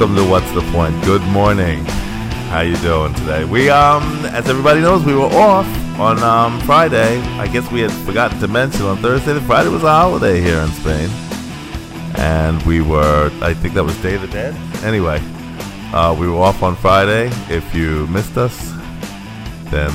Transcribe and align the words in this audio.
Welcome 0.00 0.16
to 0.16 0.30
What's 0.30 0.50
the 0.52 0.62
Point? 0.72 1.04
Good 1.04 1.20
morning. 1.24 1.84
How 2.48 2.62
you 2.62 2.74
doing 2.78 3.12
today? 3.12 3.44
We 3.44 3.68
um, 3.68 4.02
as 4.24 4.48
everybody 4.48 4.80
knows, 4.80 5.04
we 5.04 5.14
were 5.14 5.26
off 5.26 5.66
on 6.00 6.22
um 6.22 6.58
Friday. 6.60 7.18
I 7.38 7.46
guess 7.46 7.70
we 7.70 7.80
had 7.80 7.92
forgotten 8.06 8.40
to 8.40 8.48
mention 8.48 8.86
on 8.86 8.96
Thursday 8.96 9.34
that 9.34 9.42
Friday 9.42 9.68
was 9.68 9.82
a 9.82 9.90
holiday 9.90 10.40
here 10.40 10.56
in 10.56 10.70
Spain, 10.70 11.10
and 12.16 12.62
we 12.62 12.80
were. 12.80 13.30
I 13.42 13.52
think 13.52 13.74
that 13.74 13.84
was 13.84 13.94
Day 13.98 14.14
of 14.14 14.22
the 14.22 14.28
Dead. 14.28 14.54
Anyway, 14.82 15.20
uh, 15.92 16.16
we 16.18 16.26
were 16.26 16.38
off 16.38 16.62
on 16.62 16.76
Friday. 16.76 17.28
If 17.54 17.74
you 17.74 18.06
missed 18.06 18.38
us, 18.38 18.72
then 19.64 19.92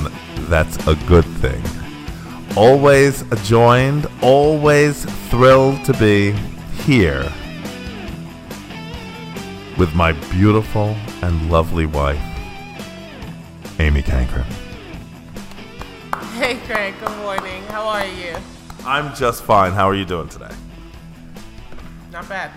that's 0.50 0.78
a 0.86 0.94
good 1.08 1.26
thing. 1.42 1.64
Always 2.56 3.24
joined, 3.44 4.06
always 4.22 5.04
thrilled 5.32 5.84
to 5.86 5.94
be 5.94 6.34
here 6.84 7.28
with 9.78 9.94
my 9.94 10.14
beautiful 10.32 10.96
and 11.22 11.52
lovely 11.52 11.86
wife, 11.86 12.22
Amy 13.80 14.02
Cankren. 14.02 14.46
Hey 16.38 16.58
Craig, 16.66 16.94
good 17.00 17.18
morning. 17.18 17.64
How 17.64 17.88
are 17.88 18.06
you? 18.06 18.36
I'm 18.86 19.14
just 19.16 19.44
fine. 19.44 19.72
How 19.74 19.90
are 19.90 19.96
you 19.96 20.06
doing 20.06 20.30
today? 20.30 20.54
Not 22.12 22.28
bad. 22.30 22.52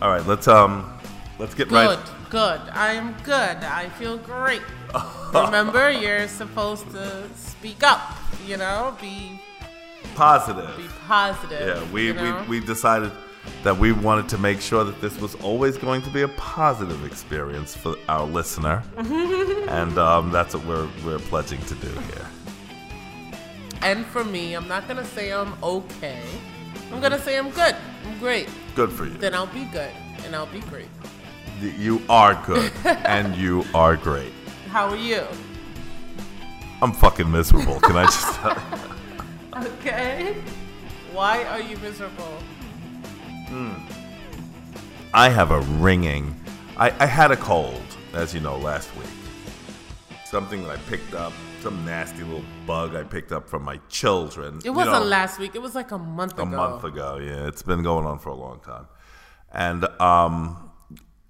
All 0.00 0.10
right, 0.10 0.24
let's 0.26 0.48
um, 0.48 0.90
let's 1.38 1.54
get 1.54 1.68
Good, 1.68 1.74
right. 1.74 1.98
good. 1.98 2.30
Good. 2.30 2.60
I 2.72 2.92
am 2.92 3.14
good. 3.24 3.34
I 3.64 3.88
feel 3.98 4.16
great. 4.18 4.62
Remember, 5.34 5.90
you're 5.90 6.28
supposed 6.28 6.88
to 6.92 7.28
speak 7.34 7.82
up. 7.82 8.00
You 8.46 8.56
know, 8.56 8.96
be 9.00 9.40
Positive. 10.14 10.76
be 10.76 10.84
positive. 11.06 11.60
Yeah, 11.76 11.92
we, 11.92 12.06
you 12.06 12.14
know? 12.14 12.44
we 12.48 12.60
we 12.60 12.66
decided 12.66 13.12
that 13.62 13.76
we 13.76 13.92
wanted 13.92 14.28
to 14.30 14.38
make 14.38 14.60
sure 14.60 14.84
that 14.84 15.00
this 15.00 15.20
was 15.20 15.34
always 15.36 15.76
going 15.76 16.02
to 16.02 16.10
be 16.10 16.22
a 16.22 16.28
positive 16.28 17.04
experience 17.04 17.76
for 17.76 17.96
our 18.08 18.26
listener, 18.26 18.82
and 18.96 19.98
um, 19.98 20.30
that's 20.30 20.54
what 20.54 20.64
we're 20.66 20.88
we're 21.04 21.18
pledging 21.18 21.60
to 21.62 21.74
do 21.76 21.88
here. 21.88 22.26
And 23.82 24.04
for 24.06 24.24
me, 24.24 24.54
I'm 24.54 24.68
not 24.68 24.86
gonna 24.88 25.04
say 25.04 25.32
I'm 25.32 25.54
okay. 25.62 26.22
I'm 26.92 27.00
gonna 27.00 27.18
say 27.18 27.38
I'm 27.38 27.50
good. 27.50 27.76
I'm 28.06 28.18
great. 28.18 28.48
Good 28.74 28.92
for 28.92 29.04
you. 29.04 29.14
Then 29.14 29.34
I'll 29.34 29.46
be 29.46 29.64
good, 29.66 29.92
and 30.24 30.34
I'll 30.34 30.46
be 30.46 30.60
great. 30.60 30.88
You 31.60 32.02
are 32.08 32.34
good, 32.46 32.72
and 32.84 33.36
you 33.36 33.64
are 33.74 33.96
great. 33.96 34.32
How 34.68 34.88
are 34.88 34.96
you? 34.96 35.24
I'm 36.82 36.92
fucking 36.92 37.30
miserable. 37.30 37.80
Can 37.80 37.96
I 37.96 38.04
just? 38.04 38.40
Okay. 39.60 40.36
Why 41.12 41.44
are 41.44 41.60
you 41.60 41.76
miserable? 41.78 42.38
I 45.12 45.28
have 45.28 45.50
a 45.50 45.60
ringing. 45.60 46.34
I, 46.76 46.90
I 47.00 47.06
had 47.06 47.30
a 47.30 47.36
cold, 47.36 47.82
as 48.12 48.32
you 48.32 48.40
know, 48.40 48.56
last 48.56 48.94
week. 48.96 49.08
Something 50.24 50.62
that 50.62 50.70
I 50.70 50.76
picked 50.88 51.14
up, 51.14 51.32
some 51.60 51.84
nasty 51.84 52.22
little 52.22 52.44
bug 52.66 52.94
I 52.94 53.02
picked 53.02 53.32
up 53.32 53.48
from 53.48 53.64
my 53.64 53.78
children. 53.88 54.60
It 54.64 54.70
wasn't 54.70 55.00
know, 55.00 55.04
last 55.04 55.38
week. 55.38 55.54
It 55.54 55.62
was 55.62 55.74
like 55.74 55.90
a 55.90 55.98
month 55.98 56.38
a 56.38 56.42
ago. 56.42 56.54
A 56.54 56.56
month 56.56 56.84
ago. 56.84 57.18
Yeah, 57.20 57.48
it's 57.48 57.62
been 57.62 57.82
going 57.82 58.06
on 58.06 58.18
for 58.20 58.28
a 58.28 58.34
long 58.34 58.60
time. 58.60 58.86
And 59.52 59.84
um, 60.00 60.70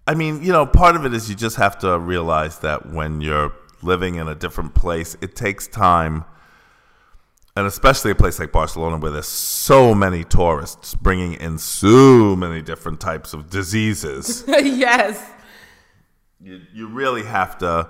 I 0.06 0.14
mean, 0.14 0.42
you 0.42 0.52
know, 0.52 0.66
part 0.66 0.96
of 0.96 1.06
it 1.06 1.14
is 1.14 1.30
you 1.30 1.34
just 1.34 1.56
have 1.56 1.78
to 1.78 1.98
realize 1.98 2.58
that 2.58 2.90
when 2.90 3.20
you're 3.20 3.52
living 3.82 4.16
in 4.16 4.28
a 4.28 4.34
different 4.34 4.74
place, 4.74 5.16
it 5.22 5.34
takes 5.34 5.66
time. 5.66 6.24
And 7.56 7.66
especially 7.66 8.12
a 8.12 8.14
place 8.14 8.38
like 8.38 8.52
Barcelona, 8.52 8.96
where 8.96 9.10
there's 9.10 9.26
so 9.26 9.94
many 9.94 10.24
tourists 10.24 10.94
bringing 10.94 11.34
in 11.34 11.58
so 11.58 12.36
many 12.36 12.62
different 12.62 13.00
types 13.00 13.34
of 13.34 13.50
diseases, 13.50 14.44
yes. 14.48 15.28
you, 16.40 16.60
you 16.72 16.88
really 16.88 17.24
have 17.24 17.58
to 17.58 17.88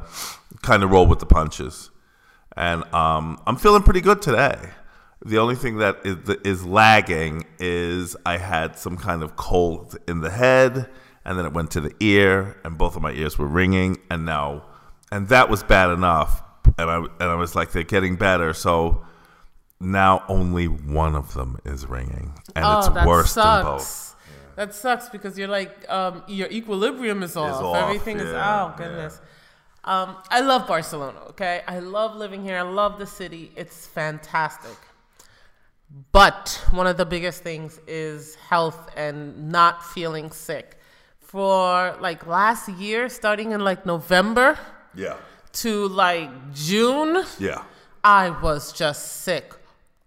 kind 0.63 0.83
of 0.83 0.91
roll 0.91 1.07
with 1.07 1.19
the 1.19 1.27
punches. 1.27 1.91
And 2.57 2.83
um, 2.95 3.41
I'm 3.47 3.57
feeling 3.57 3.83
pretty 3.83 4.01
good 4.01 4.23
today. 4.23 4.59
The 5.25 5.39
only 5.39 5.55
thing 5.55 5.79
that 5.79 5.99
is, 6.05 6.17
that 6.25 6.47
is 6.47 6.65
lagging 6.65 7.45
is 7.59 8.17
I 8.25 8.39
had 8.39 8.79
some 8.79 8.97
kind 8.97 9.23
of 9.23 9.37
cold 9.37 9.97
in 10.09 10.21
the 10.21 10.31
head, 10.31 10.89
and 11.25 11.39
then 11.39 11.45
it 11.45 11.53
went 11.53 11.71
to 11.73 11.81
the 11.81 11.95
ear, 12.01 12.59
and 12.65 12.79
both 12.79 12.97
of 12.97 13.03
my 13.03 13.13
ears 13.13 13.39
were 13.39 13.47
ringing, 13.47 13.99
and 14.11 14.25
now, 14.25 14.65
and 15.13 15.29
that 15.29 15.51
was 15.51 15.63
bad 15.63 15.91
enough. 15.91 16.43
And 16.79 16.91
I 16.91 16.97
and 16.97 17.23
I 17.31 17.35
was 17.35 17.55
like, 17.55 17.73
they're 17.73 17.83
getting 17.83 18.17
better, 18.17 18.55
so 18.55 19.05
now 19.81 20.23
only 20.29 20.67
one 20.69 21.17
of 21.17 21.33
them 21.33 21.59
is 21.65 21.87
ringing, 21.87 22.33
and 22.55 22.65
oh, 22.65 22.79
it's 22.79 23.07
worse 23.07 23.33
sucks. 23.33 23.65
than 23.65 23.65
both. 23.65 24.07
That 24.57 24.75
sucks 24.75 25.09
because 25.09 25.39
you're 25.39 25.49
like 25.49 25.89
um, 25.91 26.23
your 26.29 26.49
equilibrium 26.49 27.23
is 27.23 27.37
off. 27.37 27.63
off, 27.63 27.77
Everything 27.77 28.19
is 28.19 28.31
yeah, 28.31 28.65
oh 28.65 28.75
goodness. 28.77 29.21
Um, 29.83 30.17
I 30.29 30.41
love 30.41 30.67
Barcelona. 30.69 31.19
Okay, 31.31 31.63
I 31.67 31.79
love 31.79 32.15
living 32.15 32.45
here. 32.45 32.59
I 32.59 32.63
love 32.63 32.99
the 32.99 33.07
city. 33.07 33.51
It's 33.57 33.87
fantastic. 33.87 34.77
But 36.13 36.63
one 36.71 36.87
of 36.87 36.99
the 36.99 37.07
biggest 37.07 37.43
things 37.43 37.81
is 37.87 38.35
health 38.35 38.91
and 38.97 39.51
not 39.51 39.85
feeling 39.85 40.31
sick. 40.31 40.77
For 41.19 41.97
like 42.01 42.27
last 42.27 42.69
year, 42.69 43.09
starting 43.09 43.53
in 43.53 43.61
like 43.61 43.87
November 43.87 44.59
Yeah, 44.95 45.17
to 45.53 45.89
like 45.89 46.53
June, 46.53 47.25
yeah. 47.39 47.63
I 48.05 48.31
was 48.31 48.73
just 48.73 49.23
sick 49.23 49.55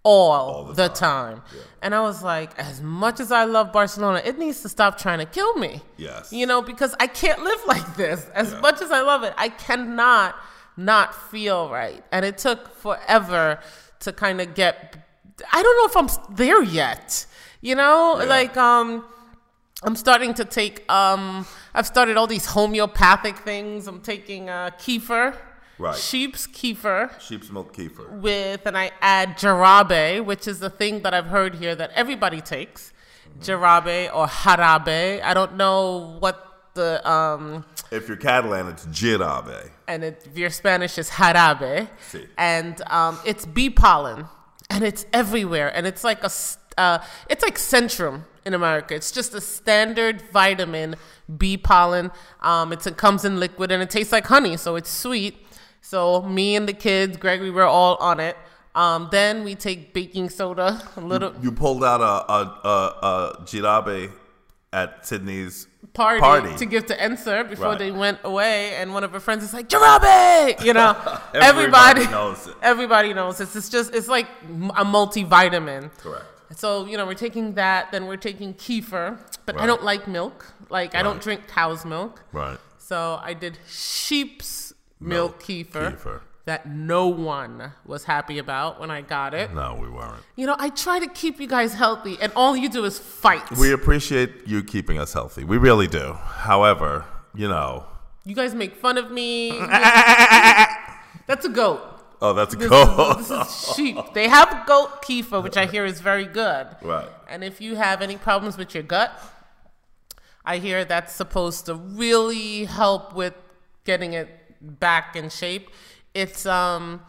all, 0.04 0.66
the 0.66 0.74
the, 0.74 0.88
time. 0.90 1.38
time. 1.38 1.42
And 1.82 1.96
I 1.96 2.02
was 2.02 2.22
like, 2.24 2.58
as 2.60 2.82
much 2.82 3.20
as 3.20 3.32
I 3.32 3.46
love 3.46 3.72
Barcelona, 3.72 4.22
it 4.26 4.38
needs 4.38 4.62
to 4.62 4.70
stop 4.70 4.98
trying 4.98 5.20
to 5.20 5.26
kill 5.26 5.56
me. 5.56 5.82
Yes. 5.98 6.32
You 6.34 6.46
know, 6.46 6.62
because 6.62 6.94
I 7.00 7.08
can't 7.08 7.42
live 7.44 7.60
like 7.68 7.96
this. 7.96 8.26
As 8.34 8.52
Yeah. 8.52 8.60
much 8.60 8.82
as 8.82 8.92
I 8.92 9.02
love 9.02 9.24
it, 9.24 9.34
I 9.38 9.50
cannot 9.50 10.36
not 10.76 11.14
feel 11.32 11.70
right. 11.70 12.04
And 12.12 12.26
it 12.26 12.38
took 12.38 12.76
forever 12.76 13.60
to 14.00 14.12
kind 14.12 14.42
of 14.42 14.54
get 14.56 14.98
I 15.52 15.64
don't 15.64 15.78
know 15.78 16.02
if 16.04 16.20
I'm 16.20 16.36
there 16.36 16.62
yet. 16.64 17.26
You 17.62 17.76
know, 17.76 18.18
Yeah. 18.20 18.26
like 18.26 18.58
um 18.58 19.06
I'm 19.84 19.96
starting 19.96 20.34
to 20.36 20.46
take 20.46 20.90
um 20.92 21.46
I've 21.74 21.88
started 21.88 22.18
all 22.18 22.28
these 22.28 22.46
homeopathic 22.46 23.38
things. 23.40 23.88
I'm 23.88 24.02
taking 24.02 24.50
uh 24.50 24.72
kefir. 24.78 25.36
Right. 25.80 25.96
Sheep's 25.98 26.46
kefir 26.48 27.20
Sheep's 27.20 27.50
milk 27.50 27.76
kefir. 27.76 28.08
with, 28.22 28.66
and 28.66 28.78
I 28.78 28.92
add 29.02 29.38
jarabe, 29.38 30.24
which 30.24 30.48
is 30.48 30.60
the 30.60 30.70
thing 30.70 31.02
that 31.02 31.14
I've 31.14 31.26
heard 31.28 31.56
here 31.56 31.76
that 31.76 31.92
everybody 31.96 32.42
takes. 32.42 32.94
Jarabe 33.42 34.14
or 34.14 34.28
jarabe. 34.28 35.22
I 35.24 35.34
don't 35.34 35.56
know 35.58 36.18
what 36.20 36.70
the, 36.76 37.08
um, 37.10 37.66
If 37.92 38.08
you're 38.08 38.18
Catalan, 38.18 38.68
it's 38.68 38.86
jirabe. 38.86 39.70
and 39.88 40.04
it, 40.04 40.24
if 40.26 40.38
your 40.38 40.52
Spanish 40.52 40.98
is 41.00 41.10
jarabe. 41.10 41.90
Si. 42.10 42.28
And 42.38 42.80
um, 42.88 43.18
it's 43.26 43.46
bee 43.48 43.72
pollen, 43.72 44.26
and 44.70 44.84
it's 44.84 45.06
everywhere. 45.12 45.76
And 45.76 45.88
it's 45.88 46.04
like 46.04 46.24
a. 46.24 46.30
uh, 46.78 47.00
it's 47.30 47.44
like 47.44 47.56
Centrum 47.58 48.26
in 48.46 48.54
America. 48.54 48.94
It's 48.94 49.12
just 49.12 49.34
a 49.34 49.42
standard 49.42 50.22
vitamin 50.32 50.96
bee 51.38 51.58
pollen. 51.58 52.12
Um, 52.42 52.72
it's, 52.74 52.86
it 52.86 52.98
comes 52.98 53.26
in 53.26 53.40
liquid 53.40 53.72
and 53.72 53.82
it 53.82 53.90
tastes 53.90 54.12
like 54.12 54.28
honey, 54.28 54.58
so 54.58 54.76
it's 54.76 54.90
sweet. 54.92 55.43
So 55.86 56.22
me 56.22 56.56
and 56.56 56.68
the 56.68 56.74
kids, 56.74 57.18
Greg, 57.18 57.42
we 57.42 57.52
were 57.52 57.66
all 57.66 57.98
on 57.98 58.20
it. 58.22 58.38
Um, 58.74 59.10
then 59.12 59.44
we 59.44 59.54
take 59.54 59.94
baking 59.94 60.30
soda, 60.30 60.82
a 60.96 61.02
little 61.02 61.34
You 61.42 61.52
pulled 61.52 61.84
out 61.84 62.00
a 62.02 62.14
a, 62.32 62.42
a, 62.74 63.08
a 63.12 63.38
jirabe 63.44 64.12
at 64.72 65.06
Sydney's 65.06 65.68
party, 65.94 66.22
party. 66.22 66.56
to 66.56 66.66
give 66.66 66.86
to 66.88 66.96
Ensor 67.06 67.44
before 67.44 67.68
Right. 67.68 67.78
they 67.78 67.92
went 67.92 68.20
away, 68.24 68.76
and 68.78 68.94
one 68.94 69.04
of 69.04 69.12
her 69.12 69.20
friends 69.20 69.44
is 69.44 69.54
like, 69.54 69.68
"Jarabe!" 69.70 70.64
You 70.66 70.74
know, 70.74 70.92
Everybody 71.36 72.02
everybody, 72.02 72.06
knows 72.08 72.48
it. 72.48 72.56
Everybody 72.64 73.14
knows 73.14 73.38
this. 73.40 73.56
It's 73.56 73.70
just 73.70 73.94
it's 73.94 74.08
like 74.08 74.28
a 74.82 74.86
multivitamin. 74.86 75.92
Correct. 76.00 76.26
So 76.56 76.86
you 76.86 76.98
know, 76.98 77.06
we're 77.06 77.14
taking 77.28 77.54
that. 77.56 77.92
Then 77.92 78.08
we're 78.08 78.18
taking 78.30 78.54
kefir, 78.56 79.20
but 79.46 79.60
I 79.60 79.66
don't 79.68 79.84
like 79.84 80.08
milk. 80.08 80.52
Like 80.70 80.96
I 80.96 81.04
don't 81.04 81.22
drink 81.22 81.42
cow's 81.48 81.84
milk. 81.86 82.24
Right. 82.32 82.58
So 82.80 83.20
I 83.22 83.34
did 83.36 83.60
sheep's 83.68 84.63
milk, 85.04 85.42
kefir, 85.44 85.96
kefir. 85.98 86.22
that 86.46 86.68
no 86.68 87.08
one 87.08 87.72
was 87.86 88.04
happy 88.06 88.38
about 88.38 88.80
when 88.80 88.90
I 88.92 89.02
got 89.02 89.34
it. 89.34 89.54
No, 89.54 89.76
we 89.82 89.90
weren't. 89.90 90.22
You 90.36 90.46
know, 90.48 90.56
I 90.60 90.70
try 90.70 91.00
to 91.00 91.08
keep 91.08 91.40
you 91.40 91.48
guys 91.48 91.74
healthy, 91.74 92.18
and 92.22 92.32
all 92.36 92.56
you 92.58 92.70
do 92.70 92.84
is 92.86 93.00
fight. 93.00 93.50
We 93.58 93.72
appreciate 93.72 94.48
you 94.48 94.64
keeping 94.64 94.98
us 94.98 95.14
healthy. 95.14 95.44
We 95.44 95.58
really 95.58 95.88
do. 95.88 96.14
However, 96.14 97.06
you 97.34 97.48
know. 97.48 97.86
You 98.26 98.36
guys 98.36 98.54
make 98.56 98.76
fun 98.76 98.98
of 98.98 99.12
me. 99.12 99.52
That's 101.28 101.46
a 101.46 101.50
goat. 101.50 101.82
Oh, 102.22 102.32
that's 102.34 102.54
a 102.54 102.58
This, 102.58 102.70
goat. 102.70 103.20
is, 103.20 103.28
this 103.28 103.48
is 103.70 103.76
sheep. 103.76 103.98
They 104.14 104.30
have 104.30 104.66
goat 104.66 105.02
kefir, 105.02 105.44
which 105.44 105.58
I 105.58 105.66
hear 105.66 105.84
is 105.84 106.00
very 106.00 106.24
good. 106.26 106.68
Right. 106.82 107.10
And 107.28 107.44
if 107.44 107.60
you 107.60 107.76
have 107.76 108.02
any 108.02 108.16
problems 108.16 108.58
with 108.58 108.74
your 108.74 108.84
gut, 108.84 109.12
I 110.46 110.60
hear 110.60 110.86
that's 110.86 111.14
supposed 111.14 111.66
to 111.66 111.76
really 111.76 112.64
help 112.64 113.14
with 113.14 113.34
getting 113.84 114.14
it 114.14 114.30
back 114.64 115.16
in 115.16 115.30
shape. 115.30 115.70
It's 116.14 116.46
um, 116.46 117.02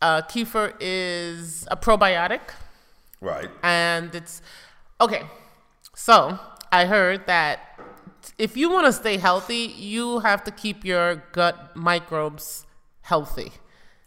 uh, 0.00 0.22
kefir 0.22 0.74
is 0.80 1.66
a 1.70 1.76
probiotic, 1.76 2.40
Right. 3.20 3.50
and 3.62 4.14
it's 4.14 4.40
okay. 5.00 5.22
So 5.94 6.38
I 6.70 6.84
heard 6.86 7.26
that 7.26 7.60
if 8.38 8.56
you 8.56 8.70
want 8.70 8.86
to 8.86 8.92
stay 8.92 9.16
healthy, 9.16 9.72
you 9.76 10.20
have 10.20 10.44
to 10.44 10.50
keep 10.50 10.84
your 10.84 11.16
gut 11.32 11.74
microbes 11.76 12.66
healthy. 13.02 13.52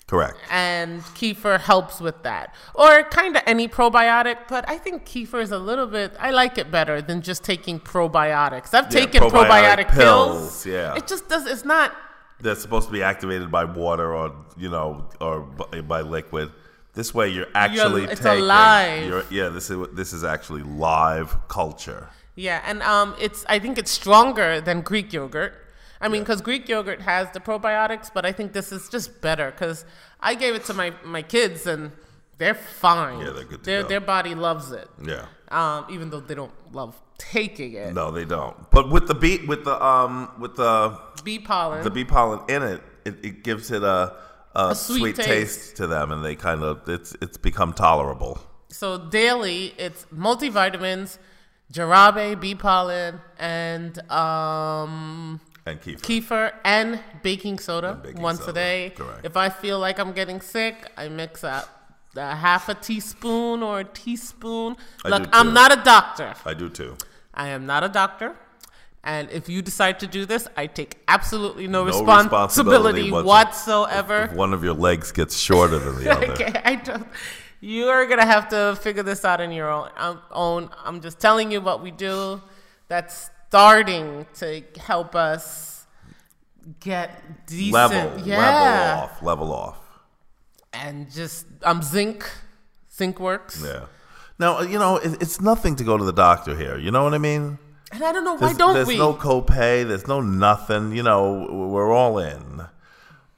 Correct. 0.08 0.38
And 0.50 1.02
kefir 1.14 1.60
helps 1.60 2.02
with 2.02 2.24
that. 2.24 2.56
Or 2.74 3.04
kind 3.04 3.36
of 3.38 3.44
any 3.46 3.68
probiotic, 3.68 4.38
but 4.48 4.68
I 4.68 4.78
think 4.78 5.06
kefir 5.06 5.40
is 5.42 5.52
a 5.52 5.60
little 5.60 5.86
bit, 5.86 6.14
I 6.20 6.32
like 6.32 6.58
it 6.58 6.72
better 6.72 7.00
than 7.00 7.22
just 7.22 7.44
taking 7.44 7.80
probiotics. 7.80 8.74
I've 8.74 8.86
Yeah, 8.86 9.02
taken 9.06 9.22
probiotic 9.24 9.86
probiotic, 9.86 9.90
pills. 9.90 10.38
pills, 10.38 10.66
yeah. 10.66 10.96
It 10.96 11.06
just 11.08 11.30
does, 11.30 11.46
it's 11.46 11.64
not, 11.64 11.96
They're 12.42 12.56
supposed 12.56 12.88
to 12.88 12.94
be 12.94 13.04
activated 13.04 13.52
by 13.52 13.66
water 13.66 14.16
or 14.16 14.34
you 14.58 14.70
know 14.70 15.10
or 15.20 15.42
by, 15.42 16.02
liquid. 16.02 16.52
This 16.94 17.14
way, 17.14 17.30
you're 17.30 17.48
actually 17.54 18.06
it's 18.06 18.22
taking. 18.22 18.44
alive. 18.44 19.06
You're, 19.06 19.24
yeah, 19.30 19.50
this 19.50 19.70
is 19.70 19.88
this 19.94 20.14
is 20.14 20.24
actually 20.24 20.64
live 20.64 21.38
culture. 21.48 22.10
yeah. 22.36 22.62
And 22.66 22.82
um, 22.82 23.16
it's, 23.20 23.46
I 23.48 23.60
think 23.60 23.78
it's 23.78 23.92
stronger 23.92 24.62
than 24.62 24.82
Greek 24.82 25.14
yogurt. 25.14 25.54
I 26.02 26.08
mean, 26.08 26.22
because 26.22 26.42
Greek 26.42 26.70
yogurt 26.70 27.02
has 27.02 27.30
the 27.32 27.40
probiotics, 27.40 28.10
but 28.14 28.26
I 28.26 28.32
think 28.32 28.54
this 28.54 28.72
is 28.72 28.88
just 28.90 29.22
better 29.22 29.52
because 29.52 29.86
I 30.22 30.34
gave 30.36 30.56
it 30.56 30.64
to 30.66 30.74
my, 30.74 30.94
my 31.04 31.22
kids 31.22 31.68
and 31.68 31.92
they're 32.38 32.56
fine. 32.56 33.20
Yeah, 33.20 33.32
they're 33.32 33.44
good 33.44 33.60
to 33.60 33.66
their, 33.66 33.82
go. 33.84 33.90
Their 33.90 34.02
body 34.02 34.34
loves 34.34 34.72
it. 34.72 34.88
Yeah. 35.04 35.26
Um, 35.50 35.86
even 35.90 36.10
though 36.10 36.22
they 36.22 36.36
don't 36.36 36.54
love 36.74 37.00
taking 37.18 37.74
it. 37.74 37.94
No, 37.94 38.12
they 38.12 38.24
don't. 38.24 38.72
But 38.72 38.90
with 38.90 39.08
the 39.08 39.16
beet, 39.16 39.46
with 39.46 39.66
the 39.66 39.84
um, 39.84 40.32
with 40.40 40.56
the 40.56 40.98
Bee 41.24 41.40
pollen. 41.40 41.84
the 41.84 41.90
bee 41.92 42.06
pollen 42.06 42.40
in 42.50 42.64
it, 42.64 42.82
it, 43.06 43.16
it 43.24 43.44
gives 43.44 43.72
it 43.72 43.84
a, 43.84 44.16
a, 44.56 44.76
sweet 44.76 45.00
sweet, 45.00 45.16
taste. 45.16 45.28
taste. 45.28 45.76
to 45.78 45.88
them, 45.88 46.12
and 46.12 46.24
they 46.24 46.36
kind 46.36 46.64
of 46.64 46.88
it's 46.88 47.16
it's 47.22 47.38
become 47.38 47.74
tolerable. 47.74 48.40
So 48.70 48.98
daily, 49.10 49.74
it's 49.78 50.06
multivitamins, 50.14 51.18
jarabe, 51.74 52.40
bee 52.40 52.56
pollen, 52.56 53.20
and 53.38 53.98
um, 54.12 55.40
And 55.66 55.82
kefir. 55.82 56.02
kefir 56.02 56.54
and 56.64 57.00
baking 57.24 57.60
soda 57.60 58.00
baking 58.04 58.22
once 58.22 58.48
a 58.48 58.54
day. 58.54 58.92
correct. 58.96 59.26
If 59.26 59.36
I 59.38 59.50
feel 59.50 59.80
like 59.80 60.00
I'm 60.00 60.14
getting 60.14 60.42
sick, 60.42 60.76
I 60.98 61.10
mix 61.10 61.44
up 61.44 61.68
a 62.16 62.36
half 62.36 62.70
a 62.70 62.74
teaspoon 62.76 63.62
or 63.64 63.80
a 63.82 63.84
teaspoon. 63.84 64.76
I 65.06 65.10
Look, 65.10 65.30
I'm 65.32 65.54
not 65.54 65.72
a 65.72 65.82
doctor. 65.84 66.34
I 66.46 66.54
do 66.54 66.70
too. 66.70 66.96
I 67.34 67.50
am 67.50 67.66
not 67.66 67.84
a 67.84 67.90
doctor. 67.90 68.36
And 69.04 69.30
if 69.32 69.48
you 69.48 69.62
decide 69.62 70.00
to 70.02 70.08
do 70.08 70.26
this, 70.26 70.48
I 70.58 70.68
take 70.68 70.98
absolutely 71.08 71.68
no, 71.68 71.84
No 71.84 71.86
responsibility, 71.86 73.04
responsibility 73.04 73.12
whatsoever. 73.12 74.24
If 74.24 74.34
one 74.34 74.54
of 74.54 74.64
your 74.64 74.74
legs 74.74 75.12
gets 75.14 75.38
shorter 75.40 75.80
than 75.80 76.04
the 76.04 76.12
other, 76.16 76.32
okay, 76.34 76.62
I 76.66 76.76
don't. 76.76 77.08
You 77.62 77.88
are 77.88 78.06
gonna 78.06 78.26
have 78.26 78.50
to 78.50 78.78
figure 78.82 79.04
this 79.04 79.24
out 79.26 79.42
on 79.42 79.52
your 79.52 79.70
own. 79.70 79.90
um, 79.98 80.22
own. 80.32 80.70
I'm 80.84 81.02
just 81.02 81.20
telling 81.20 81.52
you 81.52 81.62
what 81.62 81.82
we 81.82 81.92
do. 81.92 82.42
That's 82.90 83.30
starting 83.48 84.26
to 84.36 84.64
help 84.80 85.16
us 85.16 85.86
get 86.80 87.46
decent. 87.48 87.74
level, 87.74 88.28
yeah, 88.28 88.38
level 88.38 89.04
off, 89.04 89.22
level 89.24 89.54
off. 89.54 89.80
and 90.74 91.10
just 91.12 91.46
um 91.64 91.82
zinc, 91.82 92.30
zinc 92.94 93.20
works. 93.20 93.64
Yeah. 93.66 93.86
Now 94.38 94.62
you 94.62 94.78
know 94.80 94.98
it, 94.98 95.22
it's 95.22 95.42
nothing 95.42 95.76
to 95.78 95.84
go 95.84 95.98
to 95.98 96.04
the 96.04 96.14
doctor 96.14 96.56
here. 96.56 96.78
You 96.78 96.92
know 96.92 97.04
what 97.04 97.14
I 97.14 97.18
mean? 97.18 97.58
And 97.92 98.04
I 98.04 98.12
don't 98.12 98.24
know 98.24 98.34
why 98.34 98.48
There's, 98.48 98.58
don't 98.58 98.74
there's 98.74 98.88
we? 98.88 98.98
There's 98.98 99.08
no 99.08 99.14
copay. 99.14 99.88
There's 99.88 100.08
no 100.08 100.22
nothing. 100.22 100.96
You 100.96 101.04
know, 101.04 101.48
we're 101.50 101.92
all 101.92 102.20
in. 102.20 102.68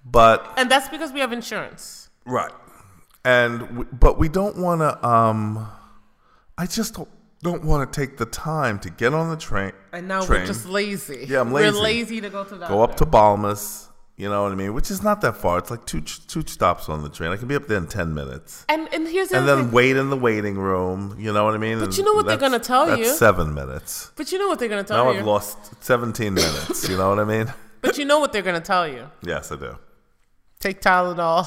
But 0.04 0.54
and 0.58 0.70
that's 0.70 0.90
because 0.90 1.12
we 1.14 1.20
have 1.20 1.32
insurance. 1.32 2.10
right, 2.26 2.52
and 3.24 3.78
we, 3.78 3.86
but 3.86 4.18
we 4.18 4.28
don't 4.30 4.58
want 4.58 4.82
to. 4.82 5.08
Um, 5.08 5.70
I 6.58 6.66
just 6.66 6.96
don't, 6.96 7.10
don't 7.42 7.64
want 7.64 7.92
to 7.92 8.00
take 8.00 8.18
the 8.18 8.26
time 8.26 8.80
to 8.80 8.90
get 8.90 9.14
on 9.14 9.30
the 9.30 9.38
train. 9.38 9.72
And 9.94 10.08
now 10.08 10.26
train, 10.26 10.42
we're 10.42 10.48
just 10.48 10.66
lazy. 10.66 11.28
Yeah, 11.30 11.42
I'm 11.42 11.54
lazy. 11.54 11.78
We're 11.78 11.82
lazy. 11.84 12.22
to 12.22 12.30
go 12.30 12.44
to 12.44 12.56
the 12.56 12.68
go 12.68 12.82
up 12.82 12.98
to 12.98 13.06
Balmus. 13.06 13.88
You 14.22 14.30
know 14.30 14.44
what 14.44 14.52
I 14.52 14.56
mean? 14.56 14.76
Which 14.76 14.92
is 14.92 15.02
not 15.02 15.22
that 15.22 15.36
far. 15.36 15.58
It's 15.58 15.72
like 15.72 15.84
two 15.88 16.02
two 16.02 16.44
stops 16.46 16.90
on 16.90 17.02
the 17.02 17.10
train. 17.10 17.32
I 17.32 17.38
can 17.38 17.48
be 17.48 17.56
up 17.56 17.66
there 17.66 17.80
in 17.80 17.88
ten 17.88 18.14
minutes. 18.14 18.68
And 18.70 18.88
and 18.94 19.08
here's 19.08 19.30
the 19.30 19.40
and 19.40 19.48
then 19.48 19.64
thing. 19.64 19.72
wait 19.72 19.98
in 19.98 20.12
the 20.12 20.16
waiting 20.16 20.60
room. 20.60 21.16
You 21.18 21.34
know 21.34 21.44
what 21.44 21.56
I 21.56 21.58
mean? 21.58 21.80
But 21.80 21.86
And 21.86 21.98
you 21.98 22.04
know 22.04 22.14
what 22.14 22.28
they're 22.28 22.38
gonna 22.38 22.60
tell 22.60 22.86
that's 22.86 23.00
you? 23.00 23.08
Seven 23.08 23.56
minutes. 23.56 24.12
But 24.16 24.32
you 24.32 24.38
know 24.38 24.48
what 24.48 24.60
they're 24.60 24.70
gonna 24.70 24.84
tell 24.84 25.04
Now 25.04 25.12
you. 25.12 25.22
I've 25.22 25.26
lost 25.26 25.84
seventeen 25.84 26.36
minutes. 26.36 26.88
You 26.88 26.98
know 26.98 27.10
what 27.10 27.18
I 27.18 27.24
mean? 27.24 27.52
But 27.82 27.98
you 27.98 28.06
know 28.06 28.20
what 28.20 28.32
they're 28.32 28.44
gonna 28.44 28.62
tell 28.62 28.88
you. 28.88 29.10
Yes, 29.24 29.52
I 29.52 29.56
do. 29.56 29.76
Take 30.60 30.82
Tylenol 30.82 31.44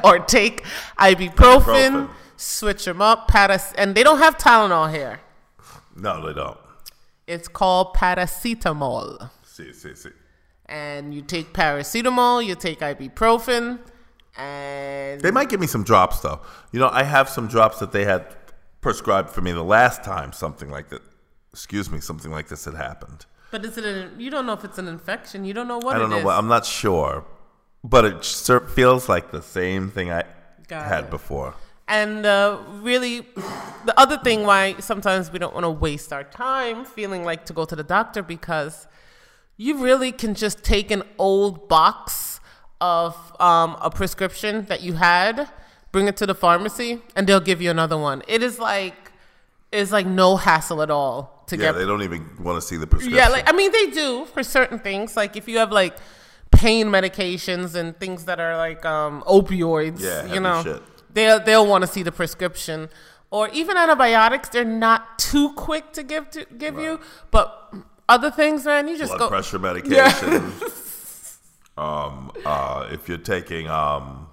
or 0.02 0.18
take 0.20 0.64
ibuprofen. 0.98 1.34
Ibuprofen. 1.34 2.10
Switch 2.38 2.86
them 2.86 3.02
up. 3.02 3.28
Paras, 3.28 3.74
and 3.76 3.94
they 3.94 4.02
don't 4.02 4.20
have 4.20 4.38
Tylenol 4.38 4.90
here. 4.90 5.20
No, 5.94 6.26
they 6.26 6.32
don't. 6.32 6.56
It's 7.26 7.48
called 7.48 7.94
paracetamol. 7.94 9.28
See, 9.42 9.74
see, 9.74 9.94
see. 9.94 10.08
And 10.66 11.14
you 11.14 11.22
take 11.22 11.52
paracetamol. 11.52 12.44
You 12.44 12.54
take 12.54 12.80
ibuprofen, 12.80 13.78
and 14.36 15.20
They 15.20 15.30
might 15.30 15.48
give 15.48 15.60
me 15.60 15.66
some 15.66 15.84
drops 15.84 16.20
though. 16.20 16.40
You 16.72 16.80
know, 16.80 16.88
I 16.92 17.02
have 17.04 17.28
some 17.28 17.46
drops 17.48 17.78
that 17.80 17.92
they 17.92 18.04
had 18.04 18.34
prescribed 18.80 19.30
for 19.30 19.40
me 19.40 19.52
the 19.52 19.62
last 19.62 20.02
time 20.02 20.32
something 20.32 20.70
like 20.70 20.88
that. 20.90 21.02
Excuse 21.52 21.90
me, 21.90 22.00
something 22.00 22.32
like 22.32 22.48
this 22.48 22.64
had 22.64 22.74
happened. 22.74 23.26
but 23.52 23.64
is 23.64 23.78
it? 23.78 23.84
An, 23.84 24.18
you 24.18 24.28
don't 24.30 24.44
know 24.46 24.54
if 24.54 24.64
it's 24.64 24.78
an 24.78 24.88
infection. 24.88 25.44
You 25.44 25.54
don't 25.54 25.68
know 25.68 25.78
what 25.78 25.94
I 25.94 25.98
don't 26.00 26.10
know 26.10 26.22
what. 26.24 26.36
I'm 26.36 26.48
not 26.48 26.66
sure, 26.66 27.24
but 27.84 28.04
it 28.04 28.24
feels 28.70 29.08
like 29.08 29.30
the 29.30 29.42
same 29.42 29.90
thing 29.90 30.10
I 30.10 30.24
Got 30.66 30.86
had 30.86 31.04
it. 31.04 31.10
before. 31.10 31.54
And 31.86 32.24
uh, 32.26 32.58
really, 32.80 33.20
the 33.84 33.94
other 33.96 34.16
thing 34.18 34.44
why 34.44 34.74
sometimes 34.80 35.30
we 35.30 35.38
don't 35.38 35.54
want 35.54 35.64
to 35.64 35.70
waste 35.70 36.12
our 36.12 36.24
time 36.24 36.84
feeling 36.86 37.22
like 37.24 37.44
to 37.46 37.52
go 37.52 37.64
to 37.66 37.76
the 37.76 37.84
doctor 37.84 38.22
because 38.22 38.86
you 39.56 39.78
really 39.82 40.12
can 40.12 40.34
just 40.34 40.64
take 40.64 40.90
an 40.90 41.02
old 41.18 41.68
box 41.68 42.40
of 42.80 43.16
um, 43.40 43.76
a 43.80 43.90
prescription 43.90 44.64
that 44.66 44.82
you 44.82 44.94
had, 44.94 45.48
bring 45.92 46.08
it 46.08 46.16
to 46.18 46.26
the 46.26 46.34
pharmacy, 46.34 47.00
and 47.16 47.26
they'll 47.26 47.40
give 47.40 47.62
you 47.62 47.70
another 47.70 47.96
one. 47.96 48.22
It 48.28 48.42
is 48.42 48.58
like 48.58 49.12
it's 49.72 49.90
like 49.92 50.06
no 50.06 50.36
hassle 50.36 50.82
at 50.82 50.90
all 50.90 51.44
to 51.48 51.56
Yeah, 51.56 51.60
get 51.62 51.66
Yeah, 51.74 51.78
they 51.80 51.86
don't 51.86 52.02
even 52.02 52.28
want 52.42 52.60
to 52.60 52.66
see 52.66 52.76
the 52.76 52.86
prescription. 52.86 53.16
yeah, 53.16 53.28
like 53.28 53.48
I 53.48 53.56
mean, 53.56 53.72
they 53.72 53.90
do 53.90 54.24
for 54.26 54.42
certain 54.42 54.78
things. 54.78 55.16
Like 55.16 55.36
if 55.36 55.48
you 55.48 55.58
have 55.58 55.72
like 55.72 55.96
pain 56.50 56.86
medications 56.88 57.74
and 57.74 57.98
things 57.98 58.24
that 58.26 58.38
are 58.40 58.56
like 58.56 58.84
um, 58.84 59.22
opioids, 59.26 60.00
Yeah, 60.00 60.32
you 60.32 60.40
know, 60.40 60.62
shit. 60.62 60.82
they'll 61.12 61.40
they'll 61.40 61.66
want 61.66 61.82
to 61.82 61.88
see 61.88 62.02
the 62.02 62.12
prescription. 62.12 62.88
Or 63.30 63.48
even 63.48 63.76
antibiotics, 63.76 64.48
they're 64.50 64.64
not 64.64 65.18
too 65.18 65.52
quick 65.54 65.92
to 65.94 66.02
give 66.04 66.30
to 66.30 66.44
give 66.56 66.78
you. 66.78 67.00
But 67.32 67.74
other 68.08 68.30
things, 68.30 68.64
man, 68.64 68.88
you 68.88 68.96
just 68.98 69.10
blood 69.10 69.18
go. 69.20 69.28
pressure 69.28 69.58
medication. 69.70 70.52
um, 71.76 72.30
uh, 72.44 72.88
if 72.92 73.08
you're 73.08 73.18
taking 73.18 73.68
um, 73.68 74.28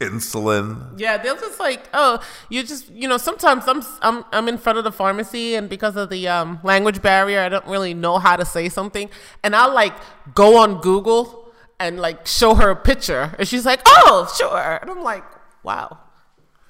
insulin, 0.00 0.98
Yeah, 0.98 1.18
they'll 1.18 1.36
just 1.36 1.60
like, 1.60 1.84
oh, 1.94 2.20
you 2.48 2.62
just, 2.62 2.90
you 2.90 3.06
know, 3.08 3.16
sometimes 3.18 3.64
I'm, 3.66 3.82
I'm, 4.00 4.24
I'm 4.32 4.48
in 4.48 4.58
front 4.58 4.78
of 4.78 4.84
the 4.84 4.92
pharmacy 4.92 5.54
and 5.54 5.68
because 5.68 5.96
of 5.96 6.10
the 6.10 6.28
um, 6.28 6.60
language 6.62 7.02
barrier, 7.02 7.40
I 7.40 7.48
don't 7.48 7.66
really 7.66 7.94
know 7.94 8.18
how 8.18 8.36
to 8.36 8.44
say 8.44 8.68
something. 8.68 9.10
And 9.44 9.54
I'll 9.54 9.74
like 9.74 9.94
go 10.34 10.56
on 10.58 10.80
Google 10.80 11.52
and 11.78 12.00
like 12.00 12.26
show 12.26 12.54
her 12.54 12.70
a 12.70 12.76
picture. 12.76 13.34
And 13.38 13.46
she's 13.46 13.66
like, 13.66 13.80
oh, 13.86 14.32
sure. 14.38 14.78
And 14.80 14.90
I'm 14.90 15.02
like, 15.02 15.24
wow, 15.62 15.98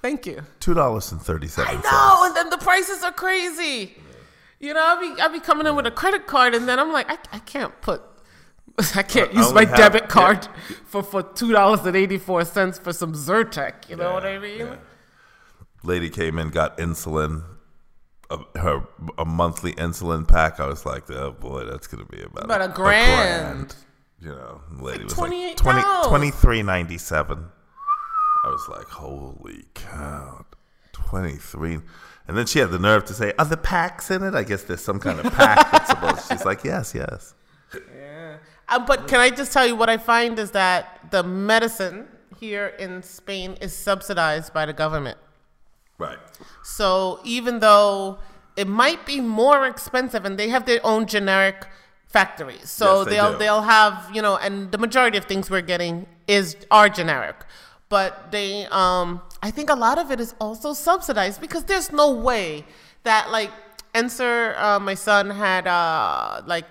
thank 0.02 0.26
you. 0.26 0.42
two 0.60 0.74
dollars 0.74 1.12
and 1.12 1.20
thirty 1.22 1.46
seven 1.48 1.76
I 1.76 1.80
know. 1.80 2.24
And 2.26 2.36
then 2.36 2.50
the 2.50 2.58
prices 2.58 3.02
are 3.02 3.12
crazy. 3.12 3.94
You 4.62 4.73
know, 4.75 4.81
I'll 4.83 5.00
be, 5.00 5.21
I'll 5.21 5.33
be 5.33 5.40
coming 5.40 5.66
in 5.66 5.75
with 5.76 5.87
a 5.87 5.90
credit 5.90 6.26
card 6.26 6.54
and 6.54 6.69
then 6.69 6.78
I'm 6.78 6.92
like, 6.92 7.11
I, 7.11 7.19
I 7.33 7.38
can't 7.40 7.78
put, 7.83 8.00
I 8.95 9.02
can't 9.02 9.35
I 9.35 9.40
use 9.40 9.52
my 9.52 9.64
have- 9.64 9.76
debit 9.76 10.02
yeah. 10.04 10.09
card 10.09 10.49
for, 10.87 11.02
for 11.02 11.23
$2.84 11.23 12.81
for 12.81 12.92
some 12.92 13.12
Zyrtec. 13.12 13.88
You 13.90 13.97
know 13.97 14.12
what 14.14 14.25
I 14.25 14.38
mean? 14.38 14.59
Yeah. 14.61 14.76
Lady 15.83 16.09
came 16.09 16.38
in, 16.38 16.50
got 16.50 16.78
insulin, 16.78 17.42
a, 18.31 18.38
her 18.61 18.87
a 19.19 19.25
monthly 19.25 19.73
insulin 19.73 20.26
pack. 20.28 20.61
I 20.61 20.66
was 20.69 20.87
like, 20.87 21.11
oh 21.11 21.33
boy, 21.33 21.64
that's 21.64 21.88
gonna 21.88 22.04
be 22.04 22.23
about 22.23 22.45
About 22.45 22.62
a 22.62 22.69
grand. 22.69 23.75
You 24.21 24.28
know, 24.28 24.61
the 24.76 24.85
lady 24.85 25.02
was 25.04 25.14
$28. 25.14 25.21
like 25.45 25.57
20, 25.57 26.31
23.97. 26.31 27.50
I 28.45 28.49
was 28.49 28.69
like, 28.69 28.87
holy 28.87 29.64
cow, 29.75 30.47
twenty 30.92 31.37
three. 31.37 31.80
And 32.28 32.38
then 32.38 32.46
she 32.46 32.61
had 32.61 32.70
the 32.70 32.78
nerve 32.78 33.04
to 33.06 33.14
say, 33.14 33.32
"Are 33.38 33.44
the 33.44 33.56
packs 33.56 34.11
in 34.11 34.22
it?" 34.22 34.34
I 34.34 34.44
guess 34.44 34.62
there's 34.62 34.80
some 34.82 35.00
kind 35.00 35.18
of 35.20 35.32
pack 35.32 35.70
that's 35.72 35.90
supposed. 35.90 36.28
She's 36.30 36.44
like, 36.44 36.62
"Yes, 36.64 36.94
yes." 36.94 37.34
Yeah. 37.94 38.37
Uh, 38.68 38.78
but 38.87 39.08
can 39.08 39.20
I 39.20 39.30
just 39.30 39.52
tell 39.52 39.66
you 39.66 39.75
what 39.76 39.90
I 39.90 39.96
find 39.99 40.38
is 40.38 40.52
that 40.52 41.11
the 41.11 41.22
medicine 41.22 42.06
here 42.38 42.68
in 42.78 43.02
Spain 43.02 43.56
is 43.61 43.75
subsidized 43.75 44.52
by 44.54 44.66
the 44.66 44.72
government. 44.72 45.18
Right. 45.99 46.18
So 46.62 47.20
even 47.25 47.58
though 47.61 48.18
it 48.56 48.68
might 48.68 49.04
be 49.06 49.20
more 49.20 49.66
expensive, 49.66 50.25
and 50.25 50.38
they 50.38 50.49
have 50.49 50.64
their 50.66 50.80
own 50.84 51.06
generic 51.06 51.66
factories, 52.06 52.70
so 52.70 52.99
Yes, 53.00 53.04
they 53.06 53.11
they'll 53.16 53.32
do. 53.32 53.38
they'll 53.38 53.62
have 53.62 54.11
you 54.14 54.22
know, 54.22 54.37
and 54.37 54.70
the 54.72 54.78
majority 54.78 55.18
of 55.18 55.25
things 55.25 55.50
we're 55.50 55.61
getting 55.61 56.06
is 56.28 56.56
are 56.70 56.88
generic, 56.88 57.37
but 57.88 58.30
they 58.30 58.66
um 58.70 59.22
I 59.42 59.50
think 59.50 59.70
a 59.70 59.75
lot 59.75 59.99
of 59.99 60.11
it 60.11 60.20
is 60.20 60.34
also 60.40 60.72
subsidized 60.72 61.40
because 61.40 61.64
there's 61.64 61.90
no 61.92 62.12
way 62.12 62.64
that 63.02 63.30
like 63.30 63.50
Enser, 63.94 64.56
uh, 64.58 64.78
my 64.80 64.94
son 64.94 65.30
had 65.30 65.66
uh, 65.66 66.42
like 66.46 66.64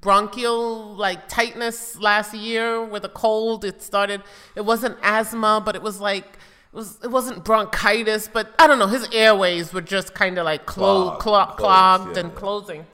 bronchial 0.00 0.94
like 0.96 1.28
tightness 1.28 1.98
last 1.98 2.34
year 2.34 2.82
with 2.82 3.04
a 3.04 3.08
cold. 3.10 3.64
It 3.64 3.82
started. 3.82 4.22
It 4.56 4.64
wasn't 4.64 4.96
asthma, 5.02 5.62
but 5.64 5.76
it 5.76 5.82
was 5.82 6.00
like 6.00 6.24
it 6.72 6.76
was. 6.76 6.98
It 7.04 7.10
wasn't 7.10 7.44
bronchitis, 7.44 8.28
but 8.32 8.52
I 8.58 8.66
don't 8.66 8.78
know. 8.78 8.86
His 8.88 9.06
airways 9.12 9.72
were 9.72 9.82
just 9.82 10.14
kind 10.14 10.38
of 10.38 10.44
like 10.46 10.66
clo- 10.66 11.16
Clogged, 11.18 11.20
clo- 11.20 11.44
closed, 11.44 11.58
clogged 11.58 12.16
yeah, 12.16 12.20
and 12.22 12.32
yeah. 12.32 12.38
closing. 12.38 12.86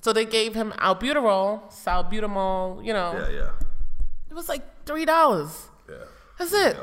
So 0.00 0.12
they 0.12 0.24
gave 0.24 0.54
him 0.54 0.72
albuterol, 0.78 1.70
salbutamol. 1.72 2.84
You 2.84 2.92
know, 2.92 3.12
Yeah, 3.12 3.28
yeah, 3.40 3.50
it 4.30 4.34
was 4.34 4.48
like 4.48 4.62
three 4.86 5.04
dollars. 5.04 5.68
yeah. 5.88 5.96
That's 6.38 6.52
it. 6.52 6.76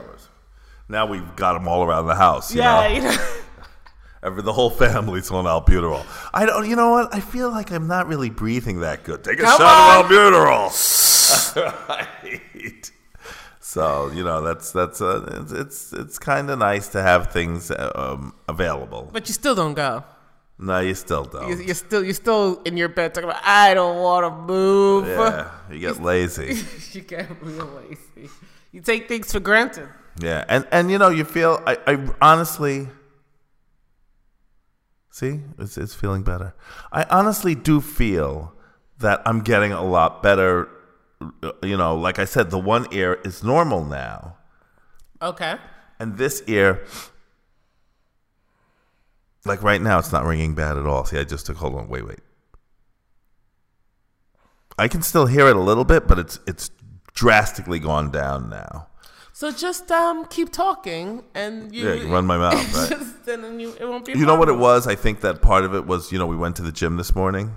Now 0.93 1.05
we've 1.07 1.35
got 1.35 1.53
them 1.53 1.67
all 1.67 1.83
around 1.83 2.05
the 2.05 2.15
house. 2.15 2.53
You 2.53 2.62
Yeah, 2.62 2.88
know? 2.88 2.95
you 2.95 3.01
know. 3.01 3.17
Every, 4.23 4.41
the 4.41 4.53
whole 4.53 4.69
family's 4.69 5.29
on 5.31 5.43
albuterol. 5.45 6.05
I 6.33 6.45
don't. 6.45 6.69
You 6.69 6.75
know 6.77 6.91
what? 6.91 7.13
I 7.13 7.19
feel 7.19 7.50
like 7.50 7.71
I'm 7.71 7.88
not 7.88 8.07
really 8.07 8.29
breathing 8.29 8.79
that 8.81 9.03
good. 9.03 9.23
Take 9.23 9.39
a 9.39 9.43
Come 9.43 9.59
shot 9.59 10.05
on. 10.05 10.05
of 10.05 10.12
albuterol. 10.12 10.63
right. 11.89 12.91
So 13.59 14.12
you 14.13 14.23
know 14.23 14.41
that's 14.41 14.71
that's 14.71 15.01
uh, 15.01 15.41
it's 15.41 15.51
it's, 15.51 15.93
it's 15.93 16.19
kind 16.19 16.50
of 16.51 16.59
nice 16.59 16.88
to 16.89 17.01
have 17.01 17.31
things 17.33 17.71
uh, 17.71 17.91
um, 17.95 18.33
available. 18.47 19.09
but 19.12 19.27
you 19.27 19.33
still 19.33 19.55
don't 19.55 19.73
go. 19.73 20.03
No, 20.59 20.79
you 20.79 20.93
still 20.93 21.23
don't. 21.25 21.50
You- 21.50 21.65
You're 21.65 21.75
still 21.75 22.03
you're 22.03 22.13
still 22.13 22.62
in 22.65 22.77
your 22.77 22.89
bed 22.89 23.13
talking 23.13 23.29
about 23.29 23.41
I 23.43 23.73
don't 23.73 23.97
want 23.97 24.23
to 24.25 24.31
move. 24.53 25.07
yeah, 25.07 25.50
you 25.71 25.79
get 25.79 26.01
lazy. 26.12 26.59
you 26.93 27.01
get 27.01 27.27
real 27.41 27.65
lazy. 27.81 28.29
You 28.71 28.81
take 28.81 29.07
things 29.07 29.31
for 29.33 29.39
granted. 29.39 29.89
Yeah, 30.20 30.46
and 30.48 30.67
and 30.72 30.91
you 30.91 30.98
know 30.98 31.10
you 31.10 31.24
feel 31.25 31.62
I, 31.65 31.77
I 31.88 32.10
honestly 32.22 32.88
see 35.12 35.41
it's 35.58 35.77
it's 35.77 35.93
feeling 35.96 36.24
better. 36.24 36.53
I 36.91 37.03
honestly 37.10 37.55
do 37.55 37.82
feel 37.82 38.53
that 39.00 39.22
I'm 39.25 39.41
getting 39.41 39.72
a 39.72 39.84
lot 39.84 40.22
better. 40.22 40.70
You 41.63 41.77
know, 41.77 41.96
like 41.96 42.20
I 42.20 42.25
said, 42.25 42.51
the 42.51 42.60
one 42.60 42.86
ear 42.91 43.20
is 43.24 43.43
normal 43.43 43.84
now, 43.86 44.36
Okay. 45.22 45.55
and 46.00 46.17
this 46.17 46.43
ear, 46.48 46.86
like 49.46 49.63
right 49.63 49.82
now, 49.82 50.00
it's 50.00 50.12
not 50.12 50.25
ringing 50.25 50.53
bad 50.53 50.77
at 50.77 50.86
all. 50.86 51.05
See, 51.05 51.17
I 51.17 51.24
just 51.24 51.46
took. 51.46 51.58
Hold 51.58 51.75
on, 51.75 51.88
wait, 51.88 52.05
wait. 52.05 52.20
I 54.77 54.88
can 54.88 55.01
still 55.01 55.27
hear 55.27 55.48
it 55.48 55.55
a 55.55 55.62
little 55.62 55.86
bit, 55.86 56.08
but 56.08 56.20
it's 56.20 56.39
it's 56.46 56.70
drastically 57.13 57.79
gone 57.79 58.12
down 58.12 58.50
now. 58.50 58.88
So 59.35 59.51
just 59.51 59.91
um 59.91 60.25
keep 60.25 60.51
talking 60.51 61.23
and 61.33 61.73
you 61.73 61.87
Yeah, 61.87 61.95
you 61.95 62.07
run 62.07 62.25
my 62.25 62.37
mouth, 62.37 62.53
right? 62.75 62.89
just, 62.89 63.25
then 63.25 63.59
you 63.59 63.73
it 63.79 63.85
won't 63.85 64.05
be. 64.05 64.13
You 64.13 64.25
know 64.27 64.35
what 64.35 64.47
it 64.47 64.57
was? 64.57 64.87
I 64.87 64.93
think 64.95 65.21
that 65.21 65.41
part 65.41 65.65
of 65.65 65.73
it 65.73 65.87
was, 65.87 66.11
you 66.11 66.19
know, 66.19 66.27
we 66.27 66.37
went 66.37 66.55
to 66.57 66.61
the 66.61 66.71
gym 66.71 66.97
this 66.97 67.15
morning, 67.15 67.55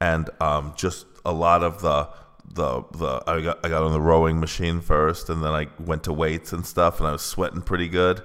and 0.00 0.30
um, 0.40 0.72
just 0.76 1.04
a 1.26 1.32
lot 1.32 1.62
of 1.62 1.82
the 1.82 2.08
the 2.54 2.82
the 2.92 3.22
I 3.26 3.40
got 3.42 3.64
I 3.64 3.68
got 3.68 3.82
on 3.82 3.92
the 3.92 4.00
rowing 4.00 4.40
machine 4.40 4.80
first, 4.80 5.28
and 5.28 5.44
then 5.44 5.52
I 5.52 5.66
went 5.78 6.04
to 6.04 6.12
weights 6.12 6.54
and 6.54 6.64
stuff, 6.64 7.00
and 7.00 7.06
I 7.06 7.12
was 7.12 7.22
sweating 7.22 7.60
pretty 7.60 7.88
good, 7.88 8.22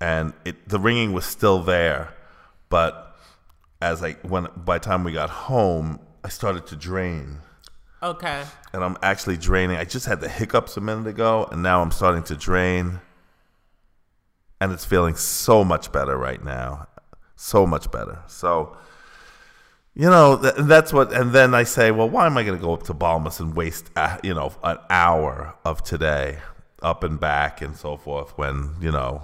and 0.00 0.32
it 0.44 0.68
the 0.68 0.80
ringing 0.80 1.12
was 1.12 1.24
still 1.24 1.62
there, 1.62 2.12
but 2.70 3.16
as 3.80 4.02
I 4.02 4.14
when 4.22 4.48
by 4.56 4.78
the 4.78 4.84
time 4.84 5.04
we 5.04 5.12
got 5.12 5.30
home, 5.30 6.00
I 6.24 6.28
started 6.28 6.66
to 6.66 6.76
drain. 6.76 7.38
Okay. 8.04 8.44
And 8.74 8.84
I'm 8.84 8.98
actually 9.02 9.38
draining. 9.38 9.78
I 9.78 9.84
just 9.84 10.04
had 10.04 10.20
the 10.20 10.28
hiccups 10.28 10.76
a 10.76 10.80
minute 10.82 11.06
ago, 11.06 11.48
and 11.50 11.62
now 11.62 11.80
I'm 11.80 11.90
starting 11.90 12.22
to 12.24 12.36
drain. 12.36 13.00
And 14.60 14.72
it's 14.72 14.84
feeling 14.84 15.14
so 15.14 15.64
much 15.64 15.90
better 15.90 16.16
right 16.16 16.42
now. 16.44 16.86
So 17.34 17.66
much 17.66 17.90
better. 17.90 18.18
So, 18.26 18.76
you 19.94 20.10
know, 20.10 20.36
th- 20.36 20.54
that's 20.58 20.92
what. 20.92 21.14
And 21.14 21.32
then 21.32 21.54
I 21.54 21.62
say, 21.62 21.90
well, 21.90 22.08
why 22.08 22.26
am 22.26 22.36
I 22.36 22.42
going 22.42 22.58
to 22.58 22.62
go 22.62 22.74
up 22.74 22.82
to 22.84 22.94
Balmus 22.94 23.40
and 23.40 23.56
waste, 23.56 23.90
uh, 23.96 24.18
you 24.22 24.34
know, 24.34 24.52
an 24.62 24.78
hour 24.90 25.54
of 25.64 25.82
today 25.82 26.38
up 26.82 27.02
and 27.04 27.18
back 27.18 27.62
and 27.62 27.74
so 27.74 27.96
forth 27.96 28.36
when, 28.36 28.76
you 28.80 28.92
know, 28.92 29.22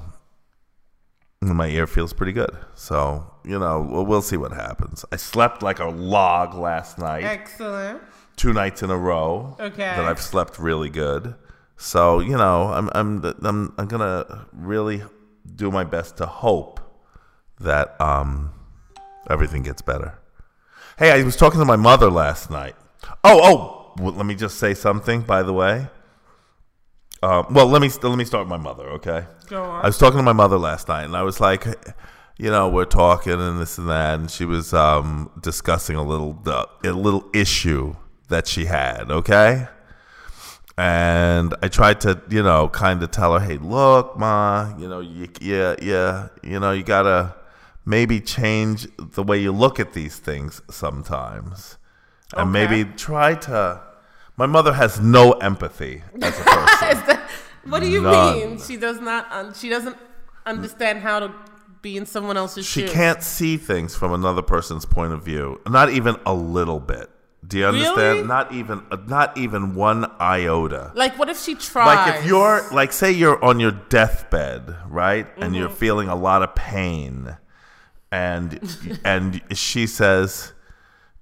my 1.42 1.68
ear 1.68 1.87
feels 1.87 2.12
pretty 2.12 2.32
good. 2.32 2.56
So, 2.75 3.30
you 3.44 3.58
know, 3.58 3.87
we'll, 3.90 4.06
we'll 4.06 4.22
see 4.22 4.37
what 4.37 4.52
happens. 4.52 5.04
I 5.12 5.16
slept 5.16 5.62
like 5.62 5.78
a 5.78 5.88
log 5.88 6.54
last 6.54 6.99
night 6.99 7.25
Excellent. 7.25 8.02
Two 8.40 8.52
nights 8.54 8.82
in 8.82 8.90
a 8.90 8.97
row 8.97 9.54
Okay. 9.61 9.76
that 9.97 10.04
I've 10.06 10.20
slept 10.20 10.59
really 10.59 10.88
good. 10.88 11.35
So 11.76 12.20
you 12.20 12.37
know, 12.37 12.64
I'm 12.68 12.88
I'm 12.94 13.23
I'm 13.42 13.75
I'm 13.78 13.87
gonna 13.87 14.47
really 14.52 15.02
do 15.56 15.70
my 15.70 15.85
best 15.85 16.16
to 16.18 16.26
hope 16.26 16.80
that 17.61 18.00
um 18.00 18.52
everything 19.28 19.62
gets 19.62 19.82
better. 19.82 20.18
Hey, 20.99 21.11
I 21.12 21.23
was 21.23 21.37
talking 21.37 21.61
to 21.61 21.66
my 21.66 21.76
mother 21.76 22.11
last 22.11 22.50
night. 22.50 22.76
Oh, 23.25 23.40
oh, 23.42 23.94
well, 24.02 24.12
let 24.12 24.26
me 24.26 24.35
just 24.35 24.59
say 24.59 24.75
something. 24.75 25.23
By 25.23 25.42
the 25.42 25.52
way, 25.52 25.88
uh, 27.23 27.42
well, 27.50 27.66
let 27.66 27.80
me 27.82 27.90
let 28.02 28.16
me 28.16 28.25
start 28.25 28.44
with 28.47 28.50
my 28.50 28.62
mother. 28.62 28.88
Okay. 28.99 29.25
Go 29.49 29.62
on. 29.62 29.85
I 29.85 29.87
was 29.87 29.99
talking 29.99 30.18
to 30.18 30.23
my 30.23 30.32
mother 30.32 30.59
last 30.59 30.88
night, 30.88 31.04
and 31.04 31.16
I 31.16 31.23
was 31.23 31.40
like, 31.40 31.64
you 32.38 32.50
know, 32.50 32.68
we're 32.68 32.85
talking 32.85 33.32
and 33.40 33.59
this 33.61 33.78
and 33.78 33.88
that, 33.88 34.18
and 34.18 34.30
she 34.30 34.44
was 34.44 34.73
um, 34.75 35.30
discussing 35.40 35.97
a 35.97 36.02
little 36.02 36.35
the, 36.35 36.68
a 36.85 36.92
little 36.92 37.28
issue 37.35 37.97
that 38.30 38.49
she 38.49 38.64
had. 38.64 39.10
Okay, 39.10 39.66
and 40.78 41.54
I 41.62 41.68
tried 41.68 42.00
to, 42.02 42.20
you 42.30 42.42
know, 42.42 42.68
kind 42.68 43.02
of 43.02 43.10
tell 43.10 43.38
her, 43.38 43.44
hey, 43.44 43.58
look, 43.58 44.18
ma, 44.18 44.75
you 44.78 44.88
know, 44.88 45.00
you, 45.00 45.28
yeah, 45.40 45.75
yeah, 45.82 46.28
you 46.42 46.58
know, 46.58 46.72
you 46.72 46.82
gotta 46.82 47.34
maybe 47.84 48.20
change 48.20 48.87
the 48.96 49.22
way 49.22 49.38
you 49.38 49.52
look 49.52 49.78
at 49.78 49.92
these 49.92 50.18
things 50.18 50.62
sometimes, 50.70 51.76
and 52.37 52.42
Okay. 52.42 52.66
maybe 52.66 52.90
try 52.96 53.34
to. 53.34 53.82
My 54.37 54.46
mother 54.46 54.72
has 54.72 54.99
no 55.00 55.32
empathy 55.32 56.02
as 56.22 56.38
a 56.40 56.42
person. 56.44 57.06
That- 57.06 57.28
what 57.64 57.80
do 57.80 57.88
you 57.90 58.00
None. 58.00 58.34
mean? 58.38 58.58
She 58.58 58.78
does 58.78 59.00
not. 59.00 59.30
Un- 59.30 59.52
she 59.52 59.68
doesn't 59.68 59.96
understand 60.46 61.00
how 61.00 61.20
to 61.20 61.30
be 61.82 61.99
in 61.99 62.06
someone 62.06 62.37
else's 62.38 62.64
she 62.64 62.82
shoes. 62.82 62.90
can't 62.92 63.22
see 63.22 63.58
things 63.58 63.94
from 63.94 64.14
another 64.14 64.40
person's 64.42 64.84
point 64.87 65.12
of 65.12 65.22
view 65.22 65.58
not 65.68 65.90
even 65.90 66.14
a 66.26 66.34
little 66.34 66.78
bit 66.80 67.10
do 67.50 67.59
you 67.59 67.66
understand 67.66 67.99
Really? 67.99 68.23
not 68.37 68.52
even 68.52 68.78
not 69.07 69.37
even 69.37 69.75
one 69.75 70.00
iota 70.21 70.92
Like, 70.95 71.19
what 71.19 71.28
if 71.28 71.38
she 71.45 71.54
tries? 71.54 71.87
like 71.90 72.04
if 72.14 72.26
you're 72.26 72.59
like 72.73 72.92
say 72.92 73.11
you're 73.12 73.42
on 73.45 73.61
your 73.61 73.73
deathbed 73.97 74.62
right 74.88 75.26
and 75.37 75.42
Mm-hmm. 75.42 75.54
you're 75.57 75.69
feeling 75.85 76.09
a 76.09 76.14
lot 76.28 76.42
of 76.47 76.54
pain 76.54 77.37
and 78.12 78.49
and 79.04 79.40
she 79.57 79.87
says 79.87 80.52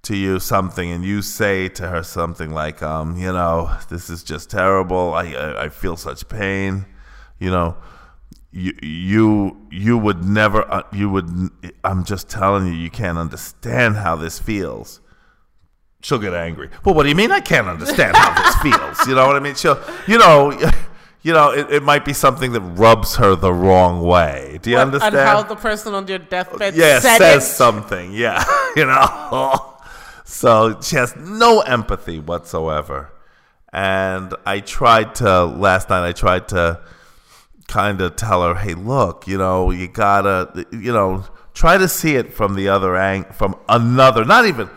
to 0.01 0.15
you 0.15 0.39
something 0.39 0.89
and 0.91 1.03
you 1.03 1.21
say 1.21 1.67
to 1.69 1.87
her 1.89 2.03
something 2.03 2.51
like 2.51 2.81
um 2.81 3.17
you 3.17 3.31
know 3.31 3.69
this 3.89 4.09
is 4.09 4.23
just 4.23 4.49
terrible 4.49 5.13
i 5.13 5.25
i, 5.33 5.63
I 5.65 5.69
feel 5.69 5.97
such 5.97 6.27
pain 6.29 6.85
you 7.37 7.51
know 7.51 7.75
you 8.51 8.73
you 8.81 9.57
you 9.69 9.97
would 9.97 10.23
never 10.23 10.61
uh, 10.71 10.83
you 10.91 11.09
would 11.09 11.29
i'm 11.83 12.03
just 12.03 12.29
telling 12.29 12.65
you 12.67 12.73
you 12.73 12.89
can't 12.89 13.17
understand 13.17 13.97
how 13.97 14.15
this 14.15 14.39
feels 14.39 15.01
she'll 16.01 16.19
get 16.19 16.33
angry 16.33 16.69
well 16.85 16.95
what 16.95 17.03
do 17.03 17.09
you 17.09 17.15
mean 17.15 17.31
i 17.31 17.39
can't 17.39 17.67
understand 17.67 18.15
how 18.15 18.33
this 18.41 18.55
feels 18.61 19.07
you 19.07 19.15
know 19.15 19.27
what 19.27 19.35
i 19.35 19.39
mean 19.39 19.55
she'll 19.55 19.79
you 20.07 20.17
know 20.17 20.51
you 21.21 21.33
know 21.33 21.51
it, 21.51 21.69
it 21.71 21.83
might 21.83 22.05
be 22.05 22.13
something 22.13 22.53
that 22.53 22.61
rubs 22.61 23.17
her 23.17 23.35
the 23.35 23.51
wrong 23.53 24.01
way 24.01 24.59
do 24.61 24.69
you 24.69 24.77
What- 24.77 24.87
understand 24.87 25.15
And 25.15 25.27
how 25.27 25.43
the 25.43 25.55
person 25.55 25.93
on 25.93 26.07
your 26.07 26.19
deathbed 26.19 26.75
yeah, 26.75 26.99
said 26.99 27.17
says 27.17 27.43
it. 27.43 27.53
something. 27.53 28.13
Yeah, 28.13 28.43
you 28.77 28.85
know. 28.85 29.75
so 30.23 30.79
she 30.81 30.95
has 30.95 31.15
no 31.17 31.61
empathy 31.61 32.19
whatsoever. 32.19 33.11
And 33.71 34.33
I 34.45 34.61
tried 34.61 35.15
to 35.15 35.45
last 35.45 35.89
night. 35.89 36.07
I 36.07 36.11
tried 36.13 36.47
to 36.49 36.79
kind 37.67 38.01
of 38.01 38.15
tell 38.15 38.41
her, 38.47 38.55
"Hey, 38.55 38.73
look, 38.73 39.27
you 39.27 39.37
know, 39.37 39.69
you 39.71 39.87
gotta, 39.87 40.65
you 40.71 40.91
know, 40.91 41.25
try 41.53 41.77
to 41.77 41.87
see 41.87 42.15
it 42.15 42.33
from 42.33 42.55
the 42.55 42.67
other 42.69 42.95
ang, 42.97 43.25
from 43.33 43.55
another. 43.67 44.25
Not 44.25 44.45
even. 44.45 44.69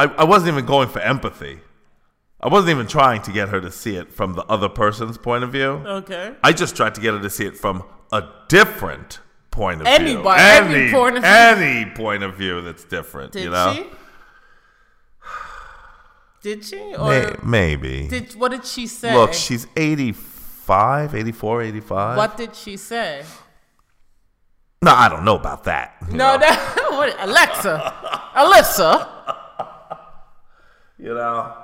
I, 0.00 0.04
I 0.04 0.24
wasn't 0.24 0.52
even 0.52 0.64
going 0.64 0.88
for 0.88 1.00
empathy. 1.00 1.60
I 2.40 2.48
wasn't 2.48 2.70
even 2.70 2.86
trying 2.86 3.20
to 3.22 3.32
get 3.32 3.50
her 3.50 3.60
to 3.60 3.70
see 3.70 3.96
it 3.96 4.10
from 4.10 4.32
the 4.32 4.44
other 4.44 4.70
person's 4.70 5.18
point 5.18 5.44
of 5.44 5.52
view. 5.52 5.82
Okay. 6.00 6.34
I 6.42 6.52
just 6.52 6.74
tried 6.74 6.94
to 6.94 7.02
get 7.02 7.12
her 7.12 7.20
to 7.20 7.28
see 7.28 7.44
it 7.44 7.54
from 7.58 7.84
a 8.10 8.24
different 8.48 9.20
point 9.50 9.82
of 9.82 9.86
view. 9.86 9.94
Anybody- 9.94 10.40
every 10.42 10.90
point 10.90 11.18
of 11.18 11.22
view. 11.22 11.30
Any 11.30 11.90
point 11.90 12.22
of 12.22 12.34
view 12.36 12.62
that's 12.62 12.84
different, 12.84 13.32
Did 13.32 13.44
you 13.44 13.50
know? 13.50 13.74
she? 13.74 13.86
Did 16.42 16.64
she? 16.64 16.76
May- 16.76 16.94
Or 16.94 17.36
maybe. 17.44 18.08
did 18.08 18.34
what 18.36 18.52
did 18.52 18.64
she 18.64 18.86
say? 18.86 19.14
Look, 19.14 19.34
she's 19.34 19.66
85, 19.76 21.14
84, 21.14 21.62
85. 21.62 22.16
what 22.16 22.38
did 22.38 22.56
she 22.56 22.78
say? 22.78 23.22
No, 24.80 24.92
I 24.92 25.10
don't 25.10 25.26
know 25.26 25.36
about 25.36 25.64
that. 25.64 25.96
No, 26.08 26.16
know? 26.16 26.38
that 26.38 26.86
what, 26.92 27.14
Alexa, 27.20 27.92
Alyssa. 28.34 29.19
You 31.00 31.14
know? 31.14 31.54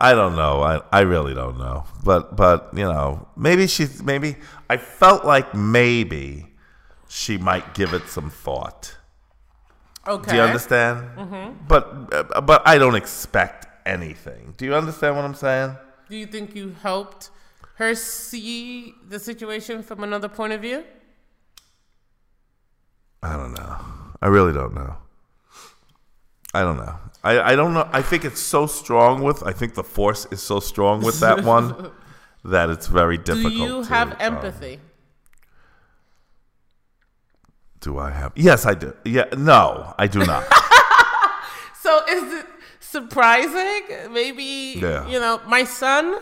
I 0.00 0.14
don't 0.14 0.34
know. 0.34 0.62
I, 0.62 0.80
I 0.90 1.00
really 1.02 1.32
don't 1.32 1.58
know. 1.58 1.84
But 2.04 2.34
but 2.34 2.70
you 2.74 2.84
know, 2.84 3.28
maybe 3.36 3.68
she's 3.68 4.02
maybe 4.02 4.36
I 4.68 4.76
felt 4.76 5.24
like 5.24 5.54
maybe 5.54 6.52
she 7.08 7.38
might 7.38 7.74
give 7.74 7.94
it 7.94 8.08
some 8.08 8.28
thought. 8.28 8.96
Okay. 10.06 10.30
Do 10.32 10.36
you 10.36 10.42
understand? 10.42 10.98
Mm-hmm. 11.16 11.66
But 11.68 12.12
uh, 12.12 12.40
but 12.40 12.66
I 12.66 12.78
don't 12.78 12.96
expect 12.96 13.66
anything. 13.86 14.54
Do 14.56 14.64
you 14.64 14.74
understand 14.74 15.14
what 15.14 15.24
I'm 15.24 15.34
saying? 15.34 15.76
Do 16.10 16.16
you 16.16 16.26
think 16.26 16.56
you 16.56 16.74
helped 16.82 17.30
her 17.76 17.94
see 17.94 18.94
the 19.08 19.20
situation 19.20 19.84
from 19.84 20.02
another 20.02 20.28
point 20.28 20.52
of 20.52 20.60
view? 20.60 20.82
I 23.22 23.36
don't 23.36 23.54
know. 23.54 23.76
I 24.20 24.26
really 24.26 24.52
don't 24.52 24.74
know. 24.74 24.96
I 26.52 26.62
don't 26.62 26.76
know. 26.76 26.96
I, 27.24 27.52
I 27.52 27.56
don't 27.56 27.72
know. 27.74 27.88
I 27.92 28.02
think 28.02 28.24
it's 28.24 28.40
so 28.40 28.66
strong 28.66 29.22
with. 29.22 29.42
I 29.44 29.52
think 29.52 29.74
the 29.74 29.84
force 29.84 30.26
is 30.32 30.42
so 30.42 30.58
strong 30.60 31.02
with 31.02 31.20
that 31.20 31.44
one 31.56 31.90
that 32.44 32.68
it's 32.70 32.88
very 32.88 33.16
difficult. 33.18 33.52
Do 33.54 33.58
you 33.58 33.84
to, 33.84 33.88
have 33.88 34.10
um, 34.12 34.16
empathy? 34.20 34.80
do 37.80 37.98
I 37.98 38.10
have? 38.10 38.32
Yes, 38.36 38.64
I 38.66 38.74
do. 38.74 38.94
Yeah. 39.04 39.26
No, 39.36 39.94
I 39.98 40.06
do 40.06 40.20
not. 40.24 40.44
So 41.80 42.00
is 42.08 42.32
it 42.34 42.46
surprising? 42.78 44.12
Maybe 44.12 44.78
Yeah. 44.80 45.04
you 45.08 45.18
know, 45.18 45.40
my 45.48 45.64
son 45.64 46.16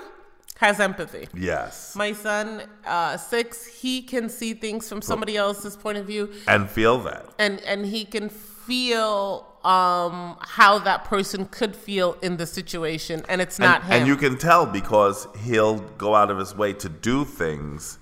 has 0.57 0.80
empathy. 0.80 1.28
yes. 1.35 1.95
My 1.95 2.12
son, 2.14 2.62
uh, 2.87 3.19
six, 3.19 3.66
he 3.66 4.00
can 4.00 4.30
see 4.30 4.54
things 4.54 4.88
from 4.88 5.02
somebody 5.02 5.37
else's 5.37 5.76
point 5.76 5.99
of 5.99 6.07
view, 6.07 6.33
And 6.49 6.66
feel 6.71 6.97
that. 7.00 7.26
and 7.38 7.61
and 7.66 7.85
he 7.85 8.07
can 8.07 8.30
feel 8.67 9.47
um, 9.64 10.37
how 10.40 10.79
that 10.79 11.05
person 11.05 11.47
could 11.47 11.76
feel 11.76 12.17
in 12.23 12.37
the 12.37 12.47
situation, 12.47 13.23
and 13.29 13.40
it's 13.40 13.59
not 13.59 13.83
and, 13.83 13.85
him. 13.85 13.93
and 13.93 14.07
you 14.07 14.17
can 14.17 14.38
tell 14.38 14.67
because 14.67 15.26
he'll 15.45 15.79
go 15.79 16.14
out 16.14 16.31
of 16.31 16.38
his 16.38 16.55
way 16.55 16.73
to 16.75 16.88
do 16.88 17.25
things 17.25 17.99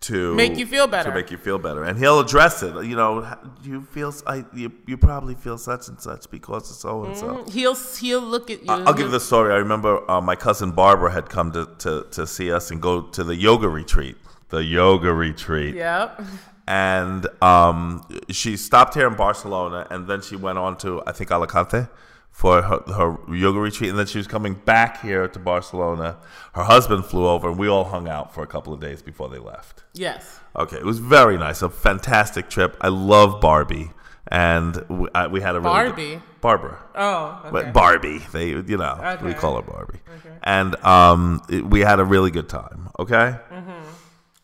to 0.00 0.34
Make 0.34 0.56
you 0.56 0.66
feel 0.66 0.86
better. 0.86 1.10
To 1.10 1.14
make 1.14 1.30
you 1.30 1.38
feel 1.38 1.58
better, 1.58 1.82
and 1.82 1.98
he'll 1.98 2.20
address 2.20 2.62
it. 2.62 2.72
You 2.84 2.94
know, 2.94 3.36
you 3.62 3.82
feel 3.82 4.14
I 4.26 4.44
you, 4.54 4.72
you 4.86 4.96
probably 4.96 5.34
feel 5.34 5.58
such 5.58 5.88
and 5.88 6.00
such 6.00 6.30
because 6.30 6.70
of 6.70 6.76
so 6.76 7.04
and 7.04 7.16
so. 7.16 7.44
he'll 7.50 7.74
he'll 7.74 8.20
look 8.20 8.50
at 8.50 8.60
you. 8.60 8.70
I'll 8.70 8.94
give 8.94 9.10
the 9.10 9.20
story. 9.20 9.52
I 9.52 9.56
remember 9.56 10.08
uh, 10.10 10.20
my 10.20 10.36
cousin 10.36 10.70
Barbara 10.70 11.10
had 11.10 11.28
come 11.28 11.50
to, 11.52 11.68
to, 11.78 12.06
to 12.12 12.26
see 12.26 12.52
us 12.52 12.70
and 12.70 12.80
go 12.80 13.02
to 13.02 13.24
the 13.24 13.34
yoga 13.34 13.68
retreat. 13.68 14.16
The 14.50 14.62
yoga 14.62 15.12
retreat. 15.12 15.74
Yep. 15.74 16.22
And 16.68 17.26
um, 17.42 18.06
she 18.28 18.58
stopped 18.58 18.92
here 18.92 19.08
in 19.08 19.14
Barcelona 19.16 19.86
and 19.90 20.06
then 20.06 20.20
she 20.20 20.36
went 20.36 20.58
on 20.58 20.76
to, 20.78 21.02
I 21.06 21.12
think, 21.12 21.30
Alicante 21.32 21.86
for 22.30 22.60
her, 22.60 22.80
her 22.92 23.16
yoga 23.34 23.58
retreat. 23.58 23.88
And 23.88 23.98
then 23.98 24.04
she 24.06 24.18
was 24.18 24.26
coming 24.26 24.52
back 24.52 25.00
here 25.00 25.26
to 25.28 25.38
Barcelona. 25.38 26.18
Her 26.52 26.64
husband 26.64 27.06
flew 27.06 27.26
over 27.26 27.48
and 27.48 27.58
we 27.58 27.68
all 27.68 27.84
hung 27.84 28.06
out 28.06 28.34
for 28.34 28.42
a 28.42 28.46
couple 28.46 28.74
of 28.74 28.80
days 28.80 29.00
before 29.00 29.30
they 29.30 29.38
left. 29.38 29.84
Yes. 29.94 30.40
Okay, 30.54 30.76
it 30.76 30.84
was 30.84 30.98
very 30.98 31.38
nice. 31.38 31.62
A 31.62 31.70
fantastic 31.70 32.50
trip. 32.50 32.76
I 32.82 32.88
love 32.88 33.40
Barbie. 33.40 33.90
And 34.30 34.76
we, 34.90 35.08
I, 35.14 35.26
we 35.28 35.40
had 35.40 35.56
a 35.56 35.60
really 35.60 35.72
good- 35.84 35.86
Barbie? 35.96 36.22
Barbara. 36.42 36.78
Oh. 36.94 37.40
Okay. 37.40 37.50
But 37.50 37.72
Barbie, 37.72 38.18
they 38.32 38.48
you 38.50 38.76
know 38.76 39.18
we 39.22 39.32
call 39.32 39.56
her 39.56 39.62
Barbie, 39.62 40.00
and 40.44 40.76
um, 40.84 41.42
it- 41.48 41.64
we 41.64 41.80
had 41.80 41.98
a 41.98 42.04
really 42.04 42.30
good 42.30 42.46
time. 42.48 42.90
Okay, 42.98 43.36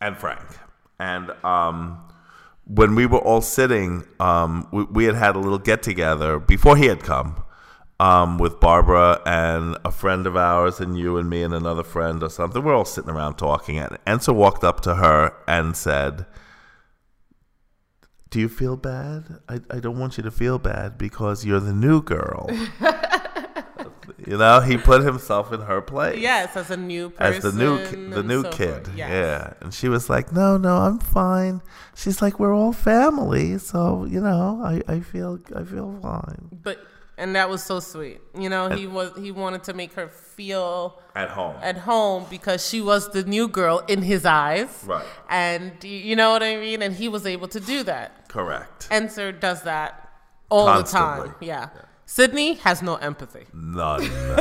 and 0.00 0.16
Frank, 0.16 0.40
and 0.98 1.30
um, 1.44 1.98
when 2.66 2.94
we 2.94 3.06
were 3.06 3.18
all 3.18 3.40
sitting, 3.40 4.04
um, 4.20 4.68
we, 4.72 4.84
we 4.84 5.04
had 5.04 5.14
had 5.14 5.36
a 5.36 5.38
little 5.38 5.58
get 5.58 5.82
together 5.82 6.38
before 6.38 6.76
he 6.76 6.86
had 6.86 7.02
come. 7.02 7.40
Um, 8.00 8.38
with 8.38 8.58
Barbara 8.58 9.22
and 9.24 9.78
a 9.84 9.92
friend 9.92 10.26
of 10.26 10.36
ours, 10.36 10.80
and 10.80 10.98
you 10.98 11.16
and 11.16 11.30
me 11.30 11.44
and 11.44 11.54
another 11.54 11.84
friend 11.84 12.24
or 12.24 12.28
something. 12.28 12.62
We're 12.62 12.74
all 12.74 12.84
sitting 12.84 13.08
around 13.08 13.36
talking, 13.36 13.78
and 13.78 13.96
Ensa 14.04 14.34
walked 14.34 14.64
up 14.64 14.80
to 14.80 14.96
her 14.96 15.32
and 15.46 15.76
said, 15.76 16.26
do 18.34 18.40
you 18.40 18.48
feel 18.48 18.76
bad? 18.76 19.38
I, 19.48 19.60
I 19.70 19.78
don't 19.78 19.96
want 19.96 20.16
you 20.16 20.24
to 20.24 20.30
feel 20.32 20.58
bad 20.58 20.98
because 20.98 21.44
you're 21.44 21.60
the 21.60 21.72
new 21.72 22.02
girl. 22.02 22.50
you 24.26 24.36
know, 24.36 24.60
he 24.60 24.76
put 24.76 25.02
himself 25.04 25.52
in 25.52 25.60
her 25.60 25.80
place. 25.80 26.18
Yes, 26.20 26.56
as 26.56 26.70
a 26.70 26.76
new 26.76 27.10
person. 27.10 27.36
As 27.36 27.42
the 27.42 27.52
new 27.52 28.10
the 28.10 28.22
new 28.22 28.42
so 28.42 28.50
kid. 28.50 28.88
Yes. 28.96 29.10
Yeah. 29.10 29.52
And 29.60 29.72
she 29.74 29.88
was 29.88 30.08
like, 30.10 30.32
No, 30.32 30.56
no, 30.56 30.76
I'm 30.78 30.98
fine. 30.98 31.62
She's 31.94 32.20
like, 32.22 32.38
We're 32.40 32.54
all 32.54 32.72
family, 32.72 33.58
so 33.58 34.04
you 34.04 34.20
know, 34.20 34.60
I, 34.64 34.80
I 34.92 35.00
feel 35.00 35.38
I 35.54 35.62
feel 35.64 35.98
fine. 36.02 36.48
But 36.62 36.78
and 37.16 37.36
that 37.36 37.48
was 37.48 37.62
so 37.62 37.78
sweet. 37.80 38.20
You 38.36 38.48
know, 38.48 38.68
he 38.70 38.86
was 38.86 39.12
he 39.16 39.30
wanted 39.30 39.62
to 39.64 39.72
make 39.74 39.92
her 39.94 40.08
feel 40.08 41.00
At 41.14 41.30
home. 41.30 41.54
at 41.62 41.76
home 41.78 42.26
because 42.28 42.66
she 42.68 42.80
was 42.80 43.10
the 43.12 43.22
new 43.22 43.46
girl 43.46 43.78
in 43.86 44.02
his 44.02 44.24
eyes. 44.24 44.82
Right. 44.84 45.04
And 45.28 45.72
you 45.84 46.16
know 46.16 46.30
what 46.30 46.42
I 46.42 46.56
mean? 46.56 46.82
And 46.82 46.92
he 46.94 47.08
was 47.08 47.24
able 47.24 47.46
to 47.48 47.60
do 47.60 47.84
that. 47.84 48.28
Correct. 48.28 48.88
Enser 48.90 49.38
does 49.38 49.62
that 49.62 50.10
all 50.50 50.66
Constantly. 50.66 51.28
the 51.28 51.34
time. 51.34 51.34
Yeah. 51.40 51.68
Sydney 52.06 52.54
has 52.54 52.82
no 52.82 52.96
empathy. 52.96 53.44
None. 53.52 54.02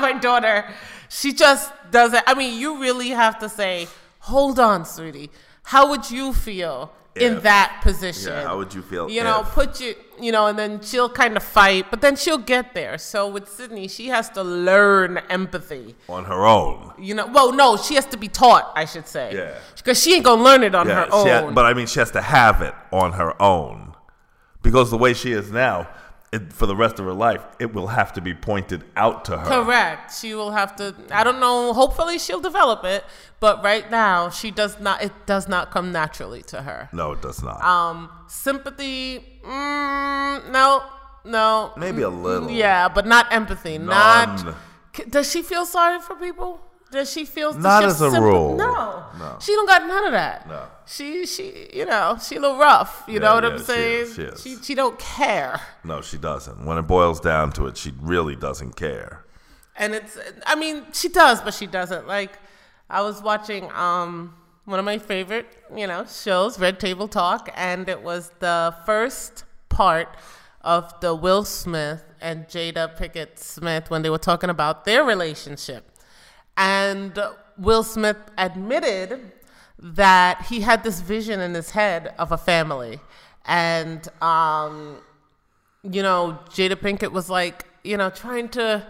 My 0.00 0.16
daughter, 0.20 0.64
she 1.08 1.32
just 1.32 1.72
doesn't. 1.90 2.22
I 2.26 2.34
mean, 2.34 2.58
you 2.60 2.80
really 2.80 3.10
have 3.10 3.38
to 3.40 3.48
say, 3.48 3.88
hold 4.20 4.58
on, 4.58 4.84
sweetie. 4.84 5.30
How 5.64 5.90
would 5.90 6.10
you 6.10 6.32
feel 6.32 6.92
in 7.16 7.40
that 7.40 7.80
position? 7.82 8.32
Yeah, 8.32 8.44
how 8.44 8.56
would 8.58 8.72
you 8.72 8.80
feel 8.80 9.10
You 9.10 9.24
know, 9.24 9.40
if? 9.40 9.48
put 9.48 9.80
you, 9.80 9.94
you 10.20 10.30
know, 10.32 10.46
and 10.46 10.56
then 10.58 10.80
she'll 10.80 11.10
kind 11.10 11.36
of 11.36 11.42
fight, 11.42 11.90
but 11.90 12.00
then 12.00 12.14
she'll 12.16 12.38
get 12.38 12.72
there. 12.74 12.96
So 12.96 13.28
with 13.28 13.48
Sydney, 13.48 13.88
she 13.88 14.06
has 14.08 14.30
to 14.30 14.42
learn 14.42 15.18
empathy. 15.28 15.96
on 16.08 16.24
her 16.26 16.46
own. 16.46 16.92
You 16.98 17.14
know, 17.14 17.26
well, 17.26 17.52
no, 17.52 17.76
she 17.76 17.96
has 17.96 18.06
to 18.06 18.16
be 18.16 18.28
taught, 18.28 18.72
I 18.76 18.84
should 18.84 19.08
say. 19.08 19.34
Yeah. 19.34 19.58
Because 19.76 20.00
she 20.02 20.14
ain't 20.14 20.24
gonna 20.24 20.42
learn 20.42 20.62
it 20.62 20.74
on 20.74 20.86
Yeah, 20.88 21.04
her 21.06 21.08
own. 21.12 21.26
ha- 21.28 21.50
but 21.50 21.66
I 21.66 21.74
mean, 21.74 21.86
she 21.88 21.98
has 21.98 22.12
to 22.12 22.22
have 22.22 22.62
it 22.62 22.74
on 22.92 23.12
her 23.14 23.40
own 23.42 23.94
because 24.62 24.90
the 24.90 24.98
way 24.98 25.12
she 25.12 25.32
is 25.32 25.50
now, 25.50 25.88
it, 26.32 26.52
for 26.52 26.66
the 26.66 26.76
rest 26.76 26.98
of 26.98 27.06
her 27.06 27.12
life, 27.12 27.42
it 27.58 27.72
will 27.72 27.86
have 27.88 28.12
to 28.14 28.20
be 28.20 28.34
pointed 28.34 28.84
out 28.96 29.24
to 29.26 29.38
her. 29.38 29.46
Correct. 29.46 30.14
She 30.14 30.34
will 30.34 30.50
have 30.50 30.76
to. 30.76 30.94
I 31.10 31.24
don't 31.24 31.40
know. 31.40 31.72
Hopefully, 31.72 32.18
she'll 32.18 32.40
develop 32.40 32.84
it. 32.84 33.04
But 33.40 33.64
right 33.64 33.90
now, 33.90 34.28
she 34.28 34.50
does 34.50 34.78
not. 34.78 35.02
It 35.02 35.12
does 35.26 35.48
not 35.48 35.70
come 35.70 35.90
naturally 35.92 36.42
to 36.44 36.62
her. 36.62 36.88
No, 36.92 37.12
it 37.12 37.22
does 37.22 37.42
not. 37.42 37.62
Um, 37.64 38.10
sympathy. 38.26 39.40
Mm, 39.42 40.50
no, 40.50 40.82
no. 41.24 41.72
Maybe 41.76 42.02
a 42.02 42.10
little. 42.10 42.50
Yeah, 42.50 42.88
but 42.88 43.06
not 43.06 43.32
empathy. 43.32 43.78
None. 43.78 43.88
Not. 43.88 44.54
Does 45.08 45.30
she 45.30 45.42
feel 45.42 45.64
sorry 45.64 46.00
for 46.00 46.14
people? 46.16 46.60
Does 46.90 47.12
she 47.12 47.24
feel? 47.26 47.52
Not 47.54 47.84
as 47.84 48.00
a 48.00 48.10
rule. 48.10 48.56
No. 48.56 49.04
No. 49.18 49.36
She 49.40 49.52
don't 49.52 49.66
got 49.66 49.86
none 49.86 50.06
of 50.06 50.12
that. 50.12 50.48
No. 50.48 50.66
She 50.86 51.26
she 51.26 51.68
you 51.72 51.84
know 51.84 52.16
she 52.22 52.36
a 52.36 52.40
little 52.40 52.56
rough. 52.58 53.04
You 53.06 53.14
Yeah, 53.14 53.20
know 53.20 53.34
what 53.34 53.44
yeah, 53.44 53.50
I'm 53.50 53.58
she 53.58 53.64
saying? 53.64 54.00
is, 54.06 54.14
she 54.14 54.22
is. 54.22 54.42
she 54.42 54.56
she 54.62 54.74
don't 54.74 54.98
care. 54.98 55.60
No, 55.84 56.00
she 56.00 56.16
doesn't. 56.16 56.64
When 56.64 56.78
it 56.78 56.82
boils 56.82 57.20
down 57.20 57.52
to 57.52 57.66
it, 57.66 57.76
she 57.76 57.92
really 58.00 58.36
doesn't 58.36 58.74
care. 58.76 59.24
and 59.84 59.94
it's 59.94 60.14
i 60.52 60.54
mean 60.62 60.76
she 61.00 61.08
does 61.08 61.40
but 61.46 61.54
she 61.54 61.66
doesn't 61.78 62.04
like 62.16 62.32
i 62.98 63.00
was 63.08 63.16
watching 63.22 63.64
um 63.86 64.34
one 64.72 64.78
of 64.82 64.84
my 64.92 64.98
favorite 65.10 65.46
you 65.80 65.86
know 65.90 66.00
shows 66.24 66.58
red 66.64 66.76
table 66.86 67.06
talk 67.06 67.42
and 67.68 67.88
it 67.94 68.00
was 68.10 68.22
the 68.46 68.56
first 68.88 69.44
part 69.68 70.08
of 70.76 70.82
the 71.04 71.12
will 71.24 71.44
smith 71.44 72.02
and 72.28 72.36
jada 72.54 72.84
pinkett 72.98 73.38
smith 73.38 73.84
when 73.92 74.02
they 74.02 74.10
were 74.16 74.24
talking 74.30 74.50
about 74.56 74.84
their 74.88 75.04
relationship 75.14 75.82
and 76.58 77.18
will 77.56 77.82
smith 77.82 78.18
admitted 78.36 79.32
that 79.78 80.44
he 80.50 80.60
had 80.60 80.84
this 80.84 81.00
vision 81.00 81.40
in 81.40 81.54
his 81.54 81.70
head 81.70 82.14
of 82.18 82.32
a 82.32 82.38
family 82.38 83.00
and 83.46 84.08
um 84.20 84.98
you 85.82 86.02
know, 86.02 86.38
Jada 86.50 86.74
Pinkett 86.74 87.12
was 87.12 87.30
like, 87.30 87.66
you 87.84 87.96
know, 87.96 88.10
trying 88.10 88.48
to 88.50 88.86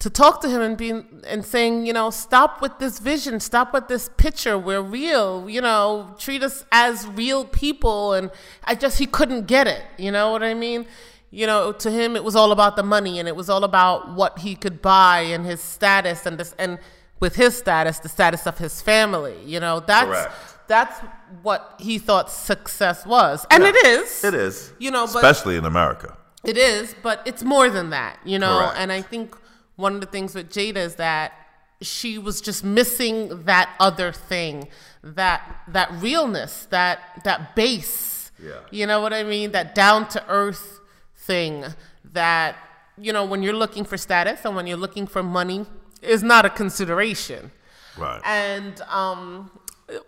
to 0.00 0.10
talk 0.10 0.42
to 0.42 0.48
him 0.50 0.60
and 0.60 0.76
being 0.76 1.22
and 1.26 1.44
saying, 1.44 1.86
you 1.86 1.92
know, 1.92 2.10
stop 2.10 2.60
with 2.60 2.78
this 2.78 2.98
vision, 2.98 3.40
stop 3.40 3.72
with 3.72 3.88
this 3.88 4.10
picture. 4.16 4.58
We're 4.58 4.82
real, 4.82 5.48
you 5.48 5.60
know, 5.60 6.14
treat 6.18 6.42
us 6.42 6.64
as 6.72 7.06
real 7.06 7.44
people. 7.44 8.12
And 8.12 8.30
I 8.64 8.74
just 8.74 8.98
he 8.98 9.06
couldn't 9.06 9.46
get 9.46 9.66
it. 9.66 9.82
You 9.96 10.10
know 10.10 10.32
what 10.32 10.42
I 10.42 10.54
mean? 10.54 10.86
You 11.34 11.48
know, 11.48 11.72
to 11.72 11.90
him 11.90 12.14
it 12.14 12.22
was 12.22 12.36
all 12.36 12.52
about 12.52 12.76
the 12.76 12.84
money 12.84 13.18
and 13.18 13.26
it 13.26 13.34
was 13.34 13.50
all 13.50 13.64
about 13.64 14.14
what 14.14 14.38
he 14.38 14.54
could 14.54 14.80
buy 14.80 15.20
and 15.20 15.44
his 15.44 15.60
status 15.60 16.26
and 16.26 16.38
this 16.38 16.54
and 16.60 16.78
with 17.18 17.34
his 17.34 17.58
status, 17.58 17.98
the 17.98 18.08
status 18.08 18.46
of 18.46 18.58
his 18.58 18.80
family. 18.80 19.36
You 19.44 19.58
know, 19.58 19.80
that's 19.80 20.06
Correct. 20.06 20.68
that's 20.68 21.00
what 21.42 21.74
he 21.80 21.98
thought 21.98 22.30
success 22.30 23.04
was. 23.04 23.44
And 23.50 23.64
Yeah, 23.64 23.70
it 23.70 23.86
is. 23.86 24.22
It 24.22 24.34
is. 24.34 24.72
You 24.78 24.92
know, 24.92 25.06
but 25.06 25.16
especially 25.16 25.56
in 25.56 25.64
America. 25.64 26.16
it 26.44 26.56
is, 26.56 26.94
but 27.02 27.20
it's 27.26 27.42
more 27.42 27.68
than 27.68 27.90
that, 27.90 28.20
you 28.24 28.38
know. 28.38 28.58
Correct. 28.58 28.76
And 28.78 28.92
I 28.92 29.02
think 29.02 29.36
one 29.74 29.96
of 29.96 30.00
the 30.00 30.06
things 30.06 30.36
with 30.36 30.50
Jada 30.50 30.76
is 30.76 30.94
that 30.96 31.32
she 31.80 32.16
was 32.16 32.40
just 32.40 32.62
missing 32.62 33.44
that 33.44 33.74
other 33.80 34.12
thing, 34.12 34.68
that 35.02 35.42
that 35.66 35.90
realness, 36.00 36.66
that 36.70 37.00
that 37.24 37.56
base. 37.56 38.30
Yeah. 38.40 38.60
You 38.70 38.86
know 38.86 39.00
what 39.00 39.12
I 39.12 39.24
mean? 39.24 39.50
That 39.50 39.74
down 39.74 40.08
to 40.10 40.24
earth 40.28 40.80
thing 41.26 41.64
that 42.12 42.56
you 42.98 43.12
know 43.12 43.24
when 43.24 43.42
you're 43.42 43.60
looking 43.64 43.84
for 43.84 43.96
status 43.96 44.44
and 44.44 44.54
when 44.54 44.66
you're 44.66 44.76
looking 44.76 45.06
for 45.06 45.22
money 45.22 45.66
is 46.02 46.22
not 46.22 46.44
a 46.44 46.50
consideration. 46.50 47.50
Right. 47.96 48.20
And 48.24 48.80
um, 48.82 49.50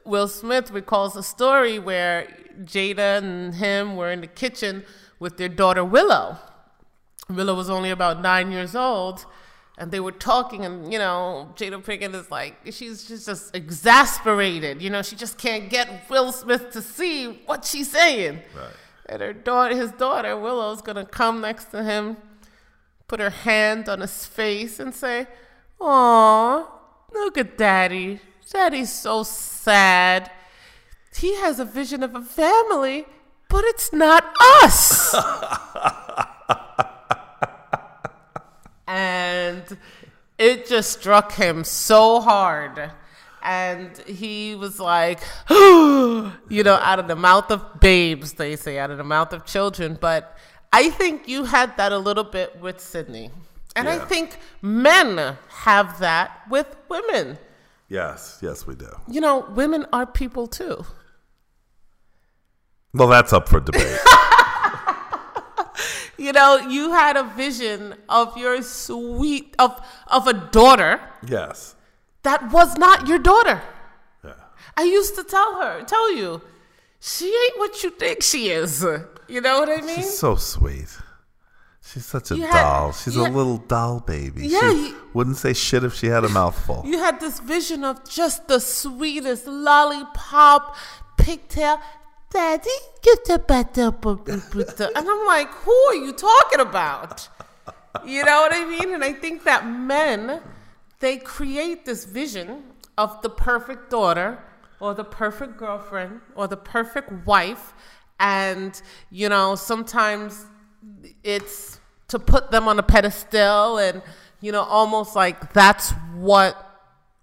Will 0.04 0.28
Smith 0.28 0.70
recalls 0.70 1.16
a 1.16 1.22
story 1.22 1.78
where 1.78 2.28
Jada 2.62 3.18
and 3.18 3.54
him 3.54 3.96
were 3.96 4.10
in 4.10 4.20
the 4.20 4.26
kitchen 4.26 4.84
with 5.18 5.36
their 5.36 5.48
daughter 5.48 5.84
Willow. 5.84 6.36
Willow 7.28 7.54
was 7.54 7.70
only 7.70 7.90
about 7.90 8.20
nine 8.22 8.52
years 8.52 8.76
old, 8.76 9.26
and 9.78 9.90
they 9.90 10.00
were 10.00 10.12
talking, 10.12 10.64
and 10.64 10.92
you 10.92 10.98
know, 10.98 11.52
Jada 11.56 11.82
Pinkett 11.82 12.14
is 12.14 12.30
like, 12.30 12.56
she's 12.70 13.08
just, 13.08 13.26
just 13.26 13.54
exasperated. 13.54 14.80
You 14.80 14.90
know, 14.90 15.02
she 15.02 15.16
just 15.16 15.38
can't 15.38 15.68
get 15.68 16.08
Will 16.08 16.32
Smith 16.32 16.70
to 16.72 16.82
see 16.82 17.42
what 17.46 17.64
she's 17.64 17.90
saying. 17.90 18.40
Right. 18.54 18.72
And 19.08 19.22
her 19.22 19.32
daughter, 19.32 19.76
his 19.76 19.92
daughter 19.92 20.36
Willow's 20.36 20.82
gonna 20.82 21.06
come 21.06 21.40
next 21.40 21.66
to 21.66 21.84
him, 21.84 22.16
put 23.06 23.20
her 23.20 23.30
hand 23.30 23.88
on 23.88 24.00
his 24.00 24.26
face, 24.26 24.80
and 24.80 24.92
say, 24.94 25.28
"Aw, 25.80 26.66
look 27.12 27.38
at 27.38 27.56
Daddy. 27.56 28.20
Daddy's 28.50 28.92
so 28.92 29.22
sad. 29.22 30.30
He 31.16 31.36
has 31.36 31.60
a 31.60 31.64
vision 31.64 32.02
of 32.02 32.14
a 32.14 32.22
family, 32.22 33.06
but 33.48 33.64
it's 33.64 33.92
not 33.92 34.34
us." 34.62 35.14
and 38.86 39.78
it 40.38 40.66
just 40.66 40.98
struck 40.98 41.32
him 41.32 41.64
so 41.64 42.20
hard 42.20 42.92
and 43.46 43.96
he 43.98 44.56
was 44.56 44.80
like 44.80 45.20
you 45.50 46.32
know 46.50 46.74
out 46.82 46.98
of 46.98 47.06
the 47.06 47.14
mouth 47.16 47.50
of 47.50 47.80
babes 47.80 48.32
they 48.34 48.56
say 48.56 48.78
out 48.78 48.90
of 48.90 48.98
the 48.98 49.04
mouth 49.04 49.32
of 49.32 49.44
children 49.44 49.96
but 50.00 50.36
i 50.72 50.90
think 50.90 51.28
you 51.28 51.44
had 51.44 51.76
that 51.76 51.92
a 51.92 51.98
little 51.98 52.24
bit 52.24 52.58
with 52.60 52.80
sydney 52.80 53.30
and 53.76 53.88
i 53.88 53.98
think 53.98 54.38
men 54.60 55.36
have 55.48 55.98
that 56.00 56.40
with 56.50 56.76
women 56.88 57.38
Yes, 57.88 58.40
yes, 58.42 58.66
we 58.66 58.74
do. 58.74 58.88
you 59.06 59.20
know 59.20 59.46
women 59.54 59.86
are 59.92 60.06
people 60.06 60.48
too 60.48 60.84
Well, 62.92 63.06
that's 63.06 63.32
up 63.32 63.48
for 63.48 63.60
debate. 63.60 63.84
you 66.18 66.32
know 66.32 66.56
you 66.56 66.90
had 66.92 67.16
a 67.16 67.22
vision 67.22 67.94
of 68.08 68.36
your 68.36 68.60
sweet 68.62 69.54
of 69.60 69.80
of 70.08 70.26
a 70.26 70.32
daughter 70.32 71.00
yes. 71.28 71.75
That 72.28 72.40
was 72.56 72.70
not 72.86 72.98
your 73.10 73.18
daughter 73.30 73.58
Yeah. 74.24 74.32
I 74.76 74.84
used 74.98 75.14
to 75.18 75.24
tell 75.34 75.50
her, 75.62 75.72
tell 75.94 76.08
you, 76.20 76.30
she 77.00 77.26
ain't 77.42 77.56
what 77.62 77.74
you 77.82 77.90
think 78.02 78.16
she 78.32 78.42
is. 78.60 78.72
You 79.34 79.40
know 79.46 79.56
what 79.60 79.68
I 79.78 79.80
mean? 79.88 79.96
She's 79.96 80.18
so 80.26 80.32
sweet. 80.54 80.90
She's 81.88 82.06
such 82.14 82.28
a 82.32 82.36
had- 82.36 82.52
doll. 82.62 82.92
She's 83.00 83.16
a 83.16 83.24
had- 83.24 83.34
little 83.40 83.58
doll 83.74 84.00
baby. 84.00 84.42
Yeah, 84.48 84.60
she 84.70 84.88
you- 84.88 84.96
wouldn't 85.16 85.38
say 85.44 85.52
shit 85.66 85.82
if 85.88 85.94
she 86.00 86.06
had 86.16 86.24
a 86.24 86.28
mouthful. 86.40 86.78
you 86.90 86.98
had 87.06 87.16
this 87.20 87.36
vision 87.54 87.80
of 87.90 87.94
just 88.20 88.38
the 88.52 88.58
sweetest 88.60 89.44
lollipop, 89.46 90.62
pigtail. 91.16 91.76
Daddy, 92.30 92.78
get 93.06 93.24
the 93.30 93.38
better. 93.38 93.86
And 94.96 95.04
I'm 95.12 95.26
like, 95.34 95.50
who 95.64 95.72
are 95.90 95.94
you 96.06 96.12
talking 96.12 96.60
about? 96.70 97.28
You 98.04 98.24
know 98.28 98.38
what 98.42 98.52
I 98.60 98.62
mean? 98.74 98.88
And 98.94 99.02
I 99.10 99.12
think 99.22 99.44
that 99.44 99.62
men, 99.94 100.40
they 101.00 101.16
create 101.18 101.84
this 101.84 102.04
vision 102.04 102.62
of 102.96 103.20
the 103.22 103.28
perfect 103.30 103.90
daughter 103.90 104.38
or 104.80 104.94
the 104.94 105.04
perfect 105.04 105.56
girlfriend 105.56 106.20
or 106.34 106.46
the 106.46 106.56
perfect 106.56 107.26
wife. 107.26 107.74
And, 108.18 108.80
you 109.10 109.28
know, 109.28 109.54
sometimes 109.54 110.46
it's 111.22 111.80
to 112.08 112.18
put 112.18 112.50
them 112.50 112.68
on 112.68 112.78
a 112.78 112.82
pedestal 112.82 113.78
and, 113.78 114.02
you 114.40 114.52
know, 114.52 114.62
almost 114.62 115.14
like 115.16 115.52
that's 115.52 115.90
what 116.14 116.62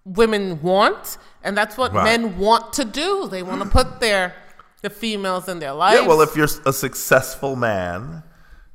women 0.04 0.60
want 0.62 1.18
and 1.42 1.56
that's 1.56 1.76
what 1.76 1.92
Right. 1.92 2.04
men 2.04 2.38
want 2.38 2.72
to 2.74 2.84
do. 2.84 3.28
They 3.28 3.42
want 3.42 3.62
to 3.62 3.68
put 3.68 4.00
their 4.00 4.34
the 4.82 4.90
females 4.90 5.48
in 5.48 5.60
their 5.60 5.72
life. 5.72 5.98
Yeah, 5.98 6.06
well, 6.06 6.20
if 6.20 6.36
you're 6.36 6.48
a 6.66 6.72
successful 6.72 7.56
man, 7.56 8.22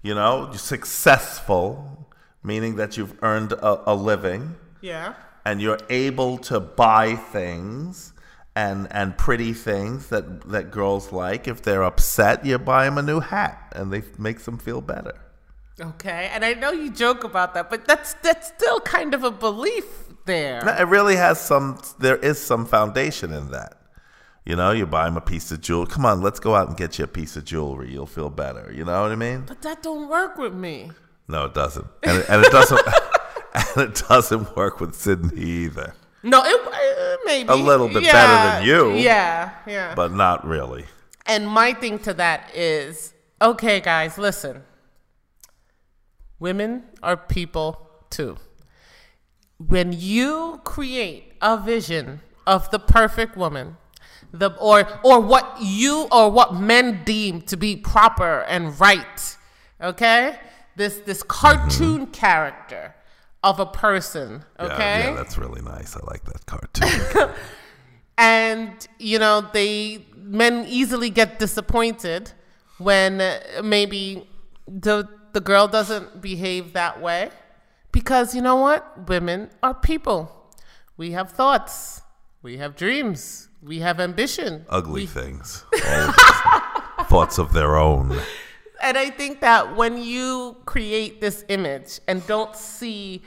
you 0.01 0.15
know, 0.15 0.51
successful, 0.53 2.07
meaning 2.43 2.77
that 2.77 2.97
you've 2.97 3.13
earned 3.21 3.51
a, 3.51 3.91
a 3.91 3.93
living 3.93 4.55
yeah. 4.81 5.13
and 5.45 5.61
you're 5.61 5.79
able 5.89 6.37
to 6.37 6.59
buy 6.59 7.15
things 7.15 8.13
and 8.55 8.87
and 8.91 9.17
pretty 9.17 9.53
things 9.53 10.07
that 10.07 10.49
that 10.49 10.71
girls 10.71 11.11
like. 11.11 11.47
If 11.47 11.61
they're 11.61 11.83
upset, 11.83 12.45
you 12.45 12.57
buy 12.57 12.85
them 12.85 12.97
a 12.97 13.01
new 13.01 13.19
hat 13.19 13.71
and 13.75 13.91
they 13.91 14.03
makes 14.17 14.45
them 14.45 14.57
feel 14.57 14.81
better. 14.81 15.15
Okay, 15.79 16.29
and 16.33 16.43
I 16.43 16.53
know 16.55 16.71
you 16.71 16.91
joke 16.91 17.23
about 17.23 17.53
that, 17.53 17.69
but 17.69 17.85
that's 17.85 18.13
that's 18.15 18.47
still 18.47 18.79
kind 18.81 19.13
of 19.13 19.23
a 19.23 19.31
belief 19.31 19.85
there. 20.25 20.67
It 20.79 20.87
really 20.87 21.15
has 21.15 21.39
some. 21.39 21.81
There 21.99 22.17
is 22.17 22.39
some 22.39 22.65
foundation 22.65 23.31
in 23.31 23.51
that. 23.51 23.75
You 24.45 24.55
know, 24.55 24.71
you 24.71 24.85
buy 24.85 25.05
them 25.05 25.15
a 25.15 25.21
piece 25.21 25.51
of 25.51 25.61
jewelry. 25.61 25.87
Come 25.87 26.05
on, 26.05 26.21
let's 26.21 26.39
go 26.39 26.55
out 26.55 26.67
and 26.67 26.75
get 26.75 26.97
you 26.97 27.05
a 27.05 27.07
piece 27.07 27.37
of 27.37 27.45
jewelry. 27.45 27.91
You'll 27.91 28.07
feel 28.07 28.29
better. 28.29 28.71
You 28.75 28.83
know 28.83 29.01
what 29.01 29.11
I 29.11 29.15
mean? 29.15 29.43
But 29.47 29.61
that 29.61 29.83
don't 29.83 30.09
work 30.09 30.37
with 30.37 30.53
me. 30.53 30.91
No, 31.27 31.45
it 31.45 31.53
doesn't, 31.53 31.85
and 32.03 32.17
it, 32.17 32.25
and 32.27 32.43
it 32.43 32.51
doesn't, 32.51 32.81
and 33.79 33.89
it 33.91 34.03
doesn't 34.09 34.55
work 34.55 34.79
with 34.79 34.95
Sydney 34.95 35.41
either. 35.41 35.93
No, 36.21 36.41
it 36.43 36.67
uh, 36.67 37.17
maybe 37.25 37.49
A 37.49 37.55
little 37.55 37.87
bit 37.87 38.03
Yeah, 38.03 38.11
better 38.11 38.35
than 38.59 38.67
you. 38.67 38.97
Yeah, 38.97 39.51
yeah. 39.65 39.95
But 39.95 40.11
not 40.13 40.45
really. 40.45 40.85
and 41.25 41.47
my 41.47 41.73
thing 41.73 41.99
to 41.99 42.13
that 42.15 42.53
is, 42.55 43.13
okay, 43.41 43.79
guys, 43.79 44.17
listen. 44.17 44.63
Women 46.39 46.83
are 47.03 47.17
people 47.17 47.87
too. 48.09 48.37
When 49.57 49.91
you 49.93 50.61
create 50.63 51.33
a 51.41 51.57
vision 51.57 52.21
of 52.47 52.71
the 52.71 52.79
perfect 52.79 53.35
woman, 53.35 53.77
the 54.31 54.53
or 54.59 54.87
or 55.03 55.19
what 55.19 55.57
you 55.61 56.07
or 56.11 56.29
what 56.31 56.55
men 56.55 57.01
deem 57.03 57.41
to 57.43 57.57
be 57.57 57.75
proper 57.75 58.41
and 58.41 58.79
right, 58.79 59.37
okay? 59.81 60.39
This 60.77 60.99
this 60.99 61.23
cartoon 61.23 62.07
character 62.07 62.95
of 63.43 63.59
a 63.59 63.65
person, 63.65 64.43
okay? 64.59 64.99
Yeah, 64.99 65.09
yeah, 65.09 65.15
that's 65.15 65.37
really 65.37 65.61
nice. 65.61 65.95
I 65.95 65.99
like 66.05 66.23
that 66.25 66.45
cartoon. 66.45 67.33
and 68.17 68.87
you 68.99 69.17
know 69.17 69.41
they 69.53 70.05
men 70.15 70.65
easily 70.67 71.09
get 71.09 71.39
disappointed 71.39 72.31
when 72.77 73.21
uh, 73.21 73.39
maybe 73.63 74.27
the 74.67 75.07
the 75.31 75.39
girl 75.39 75.67
doesn't 75.67 76.21
behave 76.21 76.73
that 76.73 77.01
way 77.01 77.29
because 77.91 78.35
you 78.35 78.41
know 78.41 78.57
what 78.57 79.07
women 79.07 79.49
are 79.63 79.73
people 79.73 80.49
we 80.97 81.11
have 81.11 81.31
thoughts 81.31 82.01
we 82.41 82.57
have 82.57 82.75
dreams 82.75 83.47
we 83.63 83.79
have 83.79 83.99
ambition 83.99 84.65
Ugly 84.69 85.05
things. 85.05 85.63
Thoughts 87.09 87.37
of 87.39 87.53
their 87.53 87.75
own. 87.77 88.17
And 88.81 88.97
i 88.97 89.09
think 89.09 89.39
that 89.41 89.75
when 89.75 90.01
you 90.01 90.57
create 90.65 91.21
this 91.21 91.43
image 91.49 91.99
and 92.07 92.25
don't 92.27 92.55
see 92.55 93.21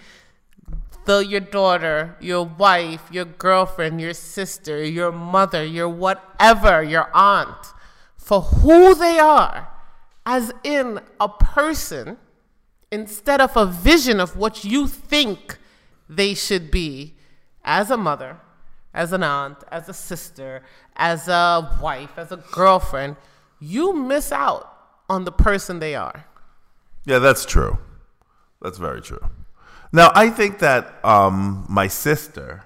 the 1.04 1.18
your 1.18 1.40
daughter, 1.40 2.16
your 2.20 2.44
wife, 2.44 3.02
your 3.10 3.24
girlfriend, 3.24 4.00
your 4.00 4.14
sister, 4.14 4.84
your 4.84 5.12
mother, 5.12 5.64
your 5.64 5.88
whatever, 5.88 6.82
your 6.82 7.10
aunt, 7.14 7.66
for 8.16 8.40
who 8.40 8.94
they 8.94 9.18
are, 9.18 9.68
as 10.24 10.52
in 10.62 11.00
a 11.20 11.28
person, 11.28 12.18
instead 12.90 13.40
of 13.40 13.56
a 13.56 13.66
vision 13.66 14.20
of 14.20 14.36
what 14.36 14.64
you 14.64 14.86
think 14.86 15.58
they 16.08 16.34
should 16.34 16.70
be 16.70 17.14
as 17.64 17.90
a 17.90 17.96
mother, 17.96 18.38
as 18.94 19.12
an 19.12 19.22
aunt, 19.22 19.58
as 19.72 19.88
a 19.88 19.94
sister, 19.94 20.62
as 20.94 21.26
a 21.26 21.78
wife, 21.82 22.10
as 22.16 22.30
a 22.30 22.44
girlfriend, 22.52 23.16
you 23.58 23.92
miss 23.94 24.30
out 24.30 24.71
on 25.12 25.24
the 25.24 25.32
person 25.32 25.78
they 25.78 25.94
are. 25.94 26.24
Yeah, 27.04 27.18
that's 27.18 27.44
true. 27.44 27.78
That's 28.62 28.78
very 28.78 29.02
true. 29.02 29.20
Now, 29.92 30.10
I 30.14 30.30
think 30.30 30.58
that 30.60 31.04
um, 31.04 31.66
my 31.68 31.86
sister, 31.88 32.64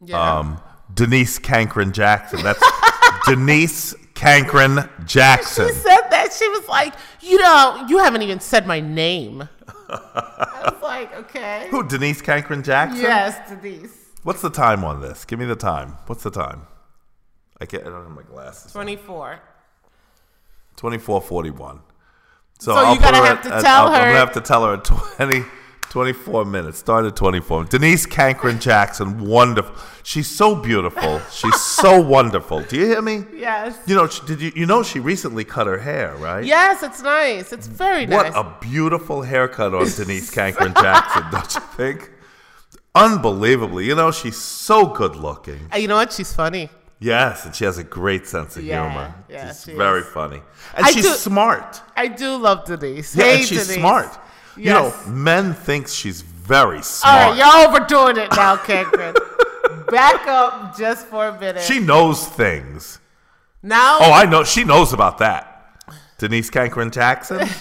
Yeah. 0.00 0.38
um, 0.38 0.60
Denise 0.94 1.38
Cankren 1.40 1.92
Jackson, 1.92 2.42
that's 2.42 2.62
Denise 3.26 3.94
Cankren 4.14 4.88
Jackson. 5.06 5.68
She 5.68 5.74
said 5.74 6.02
that. 6.10 6.32
She 6.32 6.48
was 6.50 6.68
like, 6.68 6.94
you 7.20 7.38
know, 7.38 7.84
you 7.88 7.98
haven't 7.98 8.22
even 8.22 8.38
said 8.40 8.66
my 8.66 8.78
name. 8.80 9.48
I 9.90 10.70
was 10.72 10.82
like, 10.82 11.12
okay. 11.16 11.66
Who, 11.70 11.82
Denise 11.86 12.22
Cankren 12.22 12.62
Jackson? 12.62 13.00
Yes, 13.00 13.48
Denise. 13.50 13.96
What's 14.22 14.42
the 14.42 14.50
time 14.50 14.84
on 14.84 15.00
this? 15.00 15.24
Give 15.24 15.38
me 15.38 15.46
the 15.46 15.56
time. 15.56 15.96
What's 16.06 16.22
the 16.22 16.30
time? 16.30 16.66
I 17.60 17.66
can't. 17.66 17.84
I 17.86 17.90
don't 17.90 18.04
have 18.04 18.10
my 18.14 18.22
glasses. 18.22 18.72
24. 18.72 19.40
Twenty-four 20.78 21.20
forty-one. 21.20 21.80
So, 22.60 22.72
So 22.72 22.76
I'll 22.76 22.94
you 22.94 23.00
gotta 23.00 23.12
put 23.18 23.20
her 23.20 23.26
have 23.28 23.36
at- 23.38 23.42
to 23.44 23.54
at- 23.54 23.62
tell 23.62 23.86
I'll- 23.86 23.92
I'm 23.92 24.00
gonna 24.08 24.18
have 24.18 24.32
to 24.32 24.40
tell 24.40 24.64
her 24.64 24.74
at 24.74 24.84
20, 24.84 25.44
24 25.90 26.44
minutes. 26.44 26.78
Start 26.78 27.04
at 27.04 27.14
twenty-four. 27.16 27.64
Denise 27.64 28.06
Cankren 28.06 28.60
Jackson, 28.60 29.18
wonderful. 29.24 29.74
She's 30.02 30.28
so 30.28 30.54
beautiful. 30.54 31.20
She's 31.30 31.60
so 31.60 32.00
wonderful. 32.16 32.62
Do 32.62 32.76
you 32.76 32.86
hear 32.86 33.02
me? 33.02 33.24
Yes. 33.34 33.76
You 33.86 33.94
know, 33.96 34.06
she, 34.08 34.24
did 34.26 34.40
you 34.40 34.52
you 34.54 34.66
know 34.66 34.82
she 34.82 34.98
recently 35.00 35.44
cut 35.44 35.66
her 35.66 35.78
hair, 35.78 36.14
right? 36.16 36.44
Yes, 36.44 36.82
it's 36.82 37.02
nice. 37.02 37.52
It's 37.52 37.66
very 37.66 38.06
What 38.06 38.24
nice. 38.26 38.34
What 38.34 38.46
a 38.46 38.56
beautiful 38.60 39.22
haircut 39.22 39.74
on 39.74 39.86
Denise 39.88 40.30
Cankren 40.34 40.74
Jackson, 40.80 41.24
don't 41.30 41.54
you 41.54 41.60
think? 41.76 42.10
Unbelievably. 42.94 43.84
You 43.86 43.94
know, 43.94 44.10
she's 44.10 44.36
so 44.36 44.86
good 44.86 45.14
looking. 45.16 45.68
Uh, 45.72 45.76
you 45.76 45.88
know 45.88 45.96
what? 45.96 46.12
She's 46.12 46.32
funny. 46.32 46.68
Yes, 47.00 47.44
and 47.46 47.54
she 47.54 47.64
has 47.64 47.78
a 47.78 47.84
great 47.84 48.26
sense 48.26 48.56
of 48.56 48.64
Yeah, 48.64 48.82
humor. 48.90 49.14
yeah, 49.28 49.48
she's 49.52 49.64
she 49.64 49.74
very 49.74 50.00
is. 50.00 50.06
funny, 50.08 50.42
and 50.74 50.84
I 50.86 50.90
she's 50.90 51.04
do- 51.04 51.14
smart. 51.14 51.80
I 51.96 52.08
do 52.08 52.36
love 52.36 52.64
Denise. 52.64 53.14
Yeah, 53.14 53.24
hey, 53.24 53.34
and 53.36 53.44
she's 53.46 53.66
Denise. 53.68 53.80
smart. 53.80 54.18
You 54.56 54.70
know, 54.72 54.92
men 55.06 55.54
think 55.54 55.86
she's 55.86 56.20
very 56.22 56.82
smart. 56.82 57.38
right, 57.38 57.38
y'all 57.38 57.68
overdoing 57.68 58.16
it 58.16 58.30
now, 58.34 58.56
Cankren. 58.56 59.14
Back 59.90 60.26
up 60.26 60.76
just 60.76 61.06
for 61.06 61.28
a 61.28 61.38
minute. 61.38 61.62
She 61.62 61.78
knows 61.78 62.26
things. 62.26 62.98
now, 63.62 63.98
Oh, 64.00 64.12
I 64.12 64.24
know. 64.24 64.42
She 64.44 64.64
knows 64.64 64.92
about 64.92 65.18
that. 65.18 65.84
Denise 66.18 66.50
Cankren 66.50 66.90
Jackson. 66.92 67.48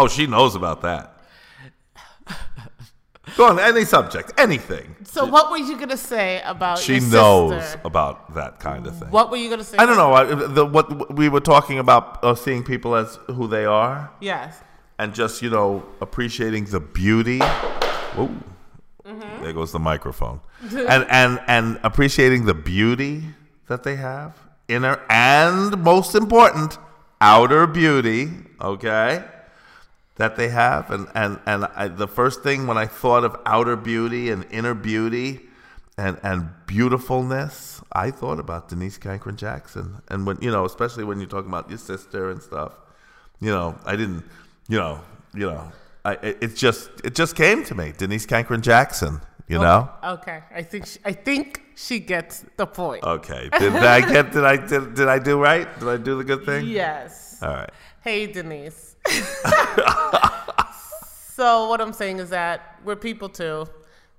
Oh, 0.00 0.06
she 0.06 0.28
knows 0.28 0.54
about 0.54 0.82
that. 0.82 1.17
Go 3.38 3.44
on, 3.50 3.58
any 3.60 3.84
subject, 3.84 4.32
anything. 4.36 4.96
so 5.04 5.24
what 5.24 5.50
were 5.52 5.58
you 5.68 5.78
gonna 5.78 5.96
say 5.96 6.42
about 6.44 6.78
She 6.80 6.98
knows 6.98 7.62
sister? 7.62 7.80
about 7.84 8.34
that 8.34 8.58
kind 8.58 8.84
of 8.88 8.98
thing. 8.98 9.10
What 9.10 9.30
were 9.30 9.36
you 9.36 9.48
gonna 9.48 9.62
say? 9.62 9.76
I 9.78 9.86
don't 9.86 9.96
know. 9.96 10.12
I, 10.12 10.24
the, 10.58 10.66
what 10.66 11.14
we 11.14 11.28
were 11.28 11.40
talking 11.54 11.78
about 11.78 12.04
uh, 12.24 12.34
seeing 12.34 12.64
people 12.64 12.96
as 12.96 13.16
who 13.28 13.46
they 13.46 13.64
are, 13.64 14.10
Yes. 14.20 14.60
and 14.98 15.14
just 15.14 15.40
you 15.40 15.50
know 15.50 15.84
appreciating 16.00 16.64
the 16.64 16.80
beauty. 16.80 17.38
Whoa, 17.38 18.28
there 19.40 19.52
goes 19.52 19.70
the 19.70 19.78
microphone. 19.78 20.40
and 20.94 21.06
and 21.08 21.40
and 21.46 21.78
appreciating 21.84 22.44
the 22.44 22.54
beauty 22.54 23.22
that 23.68 23.84
they 23.84 23.94
have, 23.96 24.36
inner 24.66 25.00
and 25.08 25.78
most 25.82 26.16
important, 26.16 26.76
outer 27.20 27.68
beauty. 27.68 28.30
Okay. 28.60 29.22
That 30.18 30.34
they 30.34 30.48
have, 30.48 30.90
and 30.90 31.06
and 31.14 31.38
and 31.46 31.64
I, 31.76 31.86
the 31.86 32.08
first 32.08 32.42
thing 32.42 32.66
when 32.66 32.76
I 32.76 32.86
thought 32.86 33.22
of 33.22 33.36
outer 33.46 33.76
beauty 33.76 34.30
and 34.30 34.44
inner 34.50 34.74
beauty, 34.74 35.40
and 35.96 36.18
and 36.24 36.50
beautifulness, 36.66 37.80
I 37.92 38.10
thought 38.10 38.40
about 38.40 38.68
Denise 38.68 38.98
Cankren 38.98 39.36
Jackson, 39.36 40.02
and 40.08 40.26
when 40.26 40.38
you 40.40 40.50
know, 40.50 40.64
especially 40.64 41.04
when 41.04 41.20
you're 41.20 41.28
talking 41.28 41.48
about 41.48 41.68
your 41.68 41.78
sister 41.78 42.30
and 42.30 42.42
stuff, 42.42 42.72
you 43.40 43.50
know, 43.50 43.78
I 43.86 43.94
didn't, 43.94 44.24
you 44.68 44.78
know, 44.78 45.00
you 45.34 45.46
know, 45.46 45.70
I 46.04 46.14
it, 46.14 46.38
it 46.40 46.56
just 46.56 46.90
it 47.04 47.14
just 47.14 47.36
came 47.36 47.62
to 47.64 47.76
me, 47.76 47.92
Denise 47.96 48.26
Cankren 48.26 48.60
Jackson, 48.60 49.20
you 49.46 49.58
know. 49.58 49.88
Okay. 50.02 50.42
I 50.52 50.62
think 50.62 50.86
she, 50.86 50.98
I 51.04 51.12
think 51.12 51.62
she 51.76 52.00
gets 52.00 52.44
the 52.56 52.66
point. 52.66 53.04
Okay, 53.04 53.48
did 53.58 53.76
I 53.76 54.00
get? 54.00 54.32
Did 54.32 54.44
I 54.44 54.56
did, 54.56 54.94
did 54.94 55.06
I 55.08 55.20
do 55.20 55.40
right? 55.40 55.68
Did 55.78 55.88
I 55.88 55.96
do 55.96 56.18
the 56.18 56.24
good 56.24 56.44
thing? 56.44 56.66
Yes. 56.66 57.40
All 57.40 57.54
right. 57.54 57.70
Hey, 58.02 58.26
Denise. 58.26 58.87
So 61.34 61.68
what 61.68 61.80
I'm 61.80 61.92
saying 61.92 62.18
is 62.18 62.30
that 62.30 62.80
we're 62.84 62.96
people 62.96 63.28
too, 63.28 63.66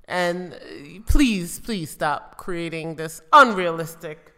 and 0.08 0.60
please, 1.06 1.60
please 1.60 1.89
stop 1.89 2.38
creating 2.38 2.95
this 2.95 3.21
unrealistic, 3.34 4.34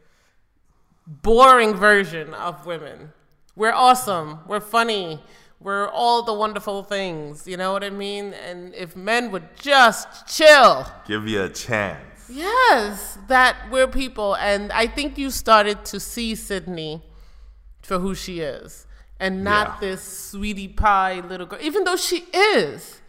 boring 1.07 1.73
version 1.73 2.33
of 2.33 2.65
women. 2.65 3.13
We're 3.55 3.73
awesome. 3.73 4.39
We're 4.47 4.59
funny. 4.59 5.21
We're 5.59 5.87
all 5.89 6.23
the 6.23 6.33
wonderful 6.33 6.83
things. 6.83 7.47
You 7.47 7.57
know 7.57 7.71
what 7.71 7.83
I 7.83 7.89
mean? 7.91 8.33
And 8.33 8.73
if 8.73 8.95
men 8.95 9.31
would 9.31 9.55
just 9.55 10.27
chill. 10.27 10.87
Give 11.07 11.27
you 11.27 11.43
a 11.43 11.49
chance. 11.49 12.29
Yes, 12.29 13.17
that 13.27 13.55
we're 13.69 13.87
people. 13.87 14.35
And 14.37 14.71
I 14.71 14.87
think 14.87 15.17
you 15.17 15.29
started 15.29 15.85
to 15.85 15.99
see 15.99 16.33
Sydney 16.33 17.03
for 17.83 17.99
who 17.99 18.15
she 18.15 18.39
is 18.39 18.87
and 19.21 19.43
not 19.43 19.67
Yeah. 19.67 19.77
this 19.91 20.01
sweetie 20.03 20.67
pie 20.67 21.21
little 21.21 21.45
girl, 21.47 21.59
even 21.61 21.85
though 21.85 21.95
she 21.95 22.25
is. 22.33 22.99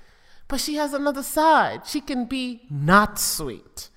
But 0.47 0.61
she 0.61 0.75
has 0.77 0.93
another 0.95 1.23
side. 1.25 1.87
She 1.87 2.01
can 2.01 2.27
be 2.27 2.63
not 2.71 3.19
sweet. 3.19 3.89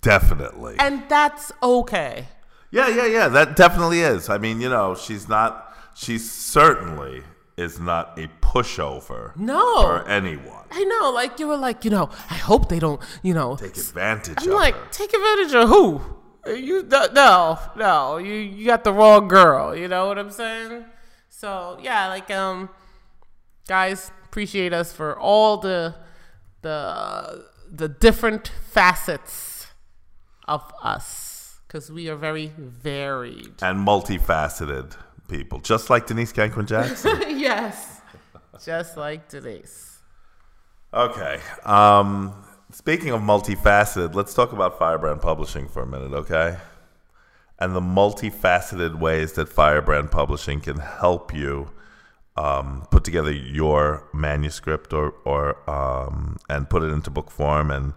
Definitely. 0.00 0.76
And 0.78 1.02
that's 1.08 1.52
okay. 1.62 2.28
Yeah, 2.70 2.88
yeah, 2.88 3.06
yeah. 3.06 3.28
That 3.28 3.56
definitely 3.56 4.00
is. 4.00 4.28
I 4.28 4.38
mean, 4.38 4.60
you 4.60 4.68
know, 4.70 4.94
she's 4.94 5.28
not. 5.28 5.76
She 5.94 6.18
certainly 6.18 7.22
is 7.56 7.78
not 7.78 8.18
a 8.18 8.28
pushover. 8.40 9.36
No. 9.36 9.82
For 9.82 10.08
anyone. 10.08 10.64
I 10.70 10.84
know, 10.84 11.10
like 11.10 11.38
you 11.38 11.46
were 11.48 11.56
like, 11.58 11.84
you 11.84 11.90
know, 11.90 12.08
I 12.30 12.34
hope 12.34 12.68
they 12.70 12.78
don't, 12.78 13.00
you 13.22 13.34
know. 13.34 13.56
Take 13.56 13.76
advantage 13.76 14.38
of 14.38 14.44
I'm 14.48 14.54
like, 14.54 14.74
her. 14.74 14.88
take 14.90 15.12
advantage 15.12 15.54
of 15.54 15.68
who? 15.68 16.00
You 16.46 16.82
no, 16.84 17.58
no, 17.76 18.16
you 18.16 18.32
you 18.32 18.66
got 18.66 18.82
the 18.84 18.92
wrong 18.92 19.28
girl. 19.28 19.76
You 19.76 19.86
know 19.86 20.06
what 20.08 20.18
I'm 20.18 20.30
saying? 20.30 20.84
So 21.34 21.78
yeah, 21.82 22.08
like 22.08 22.30
um, 22.30 22.68
guys, 23.66 24.12
appreciate 24.26 24.72
us 24.72 24.92
for 24.92 25.18
all 25.18 25.56
the 25.56 25.94
the 26.60 27.46
the 27.70 27.88
different 27.88 28.52
facets 28.70 29.66
of 30.46 30.62
us 30.82 31.58
because 31.66 31.90
we 31.90 32.08
are 32.10 32.16
very 32.16 32.52
varied. 32.58 33.54
And 33.62 33.84
multifaceted 33.84 34.94
people, 35.28 35.58
just 35.60 35.88
like 35.88 36.06
Denise 36.06 36.34
Cankren 36.34 36.66
Jackson. 36.66 37.18
yes, 37.38 38.02
just 38.62 38.96
like 38.98 39.28
Denise. 39.30 40.00
okay. 40.92 41.40
Um, 41.64 42.34
speaking 42.70 43.10
of 43.10 43.22
multifaceted, 43.22 44.14
let's 44.14 44.34
talk 44.34 44.52
about 44.52 44.78
Firebrand 44.78 45.22
Publishing 45.22 45.66
for 45.66 45.82
a 45.82 45.86
minute, 45.86 46.12
okay? 46.12 46.58
And 47.62 47.76
the 47.76 47.80
multifaceted 47.80 48.98
ways 48.98 49.34
that 49.34 49.48
Firebrand 49.48 50.10
Publishing 50.10 50.60
can 50.60 50.80
help 50.80 51.32
you 51.32 51.70
um, 52.36 52.88
put 52.90 53.04
together 53.04 53.30
your 53.30 54.08
manuscript 54.12 54.92
or, 54.92 55.14
or 55.24 55.70
um, 55.70 56.38
and 56.48 56.68
put 56.68 56.82
it 56.82 56.86
into 56.86 57.08
book 57.08 57.30
form 57.30 57.70
and 57.70 57.92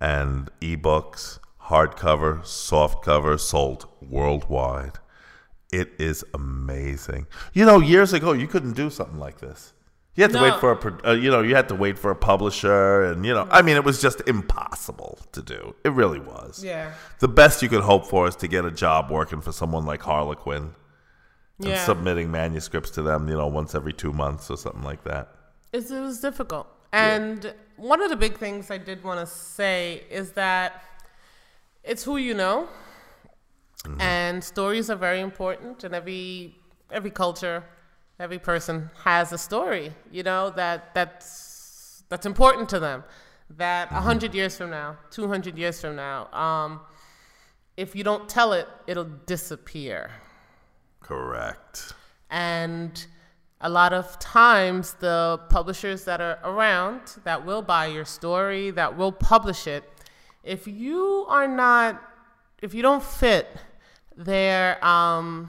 and 0.00 0.50
ebooks, 0.60 1.40
hardcover, 1.64 2.42
softcover, 2.42 3.40
sold 3.40 3.88
worldwide. 4.00 5.00
It 5.72 5.90
is 5.98 6.24
amazing. 6.32 7.26
You 7.52 7.64
know, 7.64 7.80
years 7.80 8.12
ago 8.12 8.30
you 8.30 8.46
couldn't 8.46 8.74
do 8.74 8.88
something 8.88 9.18
like 9.18 9.40
this. 9.40 9.72
You 10.14 10.24
had 10.24 10.32
to 10.32 10.38
No. 10.38 10.42
wait 10.44 10.60
for 10.60 10.72
a, 10.72 11.08
uh, 11.08 11.12
you 11.14 11.30
know, 11.30 11.40
you 11.40 11.54
had 11.54 11.68
to 11.68 11.74
wait 11.74 11.98
for 11.98 12.10
a 12.10 12.16
publisher, 12.16 13.02
and 13.04 13.24
you 13.24 13.32
know, 13.32 13.48
I 13.50 13.62
mean, 13.62 13.76
it 13.76 13.84
was 13.84 14.00
just 14.00 14.20
impossible 14.26 15.18
to 15.32 15.40
do. 15.42 15.74
It 15.84 15.92
really 15.92 16.20
was. 16.20 16.62
Yeah, 16.62 16.92
The 17.20 17.28
best 17.28 17.62
you 17.62 17.68
could 17.70 17.82
hope 17.82 18.06
for 18.06 18.28
is 18.28 18.36
to 18.36 18.48
get 18.48 18.64
a 18.66 18.70
job 18.70 19.10
working 19.10 19.40
for 19.40 19.52
someone 19.52 19.86
like 19.86 20.02
Harlequin 20.02 20.74
and 21.58 21.68
yeah. 21.68 21.84
submitting 21.84 22.30
manuscripts 22.30 22.90
to 22.90 23.02
them, 23.02 23.28
you 23.28 23.36
know, 23.36 23.46
once 23.46 23.74
every 23.74 23.94
two 23.94 24.12
months 24.12 24.50
or 24.50 24.58
something 24.58 24.82
like 24.82 25.02
that. 25.04 25.28
It's, 25.72 25.90
it 25.90 26.00
was 26.00 26.20
difficult. 26.20 26.66
And 26.92 27.54
one 27.76 28.02
of 28.02 28.10
the 28.10 28.16
big 28.16 28.36
things 28.36 28.70
I 28.70 28.76
did 28.76 29.02
want 29.02 29.20
to 29.20 29.26
say 29.26 30.04
is 30.10 30.32
that 30.32 30.84
it's 31.82 32.04
who 32.04 32.18
you 32.18 32.34
know, 32.34 32.68
and 33.98 34.44
stories 34.44 34.90
are 34.90 34.96
very 34.96 35.20
important. 35.20 35.84
And 35.84 35.94
every 35.94 36.54
every 36.90 37.10
culture, 37.10 37.64
every 38.18 38.38
person 38.38 38.90
has 39.04 39.32
a 39.32 39.38
story, 39.38 39.92
you 40.10 40.22
know 40.22 40.50
that 40.50 40.94
that's 40.94 42.04
that's 42.08 42.26
important 42.26 42.68
to 42.70 42.78
them. 42.78 43.04
That 43.56 43.90
a 43.90 44.00
hundred 44.00 44.34
years 44.34 44.56
from 44.56 44.70
now, 44.70 44.96
two 45.10 45.28
hundred 45.28 45.58
years 45.58 45.80
from 45.80 45.96
now, 45.96 46.32
um, 46.32 46.80
if 47.76 47.94
you 47.94 48.04
don't 48.04 48.28
tell 48.28 48.52
it, 48.52 48.66
it'll 48.86 49.12
disappear. 49.26 50.10
Correct. 51.00 51.94
And 52.30 53.06
a 53.60 53.68
lot 53.68 53.92
of 53.92 54.18
times, 54.18 54.94
the 54.94 55.40
publishers 55.48 56.04
that 56.04 56.20
are 56.20 56.38
around 56.42 57.00
that 57.24 57.44
will 57.46 57.62
buy 57.62 57.86
your 57.86 58.04
story, 58.04 58.70
that 58.72 58.96
will 58.96 59.12
publish 59.12 59.66
it, 59.66 59.84
if 60.42 60.66
you 60.66 61.26
are 61.28 61.46
not, 61.46 62.02
if 62.60 62.74
you 62.74 62.82
don't 62.82 63.02
fit 63.02 63.46
their, 64.16 64.84
um, 64.84 65.48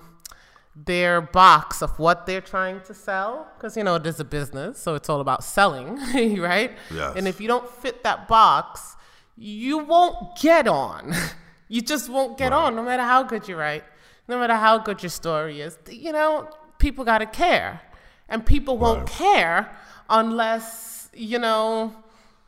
their 0.75 1.21
box 1.21 1.81
of 1.81 1.99
what 1.99 2.25
they're 2.25 2.41
trying 2.41 2.81
to 2.81 2.93
sell, 2.93 3.47
because 3.55 3.77
you 3.77 3.83
know 3.83 3.95
it 3.95 4.05
is 4.05 4.19
a 4.19 4.23
business, 4.25 4.79
so 4.79 4.95
it's 4.95 5.09
all 5.09 5.21
about 5.21 5.43
selling, 5.43 5.97
right? 6.39 6.71
Yes. 6.91 7.13
And 7.15 7.27
if 7.27 7.39
you 7.39 7.47
don't 7.47 7.69
fit 7.69 8.03
that 8.03 8.27
box, 8.27 8.95
you 9.37 9.77
won't 9.79 10.37
get 10.39 10.67
on. 10.67 11.13
you 11.67 11.81
just 11.81 12.09
won't 12.09 12.37
get 12.37 12.53
on, 12.53 12.75
no 12.75 12.83
matter 12.83 13.03
how 13.03 13.23
good 13.23 13.47
you 13.47 13.55
write, 13.55 13.83
no 14.27 14.39
matter 14.39 14.55
how 14.55 14.77
good 14.77 15.03
your 15.03 15.09
story 15.09 15.61
is. 15.61 15.77
You 15.89 16.11
know, 16.11 16.49
people 16.79 17.05
gotta 17.05 17.27
care, 17.27 17.81
and 18.27 18.45
people 18.45 18.77
won't 18.77 19.07
care 19.07 19.75
unless 20.09 21.09
you 21.13 21.37
know 21.37 21.95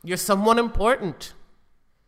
you're 0.02 0.16
someone 0.16 0.58
important. 0.58 1.32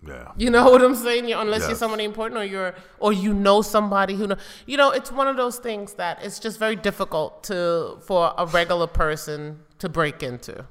Yeah. 0.07 0.31
You 0.37 0.51
know 0.51 0.71
what 0.71 0.83
I'm 0.83 0.95
saying? 0.95 1.33
Unless 1.33 1.67
you're 1.67 1.77
somebody 1.77 2.05
important 2.05 2.41
or 2.41 2.45
you're 2.45 2.75
or 3.01 3.13
you 3.13 3.35
know 3.35 3.63
somebody 3.63 4.15
who 4.15 4.29
know 4.29 4.37
you 4.67 4.77
know, 4.77 4.91
it's 4.91 5.11
one 5.11 5.27
of 5.27 5.37
those 5.37 5.59
things 5.59 5.95
that 5.95 6.23
it's 6.23 6.39
just 6.39 6.59
very 6.59 6.77
difficult 6.77 7.43
to 7.45 7.99
for 8.03 8.33
a 8.39 8.47
regular 8.47 8.87
person 8.87 9.61
to 9.81 9.89
break 9.89 10.23
into. 10.23 10.65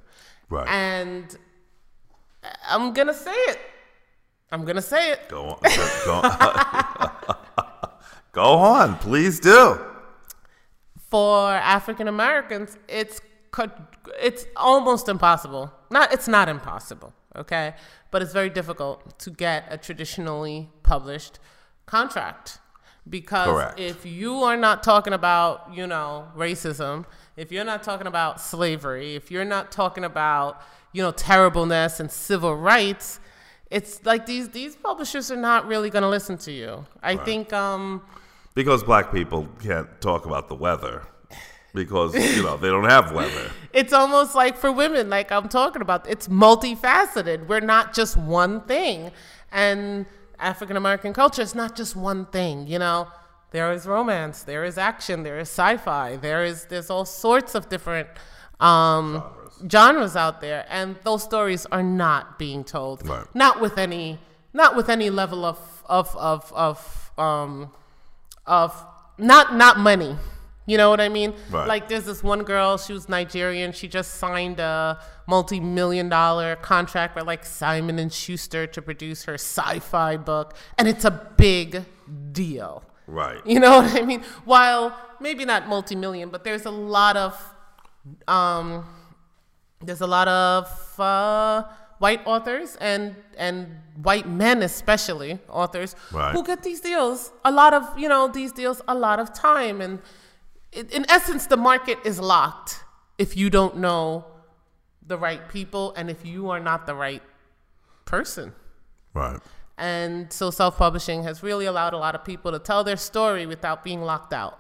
Right. 0.49 0.67
And 0.67 1.37
I'm 2.69 2.93
gonna 2.93 3.13
say 3.13 3.33
it. 3.33 3.59
I'm 4.51 4.63
gonna 4.63 4.81
say 4.81 5.11
it. 5.11 5.27
Go 5.27 5.45
on. 5.45 5.59
Go, 6.05 6.13
on. 6.13 7.11
go 8.31 8.43
on. 8.43 8.95
Please 8.99 9.41
do. 9.41 9.77
For 11.09 11.51
African 11.51 12.07
Americans, 12.07 12.77
it's 12.87 13.19
it's 14.21 14.45
almost 14.55 15.09
impossible. 15.09 15.71
Not 15.89 16.13
it's 16.13 16.27
not 16.27 16.47
impossible, 16.47 17.13
okay? 17.35 17.75
But 18.11 18.21
it's 18.21 18.33
very 18.33 18.49
difficult 18.49 19.19
to 19.19 19.29
get 19.29 19.65
a 19.69 19.77
traditionally 19.77 20.69
published 20.83 21.39
contract 21.85 22.59
Because 23.09 23.47
Correct. 23.47 23.79
if 23.79 24.05
you 24.05 24.43
are 24.43 24.57
not 24.57 24.83
talking 24.83 25.13
about, 25.13 25.73
you 25.73 25.87
know, 25.87 26.27
racism, 26.35 27.05
if 27.37 27.51
you're 27.51 27.63
not 27.63 27.81
talking 27.83 28.07
about 28.07 28.41
slavery, 28.41 29.15
if 29.15 29.31
you're 29.31 29.45
not 29.45 29.71
talking 29.71 30.03
about, 30.03 30.61
you 30.91 31.01
know, 31.01 31.11
terribleness 31.11 31.99
and 32.01 32.11
civil 32.11 32.55
rights, 32.55 33.19
it's 33.71 34.05
like 34.05 34.25
these 34.25 34.49
these 34.49 34.75
publishers 34.75 35.31
are 35.31 35.37
not 35.37 35.67
really 35.67 35.89
going 35.89 36.03
to 36.03 36.09
listen 36.09 36.37
to 36.39 36.51
you. 36.51 36.85
I 37.01 37.15
think 37.15 37.53
um 37.53 38.01
Because 38.55 38.83
black 38.83 39.11
people 39.13 39.47
can't 39.63 39.89
talk 40.01 40.25
about 40.25 40.47
the 40.49 40.55
weather 40.55 41.03
because, 41.77 42.13
you 42.37 42.43
know, 42.43 42.57
they 42.57 42.67
don't 42.67 42.89
have 42.89 43.11
weather. 43.13 43.51
it's 43.73 43.93
almost 43.93 44.33
like 44.35 44.55
for 44.57 44.71
women 44.71 45.09
like 45.09 45.31
i'm 45.31 45.47
talking 45.49 45.81
about 45.81 46.09
it's 46.09 46.27
multifaceted 46.29 47.47
we're 47.47 47.59
not 47.75 47.93
just 47.93 48.17
one 48.17 48.61
thing 48.61 49.11
and 49.51 50.05
african 50.39 50.75
american 50.77 51.13
culture 51.13 51.41
is 51.41 51.53
not 51.53 51.75
just 51.75 51.95
one 51.95 52.25
thing 52.27 52.65
you 52.65 52.79
know 52.79 53.07
there 53.51 53.71
is 53.71 53.85
romance 53.85 54.43
there 54.43 54.63
is 54.63 54.77
action 54.77 55.23
there 55.23 55.37
is 55.37 55.49
sci-fi 55.49 56.15
there 56.15 56.43
is 56.43 56.65
there's 56.71 56.89
all 56.89 57.05
sorts 57.05 57.53
of 57.55 57.69
different 57.69 58.07
um, 58.59 59.21
genres. 59.69 60.15
out 60.15 60.41
there 60.41 60.65
and 60.69 60.95
those 61.03 61.21
stories 61.23 61.65
are 61.71 61.83
not 61.83 62.39
being 62.39 62.63
told 62.63 63.07
Right. 63.07 63.27
not 63.35 63.61
with 63.61 63.77
any 63.77 64.17
not 64.53 64.75
with 64.75 64.89
any 64.89 65.09
level 65.09 65.45
of 65.45 65.59
of 65.85 66.15
of 66.15 66.51
of 66.53 67.11
um 67.17 67.71
of 68.45 68.71
not 69.17 69.55
not 69.55 69.77
money. 69.79 70.15
You 70.67 70.77
know 70.77 70.89
what 70.89 70.99
I 71.01 71.09
mean? 71.09 71.33
Right. 71.49 71.67
Like 71.67 71.87
there's 71.87 72.03
this 72.05 72.21
one 72.21 72.43
girl, 72.43 72.77
she 72.77 72.91
was 72.93 73.07
Nigerian. 73.09 73.71
She 73.71 73.87
just 73.87 74.15
signed 74.15 74.59
a 74.59 74.99
multi-million 75.25 76.09
dollar 76.09 76.57
contract 76.57 77.15
with 77.15 77.25
like 77.25 77.45
Simon 77.45 77.97
and 77.99 78.11
Schuster 78.13 78.67
to 78.67 78.81
produce 78.81 79.23
her 79.23 79.35
sci-fi 79.35 80.17
book, 80.17 80.55
and 80.77 80.87
it's 80.87 81.05
a 81.05 81.11
big 81.37 81.85
deal. 82.33 82.83
Right. 83.07 83.39
You 83.47 83.59
know 83.61 83.77
what 83.81 83.95
I 83.95 84.01
mean? 84.05 84.21
While 84.43 84.93
maybe 85.21 85.45
not 85.45 85.67
multi-million, 85.69 86.29
but 86.29 86.43
there's 86.43 86.65
a 86.65 86.71
lot 86.71 87.15
of 87.15 87.33
um, 88.27 88.85
there's 89.81 90.01
a 90.01 90.07
lot 90.07 90.27
of 90.27 90.99
uh, 90.99 91.63
white 91.99 92.21
authors 92.25 92.75
and 92.81 93.15
and 93.37 93.67
white 94.03 94.27
men 94.29 94.61
especially 94.61 95.39
authors 95.49 95.95
Right. 96.11 96.31
who 96.33 96.43
get 96.43 96.61
these 96.63 96.79
deals 96.81 97.31
a 97.43 97.51
lot 97.51 97.73
of 97.73 97.97
you 97.97 98.07
know 98.07 98.27
these 98.27 98.51
deals 98.51 98.81
a 98.87 98.93
lot 98.93 99.19
of 99.19 99.33
time 99.33 99.81
and 99.81 99.99
in, 100.71 100.87
in 100.89 101.05
essence 101.09 101.47
the 101.47 101.57
market 101.57 101.97
is 102.05 102.19
locked 102.19 102.83
if 103.17 103.35
you 103.37 103.49
don't 103.49 103.77
know 103.77 104.25
the 105.05 105.17
right 105.17 105.47
people 105.49 105.93
and 105.95 106.09
if 106.09 106.25
you 106.25 106.49
are 106.49 106.59
not 106.59 106.85
the 106.85 106.95
right 106.95 107.23
person 108.05 108.53
Right. 109.13 109.39
and 109.77 110.31
so 110.31 110.51
self 110.51 110.77
publishing 110.77 111.23
has 111.23 111.41
really 111.41 111.65
allowed 111.65 111.93
a 111.93 111.97
lot 111.97 112.13
of 112.15 112.23
people 112.23 112.51
to 112.51 112.59
tell 112.59 112.83
their 112.83 112.97
story 112.97 113.45
without 113.45 113.83
being 113.83 114.01
locked 114.01 114.31
out, 114.33 114.59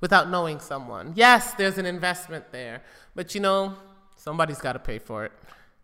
without 0.00 0.28
knowing 0.28 0.58
someone. 0.60 1.12
Yes, 1.16 1.54
there's 1.54 1.78
an 1.78 1.86
investment 1.86 2.44
there, 2.52 2.82
but 3.14 3.34
you 3.34 3.40
know, 3.40 3.74
somebody's 4.16 4.58
got 4.58 4.74
to 4.74 4.78
pay 4.78 4.98
for 4.98 5.24
it. 5.24 5.32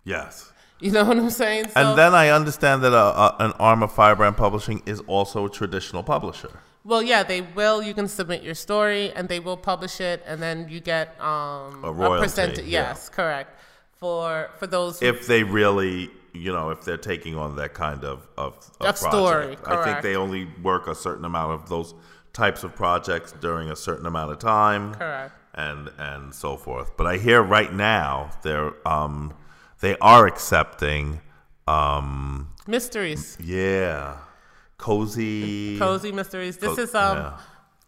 Yes. 0.04 0.52
You 0.82 0.92
know 0.92 1.04
what 1.04 1.18
I'm 1.18 1.28
saying? 1.28 1.64
So, 1.68 1.72
And 1.76 1.98
then 1.98 2.14
I 2.14 2.30
understand 2.30 2.82
that 2.84 2.94
a, 2.94 2.96
a, 2.96 3.36
an 3.40 3.52
arm 3.58 3.82
of 3.82 3.92
Firebrand 3.92 4.38
Publishing 4.38 4.82
is 4.86 5.00
also 5.00 5.44
a 5.44 5.50
traditional 5.50 6.02
publisher. 6.02 6.48
Well, 6.84 7.02
yeah, 7.02 7.22
they 7.22 7.42
will. 7.42 7.82
You 7.82 7.94
can 7.94 8.08
submit 8.08 8.42
your 8.42 8.54
story, 8.54 9.12
and 9.12 9.28
they 9.28 9.40
will 9.40 9.56
publish 9.56 10.00
it, 10.00 10.22
and 10.26 10.40
then 10.40 10.68
you 10.68 10.80
get 10.80 11.20
um, 11.20 11.84
A 11.84 11.92
royalty, 11.92 12.24
percentage. 12.24 12.64
yeah. 12.66 12.88
Yes, 12.88 13.08
correct. 13.08 13.58
For 13.98 14.50
for 14.58 14.66
those 14.66 14.98
who 15.00 15.06
If 15.06 15.26
they 15.26 15.42
really, 15.42 16.10
you 16.32 16.52
know, 16.52 16.70
if 16.70 16.82
they're 16.84 16.96
taking 16.96 17.36
on 17.36 17.56
that 17.56 17.74
kind 17.74 18.02
of 18.04 18.26
of, 18.38 18.70
of 18.80 18.96
story, 18.96 19.56
project. 19.56 19.68
I 19.68 19.84
think 19.84 20.02
they 20.02 20.16
only 20.16 20.48
work 20.62 20.86
a 20.88 20.94
certain 20.94 21.24
amount 21.26 21.52
of 21.52 21.68
those 21.68 21.94
types 22.32 22.64
of 22.64 22.74
projects 22.74 23.32
during 23.40 23.70
a 23.70 23.76
certain 23.76 24.06
amount 24.06 24.32
of 24.32 24.38
time. 24.38 24.94
Correct. 24.94 25.34
And 25.52 25.90
and 25.98 26.34
so 26.34 26.56
forth. 26.56 26.96
But 26.96 27.06
I 27.08 27.18
hear 27.18 27.42
right 27.42 27.72
now 27.74 28.30
they're 28.42 28.72
um 28.88 29.34
they 29.80 29.96
are 29.98 30.26
accepting 30.26 31.20
um 31.68 32.48
mysteries, 32.66 33.36
yeah 33.38 34.16
cozy 34.80 35.78
cozy 35.78 36.12
mysteries. 36.12 36.56
This 36.56 36.74
Co- 36.76 36.82
is 36.82 36.94
um 36.94 37.16
yeah. 37.18 37.38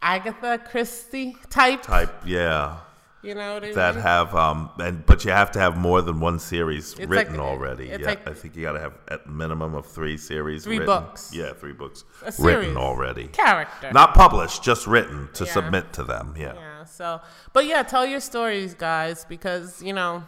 Agatha 0.00 0.58
Christie 0.70 1.36
type. 1.48 1.82
type 1.82 2.12
yeah 2.26 2.78
You 3.22 3.34
know 3.36 3.54
what 3.54 3.64
I 3.64 3.72
that 3.72 3.94
mean? 3.94 4.02
have 4.02 4.34
um 4.34 4.70
and 4.78 5.06
but 5.06 5.24
you 5.24 5.30
have 5.30 5.50
to 5.52 5.60
have 5.60 5.76
more 5.76 6.02
than 6.02 6.18
one 6.20 6.38
series 6.38 6.92
It's 6.98 7.08
written 7.08 7.36
like- 7.36 7.48
already. 7.50 7.86
Yeah, 7.88 7.98
like- 8.10 8.28
I 8.28 8.34
think 8.34 8.56
you 8.56 8.62
got 8.68 8.72
to 8.72 8.80
have 8.80 8.94
at 9.14 9.20
minimum 9.28 9.74
of 9.74 9.86
three 9.86 10.16
series. 10.18 10.64
Three 10.64 10.78
written. 10.80 10.86
books. 10.94 11.30
Yeah, 11.40 11.52
three 11.62 11.72
books 11.82 12.04
A 12.22 12.24
written 12.26 12.62
series. 12.62 12.76
already. 12.76 13.26
Character. 13.28 13.92
Not 13.92 14.14
published, 14.14 14.62
just 14.70 14.86
written 14.86 15.28
to 15.34 15.44
Yeah. 15.44 15.52
submit 15.52 15.92
to 15.98 16.02
them. 16.12 16.34
Yeah. 16.36 16.54
Yeah. 16.54 16.84
So, 16.84 17.20
but 17.54 17.64
yeah, 17.66 17.82
tell 17.84 18.04
your 18.04 18.20
stories, 18.20 18.74
guys, 18.74 19.24
because 19.34 19.80
you 19.88 19.92
know 19.92 20.24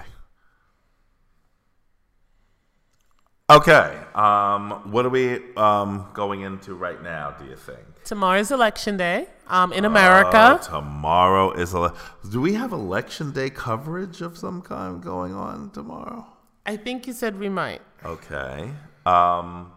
Okay, 3.58 3.98
um, 4.16 4.92
what 4.92 5.06
are 5.06 5.10
we 5.10 5.40
um, 5.56 6.08
going 6.14 6.42
into 6.42 6.74
right 6.76 7.02
now? 7.04 7.32
Do 7.32 7.46
you 7.46 7.56
think? 7.56 7.80
Tomorrow's 8.04 8.52
election 8.52 8.98
day 8.98 9.28
um, 9.48 9.74
in 9.74 9.84
Uh, 9.86 9.90
America. 9.90 10.60
tomorrow 10.64 11.52
is 11.52 11.74
ele- 11.74 11.96
do 12.30 12.40
we 12.42 12.54
have 12.54 12.72
election 12.72 13.32
day 13.32 13.50
coverage 13.50 14.22
of 14.22 14.38
some 14.38 14.62
kind 14.62 15.02
going 15.02 15.34
on 15.34 15.70
tomorrow? 15.72 16.26
I 16.66 16.78
think 16.78 17.08
you 17.08 17.14
said 17.14 17.40
we 17.40 17.50
might. 17.50 17.82
Okay. 18.06 18.72
Um, 19.06 19.72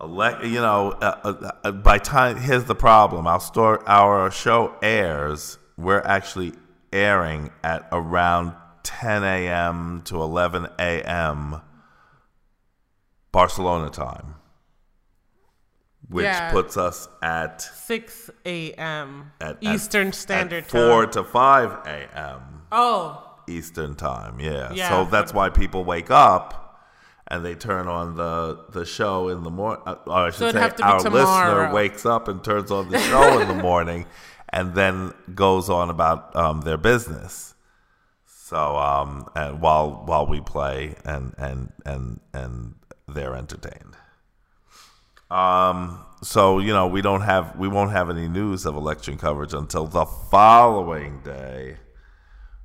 elect, 0.00 0.44
you 0.44 0.60
know, 0.60 0.90
uh, 0.92 1.20
uh, 1.24 1.50
uh, 1.64 1.72
by 1.72 1.98
time 1.98 2.36
here's 2.36 2.64
the 2.64 2.74
problem. 2.74 3.26
Our 3.26 3.40
store, 3.40 3.82
our 3.88 4.30
show 4.30 4.74
airs. 4.82 5.58
We're 5.76 6.00
actually 6.02 6.52
airing 6.92 7.50
at 7.64 7.88
around 7.92 8.52
10 8.82 9.24
a.m. 9.24 10.02
to 10.06 10.22
11 10.22 10.68
a.m. 10.78 11.60
Barcelona 13.32 13.90
time. 13.90 14.34
which 16.08 16.22
Yeah. 16.24 16.52
puts 16.52 16.76
us 16.76 17.08
at 17.20 17.60
6 17.60 18.30
a.m. 18.44 19.32
at 19.40 19.56
at- 19.56 19.56
Eastern 19.60 20.08
at 20.08 20.14
Standard 20.14 20.64
four 20.66 21.02
Time. 21.04 21.10
to 21.14 21.24
five 21.24 21.72
a.m. 21.84 22.62
Oh, 22.70 23.24
Eastern 23.48 23.96
time. 23.96 24.38
Yeah. 24.38 24.70
Yeah, 24.72 24.88
so 24.88 25.04
that's 25.10 25.34
why 25.34 25.48
people 25.50 25.84
wake 25.84 26.10
up 26.10 26.80
and 27.26 27.44
they 27.44 27.56
turn 27.56 27.88
on 27.88 28.14
the 28.16 28.66
the 28.70 28.84
show 28.84 29.28
in 29.28 29.42
the 29.42 29.50
morning. 29.50 29.82
Uh, 29.84 29.96
or 30.06 30.12
I 30.26 30.30
should 30.30 30.54
it'd 30.54 30.78
say, 30.78 30.84
our 30.84 31.00
listener 31.00 31.72
wakes 31.74 32.06
up 32.06 32.28
and 32.28 32.42
turns 32.44 32.70
on 32.70 32.88
the 32.88 32.98
show 33.00 33.40
in 33.40 33.48
the 33.48 33.54
morning, 33.54 34.06
and 34.50 34.74
then 34.76 35.12
goes 35.34 35.68
on 35.68 35.90
about 35.90 36.34
um, 36.36 36.60
their 36.60 36.76
business. 36.78 37.54
So 38.26 38.76
um, 38.76 39.28
and 39.34 39.60
while 39.60 40.04
while 40.06 40.26
we 40.28 40.40
play 40.40 40.94
and 41.04 41.34
and 41.36 41.72
and 41.84 42.20
and 42.32 42.74
they're 43.08 43.34
entertained. 43.34 43.96
Um, 45.30 46.04
so 46.22 46.60
you 46.60 46.72
know 46.72 46.86
we 46.86 47.02
don't 47.02 47.22
have 47.22 47.56
we 47.58 47.68
won't 47.68 47.90
have 47.90 48.10
any 48.10 48.28
news 48.28 48.64
of 48.64 48.76
election 48.76 49.18
coverage 49.18 49.52
until 49.52 49.86
the 49.86 50.06
following 50.06 51.20
day, 51.20 51.78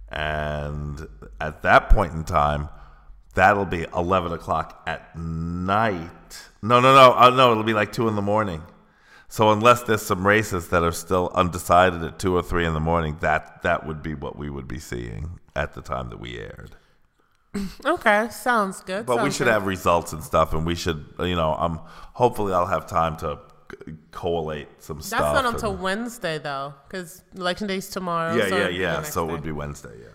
and 0.09 1.07
at 1.39 1.63
that 1.63 1.89
point 1.89 2.13
in 2.13 2.23
time, 2.23 2.69
that'll 3.33 3.65
be 3.65 3.85
eleven 3.95 4.31
o'clock 4.31 4.83
at 4.85 5.17
night. 5.17 6.09
No, 6.61 6.79
no, 6.79 6.93
no, 6.93 7.13
uh, 7.17 7.29
no. 7.31 7.51
It'll 7.51 7.63
be 7.63 7.73
like 7.73 7.91
two 7.91 8.07
in 8.07 8.15
the 8.15 8.21
morning. 8.21 8.61
So 9.27 9.51
unless 9.51 9.83
there's 9.83 10.01
some 10.01 10.27
races 10.27 10.67
that 10.67 10.83
are 10.83 10.91
still 10.91 11.31
undecided 11.33 12.03
at 12.03 12.19
two 12.19 12.35
or 12.35 12.43
three 12.43 12.65
in 12.65 12.73
the 12.73 12.81
morning, 12.81 13.17
that 13.21 13.63
that 13.63 13.87
would 13.87 14.03
be 14.03 14.13
what 14.13 14.37
we 14.37 14.49
would 14.49 14.67
be 14.67 14.77
seeing 14.77 15.39
at 15.55 15.73
the 15.73 15.81
time 15.81 16.09
that 16.09 16.19
we 16.19 16.37
aired. 16.37 16.75
Okay. 17.85 18.27
Sounds 18.31 18.81
good. 18.81 19.05
But 19.05 19.23
we 19.23 19.31
should 19.31 19.45
good. 19.45 19.53
have 19.53 19.65
results 19.65 20.13
and 20.13 20.23
stuff, 20.23 20.53
and 20.53 20.65
we 20.65 20.75
should, 20.75 21.05
you 21.19 21.35
know, 21.35 21.53
um, 21.55 21.79
hopefully 22.13 22.53
I'll 22.53 22.65
have 22.67 22.87
time 22.87 23.17
to 23.17 23.39
c- 23.85 23.93
collate 24.11 24.67
some 24.79 24.97
That's 24.97 25.07
stuff. 25.07 25.19
That's 25.33 25.43
not 25.43 25.53
until 25.53 25.71
and- 25.73 25.81
Wednesday, 25.81 26.37
though, 26.37 26.73
because 26.87 27.23
election 27.35 27.67
day's 27.67 27.89
tomorrow. 27.89 28.35
yeah, 28.35 28.47
so 28.49 28.55
yeah, 28.55 28.61
it'd 28.63 28.71
be 28.71 28.77
the 28.77 28.83
yeah. 28.83 29.01
So 29.03 29.27
it 29.27 29.31
would 29.31 29.43
be 29.43 29.51
Wednesday, 29.51 29.95
yeah. 30.01 30.07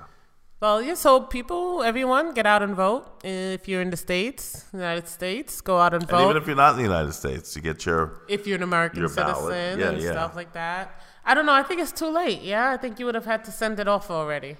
Well, 0.58 0.80
yeah. 0.80 0.94
So 0.94 1.20
people, 1.20 1.82
everyone, 1.82 2.32
get 2.32 2.46
out 2.46 2.62
and 2.62 2.74
vote. 2.74 3.20
If 3.22 3.68
you're 3.68 3.82
in 3.82 3.90
the 3.90 3.96
states, 3.98 4.64
United 4.72 5.06
States, 5.06 5.60
go 5.60 5.78
out 5.78 5.92
and 5.92 6.02
And 6.04 6.10
vote. 6.10 6.24
even 6.30 6.36
if 6.38 6.46
you're 6.46 6.56
not 6.56 6.70
in 6.72 6.76
the 6.78 6.84
United 6.84 7.12
States, 7.12 7.54
you 7.54 7.60
get 7.60 7.84
your 7.84 8.22
if 8.28 8.46
you're 8.46 8.56
an 8.56 8.62
American 8.62 9.00
Your 9.00 9.10
citizen 9.10 9.78
Yeah, 9.78 9.88
and 9.90 10.00
yeah. 10.00 10.12
stuff 10.12 10.34
like 10.34 10.52
that. 10.54 10.98
I 11.26 11.34
don't 11.34 11.44
know. 11.44 11.52
I 11.52 11.62
think 11.62 11.82
it's 11.82 11.92
too 11.92 12.08
late. 12.08 12.40
Yeah, 12.40 12.70
I 12.70 12.78
think 12.78 12.98
you 12.98 13.04
would 13.04 13.14
have 13.16 13.26
had 13.26 13.44
to 13.44 13.52
send 13.52 13.78
it 13.80 13.86
off 13.88 14.10
already. 14.10 14.56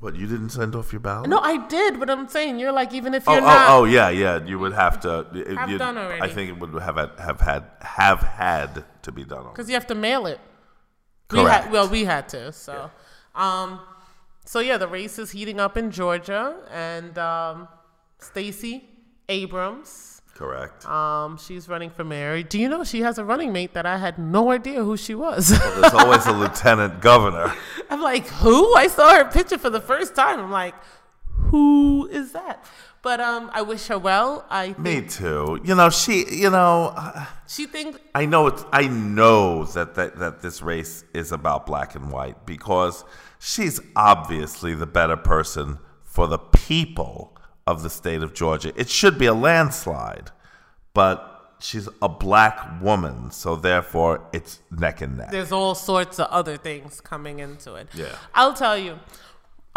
What? 0.00 0.14
You 0.16 0.26
didn't 0.26 0.50
send 0.50 0.74
off 0.74 0.92
your 0.92 1.00
ballot? 1.00 1.28
No, 1.28 1.38
I 1.38 1.66
did, 1.66 1.98
but 1.98 2.08
I'm 2.10 2.28
saying 2.28 2.58
you're 2.58 2.72
like 2.72 2.92
even 2.94 3.14
if 3.14 3.28
Oh, 3.28 3.32
you're 3.32 3.42
oh, 3.42 3.46
not. 3.46 3.70
oh, 3.70 3.80
oh, 3.80 3.84
yeah, 3.84 4.08
yeah. 4.10 4.44
You 4.44 4.58
would 4.58 4.72
have 4.72 5.00
to. 5.00 5.26
it- 5.34 5.56
Have 5.56 5.78
done 5.78 5.98
already. 5.98 6.22
I 6.22 6.28
think 6.28 6.50
it 6.50 6.58
would 6.58 6.72
have 6.82 6.96
had, 6.96 7.10
have 7.18 7.40
had 7.40 7.64
have 7.80 8.20
had 8.20 8.84
to 9.02 9.12
be 9.12 9.24
done. 9.24 9.44
because 9.52 9.68
you 9.68 9.74
have 9.74 9.86
to 9.88 9.94
mail 9.94 10.26
it. 10.26 10.40
We 11.30 11.40
Correct. 11.40 11.64
had, 11.64 11.72
well, 11.72 11.88
we 11.88 12.04
had 12.04 12.28
to. 12.30 12.52
So, 12.52 12.90
um, 13.34 13.80
so 14.46 14.60
yeah, 14.60 14.78
the 14.78 14.88
race 14.88 15.18
is 15.18 15.30
heating 15.32 15.60
up 15.60 15.76
in 15.76 15.90
Georgia, 15.90 16.56
and 16.72 17.18
um, 17.18 17.68
Stacey 18.18 18.88
Abrams, 19.28 20.17
Correct. 20.38 20.86
um, 20.86 21.36
she's 21.36 21.68
running 21.68 21.90
for 21.90 22.04
mayor. 22.04 22.44
Do 22.44 22.60
you 22.60 22.68
know 22.68 22.84
she 22.84 23.00
has 23.00 23.18
a 23.18 23.24
running 23.24 23.52
mate 23.52 23.74
that 23.74 23.86
I 23.86 23.98
had 23.98 24.18
no 24.20 24.52
idea 24.52 24.84
who 24.84 24.96
she 24.96 25.16
was? 25.16 25.48
There's 25.48 25.92
always 26.02 26.26
a 26.26 26.32
lieutenant 26.32 27.00
governor. 27.00 27.52
I'm 27.90 28.00
like, 28.00 28.28
who? 28.28 28.72
I 28.76 28.86
saw 28.86 29.16
her 29.16 29.24
picture 29.24 29.58
for 29.58 29.68
the 29.68 29.80
first 29.80 30.14
time. 30.14 30.38
I'm 30.38 30.52
like, 30.52 30.76
who 31.50 32.06
is 32.06 32.30
that? 32.32 32.64
But 33.02 33.20
um, 33.20 33.50
I 33.52 33.62
wish 33.62 33.88
her 33.88 33.98
well. 33.98 34.44
I 34.48 34.66
think 34.66 34.78
Me 34.78 35.00
too. 35.02 35.60
You 35.64 35.74
know, 35.74 35.90
she. 35.90 36.24
You 36.30 36.50
know. 36.50 36.92
uh, 36.96 37.26
she 37.48 37.66
thinks 37.66 37.98
I 38.14 38.24
know 38.26 38.46
it's 38.46 38.64
I 38.72 38.86
know 38.86 39.64
that, 39.64 39.94
that 39.96 40.18
that 40.18 40.42
this 40.42 40.62
race 40.62 41.04
is 41.14 41.32
about 41.32 41.66
black 41.66 41.94
and 41.94 42.12
white 42.12 42.44
because 42.46 43.04
she's 43.40 43.80
obviously 43.96 44.74
the 44.74 44.86
better 44.86 45.16
person 45.16 45.78
for 46.04 46.28
the 46.28 46.38
people 46.38 47.37
of 47.70 47.76
the 47.84 47.90
state 48.00 48.22
of 48.26 48.30
Georgia. 48.42 48.70
It 48.82 48.88
should 48.98 49.16
be 49.24 49.26
a 49.34 49.34
landslide, 49.48 50.28
but 50.94 51.18
she's 51.66 51.88
a 52.08 52.08
black 52.08 52.56
woman, 52.88 53.16
so 53.42 53.50
therefore 53.56 54.12
it's 54.32 54.52
neck 54.84 54.96
and 55.04 55.12
neck. 55.18 55.30
there's 55.36 55.52
all 55.60 55.74
sorts 55.74 56.16
of 56.22 56.26
other 56.40 56.56
things 56.68 57.00
coming 57.12 57.36
into 57.46 57.70
it. 57.80 57.86
Yeah. 57.94 58.14
I'll 58.40 58.54
tell 58.64 58.78
you. 58.86 58.94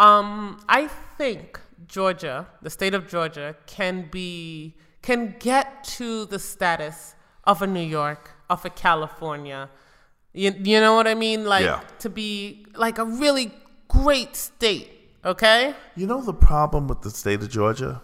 Um, 0.08 0.30
I 0.68 0.82
think 1.18 1.60
Georgia, 1.96 2.46
the 2.66 2.70
state 2.70 2.94
of 2.94 3.02
Georgia, 3.14 3.48
can 3.66 4.08
be 4.10 4.74
can 5.08 5.34
get 5.40 5.66
to 5.98 6.08
the 6.26 6.38
status 6.38 7.14
of 7.50 7.60
a 7.60 7.66
New 7.66 7.86
York, 8.00 8.30
of 8.48 8.64
a 8.64 8.70
California. 8.70 9.68
You, 10.32 10.50
you 10.70 10.78
know 10.80 10.94
what 10.94 11.06
I 11.08 11.14
mean? 11.26 11.44
Like 11.44 11.64
Yeah. 11.64 11.80
to 12.04 12.08
be 12.08 12.64
like 12.86 12.98
a 12.98 13.04
really 13.04 13.52
great 13.88 14.34
state. 14.36 14.88
Okay. 15.24 15.74
You 15.94 16.06
know 16.06 16.20
the 16.20 16.34
problem 16.34 16.88
with 16.88 17.02
the 17.02 17.10
state 17.10 17.40
of 17.40 17.48
Georgia? 17.48 18.02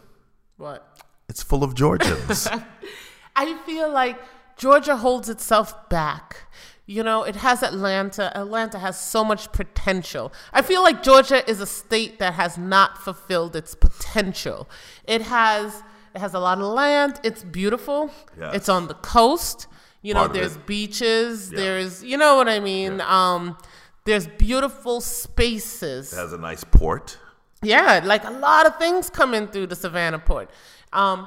What? 0.57 1.03
It's 1.29 1.43
full 1.43 1.65
of 1.65 1.75
Georgians. 1.75 2.49
I 3.37 3.55
feel 3.67 3.91
like 3.91 4.19
Georgia 4.57 4.97
holds 4.97 5.29
itself 5.29 5.89
back. 5.89 6.47
You 6.87 7.03
know, 7.03 7.23
it 7.23 7.37
has 7.37 7.63
Atlanta. 7.63 8.33
Atlanta 8.37 8.79
has 8.79 8.99
so 8.99 9.23
much 9.23 9.53
potential. 9.53 10.33
I 10.53 10.63
feel 10.63 10.83
like 10.83 11.03
Georgia 11.03 11.49
is 11.49 11.61
a 11.61 11.67
state 11.67 12.19
that 12.19 12.35
has 12.35 12.57
not 12.57 12.97
fulfilled 12.97 13.55
its 13.55 13.75
potential. 13.75 14.69
It 15.05 15.23
has 15.23 15.83
it 16.15 16.21
has 16.21 16.33
a 16.33 16.39
lot 16.39 16.59
of 16.59 16.65
land. 16.65 17.21
It's 17.23 17.45
beautiful. 17.45 18.11
Yes. 18.39 18.55
It's 18.55 18.69
on 18.71 18.89
the 18.89 18.95
coast. 18.95 19.67
You 20.01 20.15
know, 20.15 20.21
Part 20.21 20.31
of 20.31 20.37
there's 20.37 20.57
beaches. 20.57 21.53
Yeah. 21.53 21.59
There's 21.59 22.03
you 22.03 22.17
know 22.17 22.37
what 22.37 22.49
I 22.49 22.59
mean. 22.59 23.03
Um, 23.03 23.59
there's 24.05 24.27
beautiful 24.27 25.01
spaces. 25.01 26.13
it 26.13 26.17
has 26.17 26.33
a 26.33 26.39
nice 26.39 26.65
port. 26.65 27.19
Yeah, 27.63 28.01
like 28.05 28.25
a 28.25 28.31
lot 28.31 28.67
of 28.67 28.77
things 28.79 29.11
coming 29.11 29.49
through 29.49 29.67
the 29.67 29.77
Savannah 29.77 30.19
port. 30.21 30.51
Um, 30.93 31.27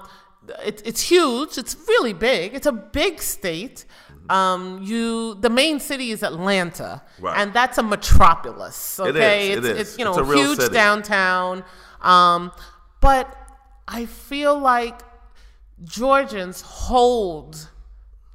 it, 0.65 0.81
it's 0.85 1.01
huge. 1.01 1.57
It's 1.57 1.75
really 1.87 2.13
big. 2.13 2.53
It's 2.55 2.65
a 2.65 2.71
big 2.71 3.21
state. 3.21 3.85
Um, 4.29 4.81
you 4.83 5.35
the 5.35 5.49
main 5.49 5.79
city 5.79 6.11
is 6.11 6.23
Atlanta, 6.23 7.01
Right. 7.19 7.37
and 7.39 7.51
that's 7.53 7.77
a 7.77 7.83
metropolis. 7.83 8.99
Okay, 8.99 9.51
is, 9.51 9.57
it 9.57 9.65
it's, 9.65 9.67
is. 9.67 9.79
it's 9.89 9.97
you 9.99 10.05
know 10.05 10.17
It's 10.17 10.29
a 10.29 10.35
huge 10.35 10.59
city. 10.59 10.73
downtown. 10.73 11.63
Um, 12.01 12.51
but 13.01 13.27
I 13.87 14.05
feel 14.05 14.57
like 14.57 15.01
Georgians 15.83 16.61
hold 16.61 17.69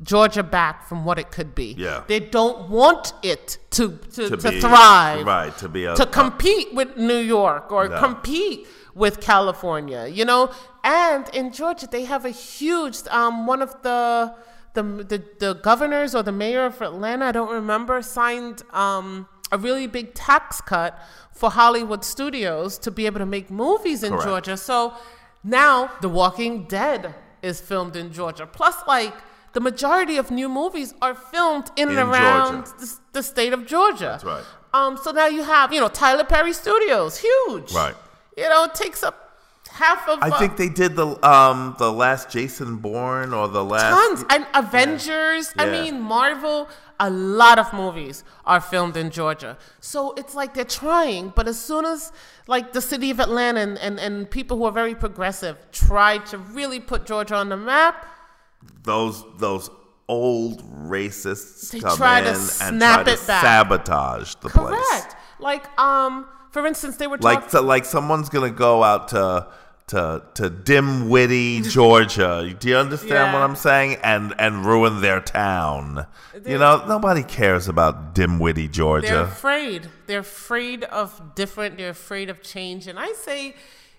Georgia 0.03 0.43
back 0.43 0.87
from 0.87 1.05
what 1.07 1.19
it 1.19 1.31
could 1.31 1.55
be. 1.55 1.75
Yeah. 1.79 2.03
they 2.07 2.21
don't 2.21 2.69
want 2.69 3.15
it 3.23 3.59
to 3.71 3.97
to, 4.15 4.29
to, 4.31 4.37
be- 4.51 4.61
thrive 4.61 5.25
Right, 5.27 5.57
to 5.59 5.69
be 5.69 5.85
a, 5.87 5.95
to 5.95 6.05
compete 6.07 6.75
with 6.75 6.97
New 6.99 7.17
York 7.19 7.73
or 7.73 7.89
No. 7.89 7.99
compete 7.99 8.67
with 8.95 9.21
California, 9.21 10.07
you 10.07 10.25
know. 10.25 10.51
And 10.85 11.29
in 11.35 11.51
Georgia, 11.53 11.87
they 11.91 12.05
have 12.05 12.25
a 12.25 12.31
huge 12.31 12.99
um, 13.09 13.47
one 13.47 13.63
of 13.63 13.73
the, 13.83 14.35
the 14.75 14.83
the 14.83 15.23
the 15.39 15.55
governors 15.55 16.15
or 16.15 16.23
the 16.23 16.33
mayor 16.33 16.65
of 16.67 16.81
Atlanta, 16.83 17.27
I 17.27 17.33
don't 17.33 17.51
remember, 17.53 18.01
signed 18.03 18.63
um, 18.73 19.27
a 19.51 19.57
really 19.59 19.87
big 19.87 20.13
tax 20.15 20.61
cut 20.61 20.99
for 21.33 21.51
Hollywood 21.51 22.05
studios 22.05 22.79
to 22.81 22.91
be 22.91 23.07
able 23.07 23.19
to 23.21 23.27
make 23.27 23.51
movies 23.51 24.03
in 24.03 24.11
Correct. 24.11 24.25
Georgia. 24.27 24.57
So 24.57 24.95
now 25.43 25.91
The 26.03 26.09
Walking 26.09 26.65
Dead 26.65 27.15
is 27.43 27.61
filmed 27.61 27.97
in 27.97 28.13
Georgia. 28.13 28.47
Plus, 28.47 28.77
like 28.87 29.15
the 29.57 29.61
majority 29.73 30.17
of 30.19 30.31
new 30.31 30.51
movies 30.51 30.93
are 31.01 31.15
filmed 31.15 31.69
in, 31.77 31.89
In 31.89 31.97
and 31.99 32.11
around 32.11 32.67
the, 32.79 32.89
the 33.17 33.23
state 33.23 33.55
of 33.55 33.61
Georgia. 33.75 34.11
That's 34.13 34.25
right. 34.35 34.45
Um, 34.75 34.99
so 35.03 35.13
now 35.13 35.29
you 35.29 35.43
have, 35.45 35.73
you 35.73 35.81
know, 35.81 35.89
Tyler 35.89 36.25
Perry 36.25 36.53
Studios, 36.53 37.17
huge. 37.29 37.73
Right. 37.73 37.95
You 38.37 38.49
know, 38.51 38.65
it 38.65 38.75
takes 38.75 39.03
up 39.03 39.17
half 39.71 40.07
of 40.09 40.19
I 40.23 40.29
uh, 40.29 40.39
think 40.39 40.59
they 40.59 40.69
did 40.69 40.95
the 40.95 41.09
um 41.27 41.75
the 41.79 41.91
last 41.91 42.25
Jason 42.31 42.77
Bourne 42.77 43.33
or 43.33 43.49
the 43.49 43.65
last 43.65 43.95
tons. 43.97 44.25
And 44.29 44.47
Avengers, 44.55 45.55
I 45.59 45.65
Yeah. 45.65 45.73
mean, 45.77 45.95
Marvel, 46.03 46.69
a 47.01 47.09
lot 47.09 47.59
of 47.59 47.73
movies 47.73 48.17
are 48.45 48.61
filmed 48.61 48.97
in 49.03 49.09
Georgia. 49.11 49.57
So 49.81 50.13
it's 50.21 50.35
like 50.35 50.53
they're 50.53 50.75
trying, 50.85 51.33
but 51.35 51.49
as 51.49 51.59
soon 51.59 51.85
as 51.87 52.13
like 52.47 52.75
the 52.75 52.83
city 52.83 53.11
of 53.11 53.21
Atlanta 53.21 53.61
and, 53.61 53.79
and, 53.79 53.99
and 53.99 54.31
people 54.31 54.59
who 54.59 54.65
are 54.65 54.77
very 54.83 54.95
progressive 54.95 55.57
try 55.73 56.19
to 56.31 56.37
really 56.37 56.81
put 56.93 57.07
Georgia 57.07 57.37
on 57.37 57.49
the 57.49 57.57
map, 57.57 57.97
those 58.83 59.25
those 59.39 59.71
old 60.09 60.63
racists 60.89 61.71
They 61.73 61.81
come 61.81 61.97
try 61.97 62.19
in 62.21 62.25
to 62.25 62.31
and 62.31 62.41
snap 62.41 63.05
try 63.05 63.13
it 63.13 63.19
to 63.19 63.27
back. 63.27 63.43
sabotage 63.43 64.35
the 64.37 64.49
place. 64.51 64.75
correct. 64.91 65.17
Like, 65.41 65.79
um, 65.81 66.27
for 66.53 66.65
instance, 66.67 66.97
they 66.97 67.07
were 67.07 67.19
Like 67.19 67.39
talking. 67.41 67.51
so, 67.51 67.63
like 67.63 67.85
someone's 67.85 68.29
gonna 68.29 68.51
go 68.51 68.83
out 68.85 69.09
to 69.09 69.49
to 69.89 70.23
to 70.35 70.51
Dimwitty, 70.51 71.69
Georgia. 71.71 72.55
Do 72.59 72.69
you 72.69 72.77
understand 72.77 73.33
what 73.33 73.43
I'm 73.43 73.55
saying? 73.57 73.99
And 74.03 74.35
and 74.39 74.65
ruin 74.65 75.01
their 75.01 75.21
town. 75.21 76.07
you 76.47 76.59
know, 76.59 76.85
nobody 76.87 77.23
cares 77.23 77.69
about 77.69 78.15
Dimwitty, 78.15 78.71
Georgia. 78.71 79.07
They're 79.09 79.23
afraid. 79.23 79.89
They're 80.07 80.21
afraid 80.21 80.85
of 80.85 81.35
different. 81.35 81.77
They're 81.79 81.91
afraid 81.91 82.31
of 82.31 82.43
change. 82.43 82.87
And 82.87 82.99
I 82.99 83.13
say, 83.13 83.55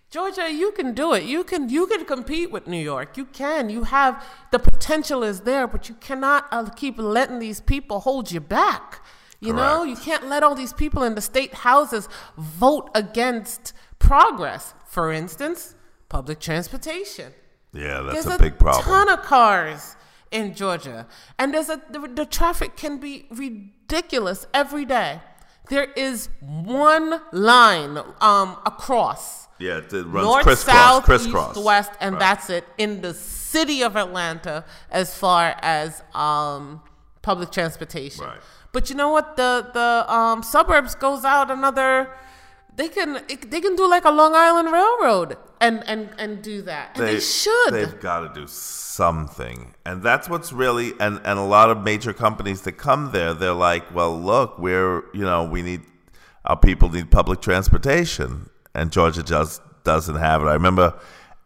Georgia, 0.09 0.49
you 0.49 0.71
can 0.71 0.93
do 0.93 1.13
it. 1.13 1.23
You 1.23 1.43
can 1.43 1.67
you 1.69 1.85
can 1.85 2.05
compete 2.05 2.49
with 2.49 2.65
New 2.65 2.81
York. 2.81 3.17
You 3.17 3.25
can. 3.25 3.69
You 3.69 3.83
have 3.83 4.23
the 4.51 4.59
potential 4.59 5.21
is 5.21 5.41
there, 5.41 5.67
but 5.67 5.89
you 5.89 5.95
cannot 5.95 6.47
uh, 6.51 6.69
keep 6.69 6.97
letting 6.97 7.39
these 7.39 7.59
people 7.59 7.99
hold 7.99 8.31
you 8.31 8.39
back. 8.39 9.03
You 9.39 9.53
know, 9.53 9.83
you 9.83 9.95
can't 9.95 10.27
let 10.27 10.41
all 10.41 10.55
these 10.55 10.73
people 10.73 11.03
in 11.03 11.13
the 11.13 11.21
state 11.21 11.53
houses 11.53 12.09
vote 12.37 12.89
against 12.95 13.73
progress. 13.99 14.73
For 14.87 15.11
instance, 15.11 15.75
public 16.09 16.39
transportation. 16.39 17.33
Yeah, 17.71 18.01
that's 18.01 18.25
There's 18.25 18.35
a 18.35 18.41
big 18.41 18.57
problem. 18.57 18.83
ton 18.83 19.09
of 19.09 19.21
cars 19.21 19.95
in 20.31 20.55
Georgia, 20.55 21.05
and 21.37 21.53
there's 21.53 21.69
a 21.69 21.81
the, 21.89 22.07
the 22.07 22.25
traffic 22.25 22.75
can 22.77 22.97
be 22.97 23.27
ridiculous 23.29 24.47
every 24.53 24.85
day. 24.85 25.21
There 25.69 25.91
is 25.95 26.29
one 26.39 27.21
line 27.31 27.99
um, 28.21 28.57
across 28.65 29.46
yeah, 29.59 29.77
it 29.77 29.91
runs 29.91 30.13
north, 30.25 30.43
crisscross, 30.43 30.75
south, 30.77 31.03
crisscross. 31.03 31.57
east, 31.57 31.65
west, 31.65 31.91
and 31.99 32.13
Right. 32.13 32.19
that's 32.19 32.49
it 32.49 32.65
in 32.77 33.01
the 33.01 33.13
city 33.13 33.81
of 33.83 33.95
Atlanta 33.95 34.65
as 34.91 35.15
far 35.17 35.55
as 35.61 36.03
um, 36.13 36.81
public 37.21 37.51
transportation. 37.51 38.25
Right. 38.25 38.39
But 38.71 38.89
you 38.89 38.95
know 38.95 39.09
what? 39.09 39.35
The 39.37 39.69
the 39.73 40.11
um, 40.13 40.43
suburbs 40.43 40.95
goes 40.95 41.23
out 41.23 41.49
another. 41.49 42.09
They 42.75 42.89
can 42.89 43.23
they 43.27 43.61
can 43.61 43.75
do 43.75 43.89
like 43.89 44.05
a 44.05 44.11
Long 44.11 44.35
Island 44.35 44.71
Railroad 44.71 45.37
and 45.59 45.83
and 45.87 46.09
and 46.19 46.43
do 46.43 46.61
that, 46.63 46.91
and 46.95 47.07
they, 47.07 47.19
should. 47.19 47.73
They've 47.73 47.99
got 47.99 48.19
to 48.19 48.39
do 48.39 48.45
something, 48.45 49.73
and 49.85 50.03
that's 50.03 50.29
what's 50.29 50.53
really 50.53 50.93
and 50.99 51.19
and 51.23 51.39
a 51.39 51.43
lot 51.43 51.71
of 51.71 51.81
major 51.83 52.13
companies 52.13 52.61
that 52.63 52.73
come 52.73 53.11
there, 53.11 53.33
they're 53.33 53.53
like, 53.53 53.95
well, 53.95 54.15
look, 54.19 54.59
we're 54.59 55.05
you 55.13 55.21
know 55.21 55.43
we 55.45 55.63
need 55.63 55.81
our 56.45 56.57
people 56.57 56.89
need 56.89 57.09
public 57.09 57.41
transportation, 57.41 58.49
and 58.77 58.91
Georgia 58.91 59.23
just 59.23 59.61
doesn't 59.83 60.15
have 60.15 60.41
it. 60.41 60.45
I 60.45 60.53
remember. 60.53 60.93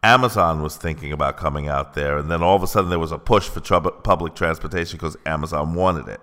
Amazon 0.03 0.63
was 0.63 0.77
thinking 0.77 1.11
about 1.11 1.37
coming 1.37 1.67
out 1.67 1.93
there, 1.93 2.17
and 2.17 2.31
then 2.31 2.41
all 2.41 2.55
of 2.55 2.63
a 2.63 2.67
sudden 2.67 2.89
there 2.89 2.97
was 2.97 3.11
a 3.11 3.19
push 3.19 3.47
for 3.47 3.59
public 3.59 4.33
transportation 4.33 4.97
because 4.97 5.15
Amazon 5.27 5.75
wanted 5.75 6.07
it. 6.07 6.19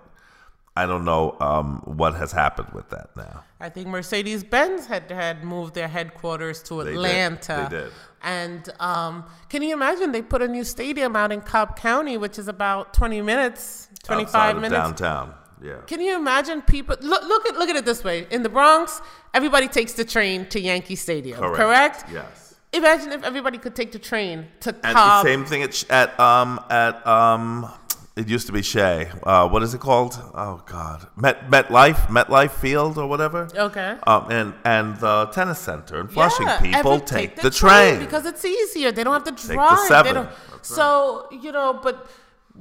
I 0.75 0.85
don't 0.85 1.05
know 1.05 1.37
um, 1.39 1.81
what 1.85 2.13
has 2.15 2.31
happened 2.31 2.69
with 2.73 2.89
that 2.89 3.09
now. 3.15 3.43
I 3.59 3.69
think 3.69 3.87
Mercedes 3.87 4.43
Benz 4.43 4.85
had 4.85 5.09
had 5.09 5.43
moved 5.43 5.75
their 5.75 5.87
headquarters 5.87 6.61
to 6.63 6.83
did. 6.83 6.93
Atlanta. 6.93 7.67
They 7.69 7.77
did. 7.77 7.91
And 8.21 8.69
um, 8.79 9.25
can 9.49 9.61
you 9.61 9.73
imagine 9.73 10.11
they 10.11 10.21
put 10.21 10.41
a 10.41 10.47
new 10.47 10.63
stadium 10.63 11.15
out 11.15 11.31
in 11.31 11.41
Cobb 11.41 11.77
County, 11.77 12.17
which 12.17 12.37
is 12.37 12.47
about 12.47 12.93
20 12.93 13.21
minutes, 13.21 13.87
25 14.03 14.25
Outside 14.27 14.55
of 14.55 14.61
minutes. 14.61 15.01
downtown. 15.01 15.33
Yeah. 15.61 15.77
Can 15.87 15.99
you 16.01 16.15
imagine 16.15 16.61
people 16.61 16.95
look 17.01 17.23
look 17.23 17.45
at 17.47 17.57
look 17.57 17.69
at 17.69 17.75
it 17.75 17.85
this 17.85 18.03
way. 18.03 18.27
In 18.31 18.43
the 18.43 18.49
Bronx, 18.49 19.01
everybody 19.33 19.67
takes 19.67 19.93
the 19.93 20.05
train 20.05 20.45
to 20.47 20.59
Yankee 20.59 20.95
Stadium, 20.95 21.39
correct? 21.39 22.05
Yes. 22.11 22.55
Imagine 22.71 23.11
if 23.13 23.23
everybody 23.23 23.57
could 23.57 23.75
take 23.75 23.91
the 23.91 23.99
train 23.99 24.45
to 24.61 24.69
And 24.83 24.95
Cobb. 24.95 25.25
the 25.25 25.29
same 25.31 25.43
thing 25.45 25.63
at, 25.63 25.89
at 25.89 26.19
um 26.19 26.59
at 26.69 27.05
um 27.07 27.69
it 28.15 28.27
used 28.27 28.47
to 28.47 28.53
be 28.53 28.61
Shea. 28.61 29.09
Uh, 29.23 29.47
what 29.47 29.63
is 29.63 29.73
it 29.73 29.79
called? 29.79 30.13
Oh 30.33 30.61
God, 30.65 31.07
Met 31.15 31.49
MetLife, 31.49 32.07
MetLife 32.07 32.51
Field 32.51 32.97
or 32.97 33.07
whatever. 33.07 33.47
Okay. 33.55 33.95
Um, 34.05 34.25
and 34.29 34.53
and 34.65 34.97
the 34.97 35.25
tennis 35.27 35.59
center 35.59 35.99
in 36.01 36.07
Flushing. 36.09 36.45
Yeah, 36.47 36.59
People 36.59 36.93
every- 36.93 37.05
take, 37.07 37.35
the, 37.37 37.49
train. 37.49 37.99
because 37.99 38.25
it's 38.25 38.43
easier. 38.43 38.91
They 38.91 39.03
don't 39.05 39.13
have 39.13 39.23
to 39.23 39.47
the 39.47 39.53
drive. 39.53 39.79
They 39.79 39.87
seven. 39.87 40.15
don't- 40.15 40.29
That's 40.51 40.67
so 40.75 41.27
you 41.31 41.51
know, 41.53 41.79
but 41.81 42.09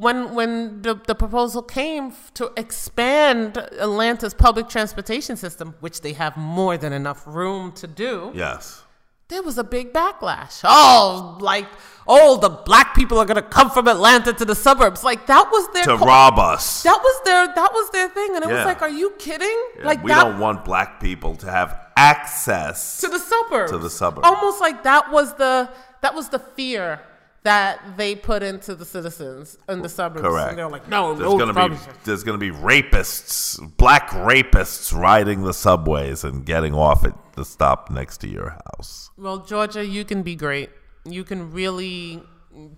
when 0.05 0.35
when 0.35 0.83
the, 0.83 0.95
the 1.11 1.15
proposal 1.15 1.63
came 1.63 2.13
to 2.35 2.53
expand 2.57 3.57
Atlanta's 3.87 4.33
public 4.33 4.69
transportation 4.69 5.37
system, 5.37 5.75
which 5.81 6.03
they 6.03 6.13
have 6.13 6.37
more 6.37 6.77
than 6.79 6.93
enough 6.93 7.27
room 7.27 7.73
to 7.73 7.87
do, 7.89 8.31
yes. 8.35 8.83
there 9.27 9.43
was 9.43 9.59
a 9.59 9.65
big 9.65 9.93
backlash. 9.93 10.61
Oh, 10.63 11.37
like 11.41 11.67
oh, 12.07 12.39
the 12.39 12.49
black 12.49 12.95
people 12.95 13.19
are 13.19 13.27
gonna 13.27 13.43
come 13.59 13.71
from 13.71 13.89
Atlanta 13.89 14.33
to 14.33 14.45
the 14.45 14.55
suburbs. 14.55 15.03
Like 15.03 15.27
that 15.27 15.47
was 15.51 15.65
their 15.75 15.85
To 15.91 15.97
co- 15.99 16.07
rob 16.07 16.39
us. 16.39 16.83
that 16.85 17.01
was 17.09 17.17
their 17.25 17.43
that 17.61 17.71
was 17.79 17.91
their 17.91 18.09
thing, 18.09 18.31
and 18.37 18.45
it 18.45 18.49
Yeah. 18.51 18.57
was 18.59 18.65
like, 18.67 18.83
are 18.83 18.89
you 19.03 19.11
kidding? 19.19 19.59
Yeah, 19.79 19.87
like 19.91 20.01
we 20.05 20.11
that, 20.13 20.23
don't 20.25 20.39
want 20.39 20.65
black 20.65 21.01
people 21.01 21.35
to 21.43 21.51
have 21.51 21.71
access. 21.97 23.01
to 23.01 23.09
the 23.09 23.19
suburbs. 23.19 23.73
To 23.73 23.79
the 23.79 23.91
suburbs. 23.91 24.27
Almost 24.31 24.61
like 24.61 24.85
that 24.85 25.11
was 25.11 25.35
the 25.35 25.69
that 26.03 26.15
was 26.15 26.29
the 26.29 26.39
fear 26.39 27.01
that 27.45 27.97
they 27.97 28.15
put 28.15 28.43
into 28.43 28.75
the 28.75 28.85
citizens 28.85 29.57
in 29.69 29.83
the 29.83 29.89
suburbs. 29.89 30.27
Correct. 30.27 30.51
And 30.51 30.59
they're 30.59 30.69
like, 30.69 30.89
no, 30.89 31.15
there's 31.15 31.31
no 31.31 31.39
gonna 31.39 31.69
be 31.69 31.77
there's 32.05 32.25
gonna 32.25 32.39
be 32.39 32.51
rapists, 32.51 33.59
black 33.77 34.11
rapists 34.11 34.93
riding 34.93 35.43
the 35.43 35.55
subways 35.55 36.25
and 36.25 36.45
getting 36.45 36.75
off 36.75 37.05
at 37.05 37.15
the 37.35 37.45
stop 37.45 37.91
next 37.91 38.19
to 38.19 38.29
your 38.29 38.59
house. 38.67 39.11
Well, 39.17 39.39
Georgia, 39.39 39.85
you 39.85 40.05
can 40.05 40.23
be 40.23 40.35
great. 40.35 40.71
You 41.05 41.25
can 41.25 41.53
really 41.53 42.23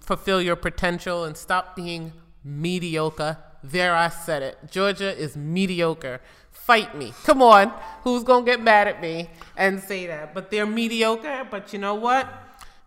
fulfill 0.00 0.40
your 0.42 0.56
potential 0.56 1.24
and 1.24 1.36
stop 1.36 1.74
being 1.74 2.12
mediocre. 2.44 3.38
There, 3.62 3.94
I 3.94 4.08
said 4.08 4.42
it. 4.42 4.58
Georgia 4.70 5.16
is 5.16 5.36
mediocre. 5.36 6.20
Fight 6.50 6.96
me. 6.96 7.12
Come 7.24 7.42
on. 7.42 7.72
Who's 8.04 8.24
going 8.24 8.44
to 8.44 8.50
get 8.50 8.60
mad 8.62 8.88
at 8.88 9.00
me 9.00 9.28
and 9.56 9.80
say 9.80 10.06
that? 10.06 10.34
But 10.34 10.50
they're 10.50 10.66
mediocre. 10.66 11.46
But 11.50 11.72
you 11.72 11.78
know 11.78 11.94
what? 11.94 12.26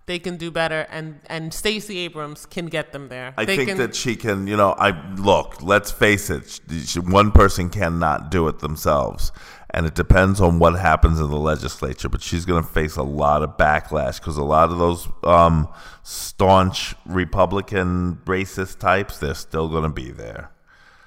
They 0.05 0.19
can 0.19 0.35
do 0.35 0.51
better, 0.51 0.85
and, 0.89 1.21
and 1.27 1.53
Stacey 1.53 1.99
Abrams 1.99 2.45
can 2.45 2.65
get 2.65 2.91
them 2.91 3.07
there. 3.07 3.33
I 3.37 3.45
they 3.45 3.55
think 3.55 3.69
can, 3.69 3.77
that 3.77 3.95
she 3.95 4.17
can, 4.17 4.47
you 4.47 4.57
know, 4.57 4.75
I 4.77 4.91
look, 5.15 5.61
let's 5.61 5.91
face 5.91 6.29
it, 6.29 6.59
she, 6.85 6.99
one 6.99 7.31
person 7.31 7.69
cannot 7.69 8.29
do 8.29 8.47
it 8.49 8.59
themselves. 8.59 9.31
And 9.75 9.87
it 9.87 9.95
depends 9.95 10.39
on 10.39 10.59
what 10.59 10.77
happens 10.77 11.19
in 11.19 11.29
the 11.29 11.37
legislature, 11.37 12.07
but 12.07 12.21
she's 12.21 12.45
going 12.45 12.63
to 12.63 12.69
face 12.69 12.95
a 12.95 13.01
lot 13.03 13.41
of 13.41 13.57
backlash 13.57 14.19
because 14.19 14.37
a 14.37 14.43
lot 14.43 14.69
of 14.69 14.77
those 14.77 15.07
um, 15.23 15.67
staunch 16.03 16.95
Republican 17.07 18.17
racist 18.25 18.79
types, 18.79 19.17
they're 19.17 19.33
still 19.33 19.69
going 19.69 19.83
to 19.83 19.89
be 19.89 20.11
there. 20.11 20.51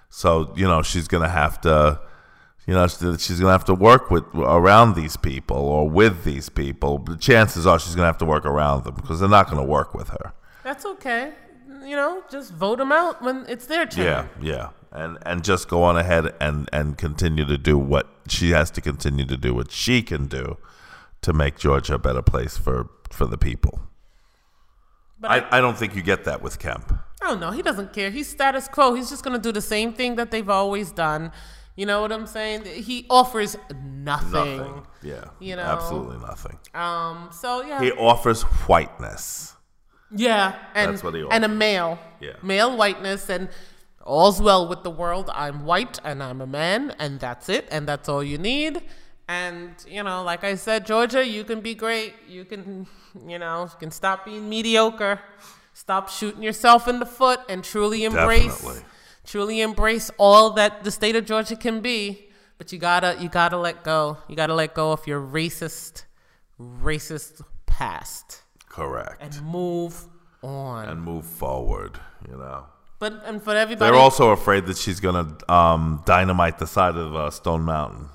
So, 0.08 0.52
you 0.56 0.66
know, 0.66 0.82
she's 0.82 1.06
going 1.06 1.22
to 1.22 1.28
have 1.28 1.60
to, 1.60 2.00
you 2.66 2.74
know, 2.74 2.86
she's 2.88 3.38
going 3.38 3.46
to 3.46 3.46
have 3.48 3.64
to 3.66 3.74
work 3.74 4.10
with 4.10 4.24
around 4.34 4.96
these 4.96 5.16
people 5.16 5.56
or 5.56 5.88
with 5.88 6.24
these 6.24 6.48
people. 6.48 6.98
the 6.98 7.16
chances 7.16 7.64
are 7.66 7.78
she's 7.78 7.94
going 7.94 8.02
to 8.02 8.06
have 8.06 8.18
to 8.18 8.24
work 8.24 8.44
around 8.44 8.84
them 8.84 8.96
because 8.96 9.20
they're 9.20 9.28
not 9.28 9.46
going 9.46 9.58
to 9.58 9.68
work 9.68 9.94
with 9.94 10.08
her. 10.08 10.32
That's 10.64 10.84
okay. 10.84 11.32
You 11.84 11.94
know, 11.94 12.24
just 12.28 12.52
vote 12.52 12.78
them 12.78 12.90
out 12.90 13.22
when 13.22 13.46
it's 13.48 13.66
their 13.66 13.86
turn. 13.86 14.04
Yeah, 14.04 14.26
yeah, 14.42 14.68
and 14.90 15.18
and 15.24 15.44
just 15.44 15.68
go 15.68 15.84
on 15.84 15.96
ahead 15.96 16.34
and 16.40 16.68
and 16.72 16.98
continue 16.98 17.44
to 17.44 17.56
do 17.56 17.78
what 17.78 18.08
she 18.26 18.50
has 18.50 18.72
to 18.72 18.80
continue 18.80 19.24
to 19.26 19.36
do 19.36 19.54
what 19.54 19.70
she 19.70 20.02
can 20.02 20.26
do 20.26 20.56
to 21.22 21.32
make 21.32 21.56
Georgia 21.58 21.94
a 21.94 21.98
better 21.98 22.22
place 22.22 22.56
for 22.56 22.88
for 23.10 23.26
the 23.26 23.38
people. 23.38 23.78
But 25.20 25.30
I, 25.30 25.38
I, 25.38 25.58
I 25.58 25.60
don't 25.60 25.78
think 25.78 25.94
you 25.94 26.02
get 26.02 26.24
that 26.24 26.42
with 26.42 26.58
Kemp. 26.58 26.92
oh 27.22 27.36
don't. 27.38 27.52
He 27.52 27.62
doesn't 27.62 27.92
care. 27.92 28.10
He's 28.10 28.28
status 28.28 28.66
quo. 28.66 28.94
He's 28.94 29.08
just 29.08 29.22
going 29.22 29.36
to 29.36 29.42
do 29.42 29.52
the 29.52 29.62
same 29.62 29.92
thing 29.92 30.16
that 30.16 30.32
they've 30.32 30.50
always 30.50 30.90
done. 30.90 31.30
You 31.76 31.84
know 31.86 32.00
what 32.00 32.10
I'm 32.10 32.26
saying? 32.26 32.64
He 32.64 33.06
offers 33.10 33.56
nothing. 33.84 34.56
Nothing. 34.58 34.86
Yeah, 35.02 35.24
You 35.40 35.56
know. 35.56 35.62
absolutely 35.62 36.18
nothing. 36.18 36.58
Um. 36.74 37.28
So 37.32 37.62
yeah. 37.62 37.80
He 37.82 37.92
offers 37.92 38.42
whiteness. 38.66 39.54
yeah. 40.10 40.56
And 40.74 40.92
That's 40.92 41.04
what 41.04 41.14
he 41.14 41.22
offers. 41.22 41.34
and 41.34 41.44
a 41.44 41.48
male. 41.48 41.98
Yeah. 42.20 42.32
Male 42.42 42.76
whiteness 42.76 43.28
and 43.28 43.48
all's 44.04 44.40
well 44.40 44.68
with 44.68 44.82
the 44.84 44.90
world. 44.90 45.28
I'm 45.34 45.64
white 45.66 45.98
and 46.04 46.22
I'm 46.22 46.40
a 46.40 46.46
man 46.46 46.94
and 46.98 47.20
that's 47.20 47.48
it 47.48 47.66
and 47.70 47.86
that's 47.86 48.08
all 48.08 48.22
you 48.22 48.38
need. 48.38 48.80
And 49.28 49.74
you 49.88 50.02
know, 50.02 50.22
like 50.22 50.44
I 50.44 50.54
said, 50.54 50.86
Georgia, 50.86 51.26
you 51.26 51.42
can 51.44 51.60
be 51.60 51.74
great. 51.74 52.14
You 52.28 52.44
can, 52.44 52.86
you 53.26 53.38
know, 53.38 53.64
you 53.64 53.78
can 53.78 53.90
stop 53.90 54.24
being 54.24 54.48
mediocre. 54.48 55.20
Stop 55.74 56.08
shooting 56.08 56.42
yourself 56.42 56.88
in 56.88 57.00
the 57.00 57.06
foot 57.06 57.40
and 57.48 57.62
truly 57.62 58.04
embrace 58.04 58.56
Definitely. 58.62 58.82
Truly 59.26 59.60
embrace 59.60 60.10
all 60.18 60.50
that 60.50 60.84
the 60.84 60.90
state 60.90 61.16
of 61.16 61.26
Georgia 61.26 61.56
can 61.56 61.80
be. 61.80 62.22
But 62.58 62.72
you 62.72 62.78
gotta 62.78 63.16
you 63.20 63.28
gotta 63.28 63.58
let 63.58 63.84
go. 63.84 64.18
You 64.28 64.36
gotta 64.36 64.54
let 64.54 64.72
go 64.74 64.92
of 64.92 65.06
your 65.06 65.20
racist 65.20 66.04
racist 66.58 67.42
past 67.66 68.42
Correct. 68.68 69.20
and 69.20 69.42
move 69.42 70.06
on. 70.42 70.88
And 70.88 71.02
move 71.02 71.26
forward. 71.26 71.98
You 72.28 72.36
know. 72.38 72.64
but 72.98 73.22
and 73.26 73.42
for 73.42 73.54
everybody, 73.54 73.90
They're 73.90 74.00
also 74.00 74.30
afraid 74.30 74.66
that 74.66 74.78
she's 74.78 75.00
gonna 75.00 75.36
um, 75.50 76.02
dynamite 76.06 76.58
the 76.58 76.66
side 76.66 76.96
of 76.96 77.14
uh, 77.14 77.30
Stone 77.30 77.62
Mountain. 77.62 78.08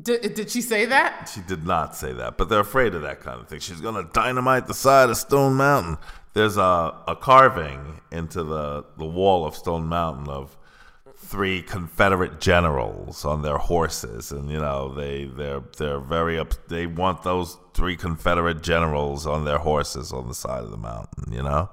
did, 0.00 0.34
did 0.34 0.50
she 0.50 0.60
say 0.62 0.84
that? 0.86 1.30
She 1.34 1.40
did 1.40 1.66
not 1.66 1.96
say 1.96 2.12
that, 2.12 2.38
but 2.38 2.48
they're 2.48 2.60
afraid 2.60 2.94
of 2.94 3.02
that 3.02 3.20
kind 3.20 3.40
of 3.40 3.48
thing. 3.48 3.58
She's 3.58 3.80
to 3.80 4.08
dynamite 4.12 4.66
the 4.68 4.74
side 4.74 5.10
of 5.10 5.16
Stone 5.16 5.54
Mountain. 5.54 5.98
There's 6.34 6.56
a, 6.56 6.94
a 7.06 7.16
carving 7.20 8.00
into 8.10 8.42
the, 8.42 8.84
the 8.98 9.06
wall 9.06 9.46
of 9.46 9.54
Stone 9.54 9.86
Mountain 9.86 10.28
of 10.28 10.56
three 11.16 11.62
Confederate 11.62 12.40
generals 12.40 13.24
on 13.24 13.42
their 13.42 13.58
horses, 13.58 14.30
and 14.30 14.50
you 14.50 14.58
know 14.58 14.92
they 14.92 15.24
they're 15.24 15.62
they're 15.78 16.00
very 16.00 16.38
up. 16.38 16.54
They 16.68 16.86
want 16.86 17.22
those 17.22 17.56
three 17.72 17.96
Confederate 17.96 18.62
generals 18.62 19.26
on 19.26 19.44
their 19.44 19.58
horses 19.58 20.12
on 20.12 20.28
the 20.28 20.34
side 20.34 20.64
of 20.64 20.70
the 20.70 20.76
mountain. 20.76 21.32
You 21.32 21.42
know 21.42 21.70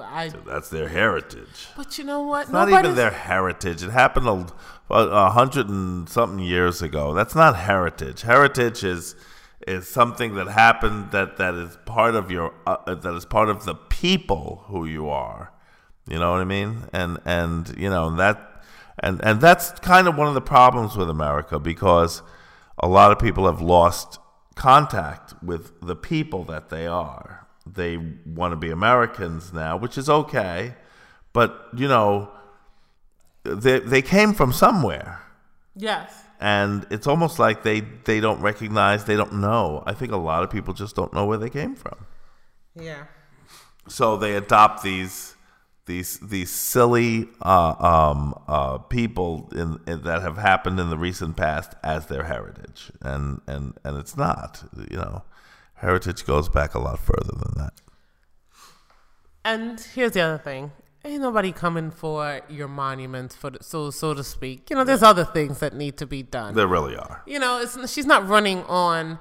I, 0.00 0.28
that's 0.46 0.68
their 0.68 0.88
heritage. 0.88 1.68
but 1.76 1.96
you 1.96 2.04
know 2.04 2.22
what? 2.22 2.42
It's 2.42 2.50
not 2.50 2.68
even 2.68 2.94
their 2.94 3.10
heritage. 3.10 3.82
It 3.82 3.90
happened 3.90 4.26
a, 4.26 4.94
a 4.94 5.30
hundred 5.30 5.68
and 5.68 6.08
something 6.08 6.38
years 6.38 6.82
ago. 6.82 7.14
That's 7.14 7.34
not 7.34 7.56
heritage. 7.56 8.22
Heritage 8.22 8.84
is 8.84 9.16
is 9.66 9.88
something 9.88 10.34
that 10.34 10.48
happened 10.48 11.10
that 11.12 11.36
that 11.36 11.54
is 11.54 11.76
part 11.84 12.14
of 12.14 12.30
your 12.30 12.54
uh, 12.66 12.94
that 12.94 13.14
is 13.14 13.24
part 13.24 13.48
of 13.48 13.64
the 13.64 13.74
people 13.74 14.64
who 14.66 14.86
you 14.86 15.08
are. 15.08 15.52
You 16.08 16.18
know 16.18 16.32
what 16.32 16.40
I 16.40 16.44
mean? 16.44 16.84
And 16.92 17.18
and 17.24 17.74
you 17.76 17.90
know 17.90 18.14
that 18.16 18.64
and 18.98 19.20
and 19.24 19.40
that's 19.40 19.70
kind 19.80 20.08
of 20.08 20.16
one 20.16 20.28
of 20.28 20.34
the 20.34 20.40
problems 20.40 20.96
with 20.96 21.10
America 21.10 21.58
because 21.58 22.22
a 22.78 22.88
lot 22.88 23.12
of 23.12 23.18
people 23.18 23.46
have 23.46 23.60
lost 23.60 24.18
contact 24.54 25.34
with 25.42 25.80
the 25.80 25.96
people 25.96 26.44
that 26.44 26.70
they 26.70 26.86
are. 26.86 27.46
They 27.66 27.98
want 28.26 28.52
to 28.52 28.56
be 28.56 28.70
Americans 28.70 29.52
now, 29.52 29.76
which 29.76 29.96
is 29.98 30.08
okay, 30.08 30.74
but 31.32 31.68
you 31.76 31.86
know 31.86 32.30
they 33.44 33.78
they 33.80 34.02
came 34.02 34.32
from 34.34 34.52
somewhere 34.52 35.20
Yes. 35.76 36.24
And 36.40 36.86
it's 36.90 37.06
almost 37.06 37.38
like 37.38 37.62
they 37.62 37.80
they 38.04 38.18
don't 38.20 38.40
recognize 38.40 39.04
they 39.04 39.16
don't 39.16 39.34
know 39.34 39.82
i 39.86 39.92
think 39.92 40.10
a 40.12 40.16
lot 40.16 40.42
of 40.42 40.50
people 40.50 40.72
just 40.74 40.96
don't 40.96 41.12
know 41.12 41.26
where 41.26 41.38
they 41.38 41.50
came 41.50 41.74
from 41.74 42.06
Yeah. 42.74 43.04
so 43.88 44.16
they 44.16 44.34
adopt 44.36 44.82
these 44.82 45.36
these 45.86 46.18
these 46.20 46.50
silly 46.50 47.28
uh, 47.42 47.74
um, 47.78 48.34
uh, 48.46 48.78
people 48.78 49.48
in, 49.52 49.80
in 49.86 50.02
that 50.02 50.22
have 50.22 50.36
happened 50.38 50.78
in 50.78 50.88
the 50.88 50.96
recent 50.98 51.36
past 51.36 51.74
as 51.82 52.06
their 52.06 52.24
heritage 52.24 52.90
and 53.02 53.40
and 53.46 53.74
and 53.84 53.96
it's 53.98 54.16
not 54.16 54.62
you 54.90 54.96
know 54.96 55.22
heritage 55.74 56.24
goes 56.26 56.48
back 56.48 56.74
a 56.74 56.78
lot 56.78 56.98
further 56.98 57.32
than 57.42 57.54
that 57.56 57.72
And 59.44 59.80
here's 59.80 60.12
the 60.12 60.20
other 60.20 60.38
thing. 60.38 60.72
Ain't 61.02 61.22
nobody 61.22 61.50
coming 61.50 61.90
for 61.90 62.42
your 62.50 62.68
monuments, 62.68 63.34
for 63.34 63.50
the, 63.50 63.62
so 63.62 63.90
so 63.90 64.12
to 64.12 64.22
speak. 64.22 64.68
You 64.68 64.76
know, 64.76 64.84
there's 64.84 65.02
other 65.02 65.24
things 65.24 65.58
that 65.60 65.74
need 65.74 65.96
to 65.96 66.06
be 66.06 66.22
done. 66.22 66.54
there 66.54 66.66
really 66.66 66.94
are 66.96 67.22
you 67.26 67.38
know, 67.38 67.60
it's, 67.60 67.92
she's 67.92 68.06
not 68.06 68.28
running 68.28 68.62
on 68.64 69.18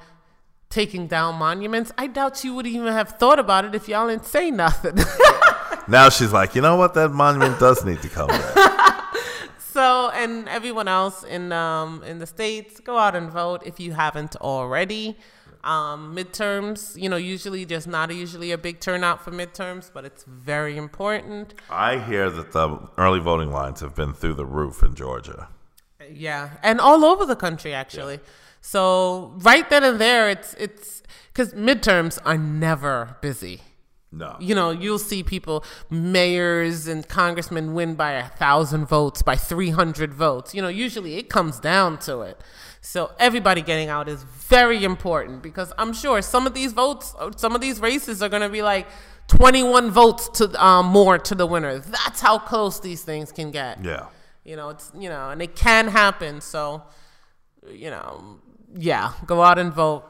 taking 0.70 1.08
down 1.08 1.36
monuments. 1.36 1.92
I 1.98 2.08
doubt 2.08 2.38
she 2.38 2.50
would 2.50 2.68
even 2.68 2.92
have 2.92 3.10
thought 3.12 3.40
about 3.40 3.66
it 3.66 3.74
if 3.74 3.88
y'all 3.88 4.08
didn't 4.08 4.26
say 4.26 4.52
nothing. 4.52 4.98
now 5.88 6.10
she's 6.10 6.34
like 6.34 6.54
you 6.54 6.62
know 6.62 6.76
what 6.76 6.94
that 6.96 7.10
monument 7.10 7.60
does 7.60 7.86
need 7.86 8.02
to 8.02 8.10
come 8.10 8.28
back 8.28 9.16
so, 9.58 10.10
and 10.14 10.50
everyone 10.50 10.88
else 10.88 11.24
in 11.24 11.52
um, 11.52 12.04
in 12.04 12.20
the 12.20 12.28
states, 12.28 12.80
go 12.80 12.98
out 12.98 13.16
and 13.16 13.30
vote 13.30 13.62
if 13.66 13.80
you 13.80 13.94
haven't 13.94 14.36
already. 14.38 15.18
Um, 15.64 16.16
midterms, 16.16 17.00
you 17.02 17.10
know, 17.10 17.18
usually 17.18 17.66
there's 17.66 17.86
not 17.88 18.14
usually 18.16 18.52
a 18.52 18.58
big 18.58 18.80
turnout 18.80 19.22
for 19.24 19.32
midterms, 19.32 19.92
but 19.94 20.06
it's 20.06 20.24
very 20.24 20.78
important. 20.78 21.54
i 21.70 21.98
hear 21.98 22.30
that 22.30 22.54
the 22.54 22.80
early 22.98 23.20
voting 23.20 23.52
lines 23.52 23.82
have 23.82 23.94
been 23.94 24.14
through 24.14 24.36
the 24.36 24.46
roof 24.46 24.82
in 24.84 24.96
georgia 24.96 25.50
Yeah, 26.12 26.52
and 26.64 26.80
all 26.80 27.04
over 27.04 27.26
the 27.26 27.36
country 27.36 27.74
actually. 27.74 28.20
So 28.62 29.34
right 29.40 29.70
then 29.70 29.84
and 29.84 30.00
there, 30.00 30.30
it's 30.30 30.54
it's 30.56 31.02
because 31.32 31.54
midterms 31.54 32.20
are 32.26 32.38
never 32.38 33.18
busy. 33.22 33.62
no 34.12 34.36
You 34.40 34.56
know, 34.56 34.70
you'll 34.72 35.00
see 35.12 35.24
people, 35.24 35.64
mayors 35.90 36.88
and 36.88 37.08
congressmen 37.08 37.74
win 37.74 37.96
by 37.96 38.12
a 38.14 38.28
thousand 38.44 38.86
votes, 38.88 39.22
by 39.22 39.36
three 39.36 39.70
hundred 39.72 40.14
votes. 40.14 40.54
You 40.56 40.62
know, 40.62 40.68
usually 40.86 41.16
it 41.18 41.30
comes 41.30 41.60
down 41.60 42.00
to 42.00 42.22
it. 42.22 42.38
So 42.82 43.12
everybody 43.20 43.62
getting 43.62 43.90
out 43.90 44.08
is 44.10 44.24
very 44.50 44.84
important 44.84 45.42
because 45.44 45.72
I'm 45.78 45.94
sure 45.94 46.22
some 46.22 46.48
of 46.48 46.54
these 46.54 46.74
votes, 46.74 47.14
some 47.38 47.54
of 47.56 47.62
these 47.62 47.80
races 47.80 48.22
are 48.24 48.30
going 48.30 48.42
to 48.42 48.50
be 48.50 48.62
like 48.62 48.88
21 49.28 49.92
votes 49.92 50.28
to 50.40 50.64
um, 50.64 50.88
more 50.88 51.18
to 51.20 51.36
the 51.36 51.46
winner. 51.46 51.78
That's 51.80 52.20
how 52.20 52.40
close 52.40 52.80
these 52.80 53.04
things 53.04 53.32
can 53.32 53.52
get. 53.52 53.84
yeah 53.86 54.08
You 54.44 54.56
know, 54.56 54.70
it's 54.70 54.92
you 54.98 55.10
know, 55.10 55.30
and 55.30 55.42
it 55.42 55.56
can 55.56 55.88
happen. 55.88 56.42
So, 56.42 56.84
you 57.72 57.92
know, 57.92 58.40
yeah, 58.76 59.14
go 59.26 59.44
out 59.44 59.60
and 59.60 59.72
vote. 59.72 60.04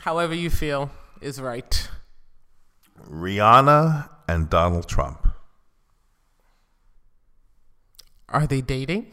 However 0.00 0.34
you 0.34 0.50
feel 0.50 0.90
is 1.20 1.40
right. 1.40 1.88
Rihanna 3.08 4.08
and 4.28 4.50
Donald 4.50 4.88
Trump. 4.88 5.28
Are 8.28 8.46
they 8.46 8.60
dating? 8.60 9.12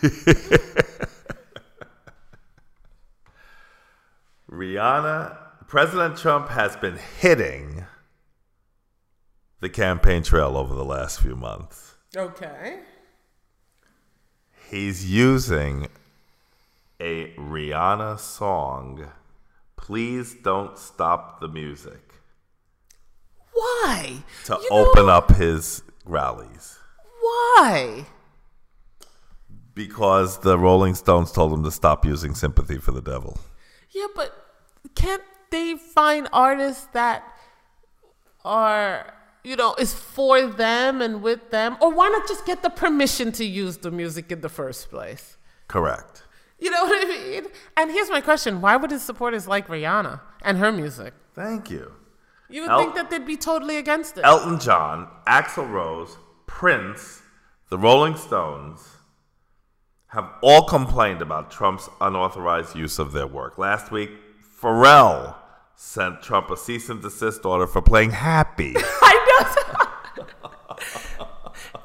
Rihanna, 4.50 5.36
President 5.68 6.16
Trump 6.16 6.48
has 6.48 6.76
been 6.76 6.98
hitting 7.20 7.86
the 9.60 9.68
campaign 9.68 10.22
trail 10.22 10.56
over 10.56 10.74
the 10.74 10.84
last 10.84 11.20
few 11.20 11.36
months. 11.36 11.94
Okay. 12.16 12.80
He's 14.68 15.08
using 15.08 15.88
a 17.00 17.32
Rihanna 17.34 18.18
song, 18.18 19.12
Please 19.76 20.34
Don't 20.34 20.76
Stop 20.76 21.40
the 21.40 21.48
Music, 21.48 22.14
Why? 23.52 24.24
to 24.46 24.58
You 24.60 24.68
know, 24.70 24.88
open 24.88 25.08
up 25.08 25.30
his 25.36 25.82
rallies. 26.04 26.78
Why? 27.20 28.06
Because 29.74 30.38
the 30.38 30.58
Rolling 30.58 30.94
Stones 30.94 31.30
told 31.32 31.52
him 31.52 31.62
to 31.62 31.70
stop 31.70 32.04
using 32.04 32.34
Sympathy 32.34 32.78
for 32.78 32.92
the 32.92 33.00
Devil. 33.00 33.38
Yeah, 33.90 34.06
but 34.14 34.39
can't 35.00 35.22
they 35.50 35.74
find 35.76 36.28
artists 36.32 36.86
that 36.92 37.24
are, 38.44 39.14
you 39.42 39.56
know, 39.56 39.74
is 39.78 39.94
for 39.94 40.46
them 40.46 41.00
and 41.00 41.22
with 41.22 41.50
them? 41.50 41.76
Or 41.80 41.92
why 41.92 42.08
not 42.08 42.28
just 42.28 42.44
get 42.46 42.62
the 42.62 42.70
permission 42.70 43.32
to 43.32 43.44
use 43.44 43.78
the 43.78 43.90
music 43.90 44.30
in 44.30 44.40
the 44.40 44.48
first 44.48 44.90
place? 44.90 45.36
Correct. 45.68 46.24
You 46.58 46.70
know 46.70 46.84
what 46.90 47.06
I 47.06 47.08
mean? 47.08 47.46
And 47.76 47.90
here's 47.90 48.10
my 48.10 48.20
question 48.20 48.60
why 48.60 48.76
would 48.76 48.90
his 48.90 49.02
supporters 49.02 49.46
like 49.46 49.68
Rihanna 49.68 50.20
and 50.42 50.58
her 50.58 50.72
music? 50.72 51.14
Thank 51.34 51.70
you. 51.70 51.92
You 52.48 52.62
would 52.62 52.70
El- 52.70 52.80
think 52.80 52.94
that 52.96 53.10
they'd 53.10 53.24
be 53.24 53.36
totally 53.36 53.76
against 53.76 54.18
it. 54.18 54.24
Elton 54.24 54.58
John, 54.58 55.08
Axl 55.26 55.70
Rose, 55.70 56.16
Prince, 56.46 57.22
the 57.70 57.78
Rolling 57.78 58.16
Stones 58.16 58.96
have 60.08 60.28
all 60.42 60.64
complained 60.64 61.22
about 61.22 61.52
Trump's 61.52 61.88
unauthorized 62.00 62.74
use 62.74 62.98
of 62.98 63.12
their 63.12 63.28
work. 63.28 63.56
Last 63.56 63.92
week, 63.92 64.10
Pharrell 64.60 65.36
sent 65.74 66.22
Trump 66.22 66.50
a 66.50 66.56
cease 66.56 66.88
and 66.90 67.00
desist 67.00 67.44
order 67.46 67.66
for 67.66 67.80
playing 67.80 68.10
Happy. 68.10 68.74
I 68.78 69.46
know. 70.78 71.26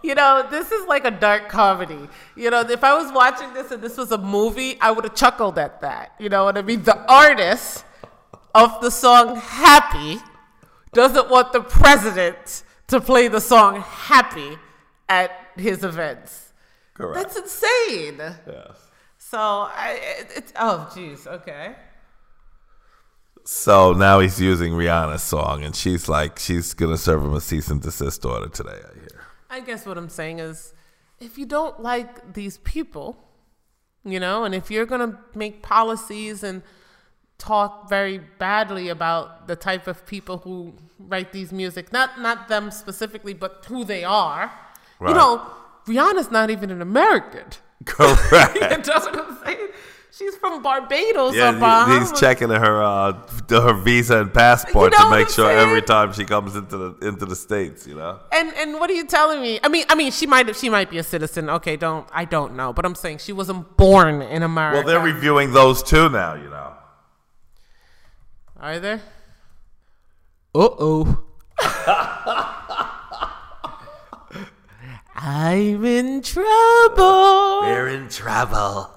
you 0.04 0.16
know, 0.16 0.46
this 0.50 0.72
is 0.72 0.86
like 0.88 1.06
a 1.06 1.12
dark 1.12 1.48
comedy. 1.48 2.10
You 2.36 2.50
know, 2.50 2.62
if 2.62 2.84
I 2.84 2.94
was 2.94 3.12
watching 3.14 3.54
this 3.54 3.72
and 3.72 3.82
this 3.82 3.98
was 3.98 4.12
a 4.12 4.18
movie, 4.18 4.78
I 4.82 4.92
would 4.92 5.06
have 5.06 5.16
chuckled 5.16 5.58
at 5.58 5.82
that. 5.82 6.12
You 6.20 6.30
know 6.30 6.44
what 6.44 6.58
I 6.58 6.62
mean? 6.62 6.84
The 6.84 6.98
artist 7.10 7.86
of 8.54 8.82
the 8.82 8.92
song 8.92 9.38
Happy 9.38 10.20
doesn't 10.94 11.30
want 11.30 11.54
the 11.54 11.62
president 11.62 12.64
to 12.88 13.00
play 13.00 13.28
the 13.30 13.42
song 13.42 13.82
Happy 13.82 14.58
at 15.08 15.32
his 15.56 15.84
events. 15.84 16.54
Correct. 16.94 17.16
That's 17.16 17.38
insane. 17.38 18.18
yes. 18.18 18.78
So, 19.18 19.38
I, 19.38 20.00
it, 20.20 20.28
it's, 20.36 20.54
oh, 20.58 20.90
jeez, 20.94 21.26
okay. 21.26 21.76
So 23.48 23.94
now 23.94 24.20
he's 24.20 24.42
using 24.42 24.74
Rihanna's 24.74 25.22
song, 25.22 25.64
and 25.64 25.76
she's 25.76 26.10
like, 26.10 26.40
she's 26.40 26.74
gonna 26.74 26.98
serve 26.98 27.24
him 27.24 27.34
a 27.36 27.42
cease 27.42 27.70
and 27.70 27.80
desist 27.80 28.26
order 28.26 28.50
today. 28.50 28.72
I 28.72 28.94
hear. 28.96 29.22
I 29.52 29.60
guess 29.60 29.86
what 29.86 29.98
I'm 29.98 30.10
saying 30.10 30.40
is 30.40 30.74
if 31.20 31.38
you 31.38 31.46
don't 31.46 31.80
like 31.80 32.34
these 32.34 32.58
people, 32.60 33.18
you 34.04 34.20
know, 34.20 34.44
and 34.46 34.56
if 34.56 34.72
you're 34.72 34.88
to 34.88 35.20
make 35.36 35.62
policies 35.62 36.44
and 36.44 36.64
talk 37.38 37.88
very 37.88 38.18
badly 38.18 38.90
about 38.90 39.48
the 39.48 39.56
type 39.56 39.86
of 39.88 40.06
people 40.08 40.40
who 40.40 40.74
write 40.98 41.32
these 41.32 41.52
music, 41.52 41.94
not 41.94 42.20
not 42.20 42.48
them 42.48 42.72
specifically, 42.72 43.36
but 43.36 43.64
who 43.68 43.84
they 43.86 44.04
are. 44.04 44.52
Right. 45.00 45.10
You 45.10 45.16
know, 45.16 45.46
Rihanna's 45.86 46.32
not 46.32 46.50
even 46.50 46.72
an 46.72 46.82
American. 46.82 47.46
Correct. 47.86 48.88
what 48.88 49.20
I'm 49.20 49.38
saying? 49.46 49.68
She's 50.18 50.36
from 50.38 50.62
Barbados 50.62 51.36
Yeah, 51.36 51.56
or 51.56 51.60
Bahamas. 51.60 52.10
he's 52.12 52.20
checking 52.20 52.50
her 52.50 52.82
uh, 52.82 53.14
her 53.50 53.74
visa 53.74 54.22
and 54.22 54.34
passport 54.34 54.94
You 54.94 55.00
know 55.00 55.12
to 55.12 55.18
make 55.18 55.28
sure 55.30 55.48
saying? 55.48 55.60
every 55.60 55.82
time 55.82 56.14
she 56.14 56.24
comes 56.24 56.56
into 56.56 56.78
the 56.78 57.08
into 57.08 57.26
the 57.26 57.36
states, 57.36 57.86
you 57.86 57.96
know. 57.96 58.20
And 58.32 58.54
and 58.56 58.76
what 58.80 58.90
are 58.90 58.94
you 58.94 59.06
telling 59.06 59.42
me? 59.42 59.60
I 59.62 59.68
mean, 59.68 59.84
I 59.90 59.96
mean, 59.96 60.14
she 60.14 60.26
might 60.26 60.56
she 60.56 60.70
might 60.70 60.90
be 60.90 61.00
a 61.00 61.04
citizen. 61.04 61.50
Okay, 61.50 61.76
don't 61.76 62.08
I 62.14 62.24
don't 62.24 62.56
know, 62.56 62.72
but 62.72 62.86
I'm 62.86 62.96
saying 62.96 63.18
she 63.18 63.34
wasn't 63.34 63.76
born 63.76 64.22
in 64.22 64.42
America. 64.42 64.78
Well, 64.78 64.88
they're 64.88 65.14
reviewing 65.14 65.52
those 65.52 65.84
too 65.84 66.08
now, 66.08 66.36
you 66.36 66.50
know. 66.50 66.74
Are 68.58 68.80
there? 68.80 69.02
Uh 70.54 70.70
oh. 70.80 71.24
I'm 75.18 75.86
in 75.86 76.22
trouble. 76.22 77.62
We're 77.62 77.88
in 77.90 78.10
trouble. 78.10 78.92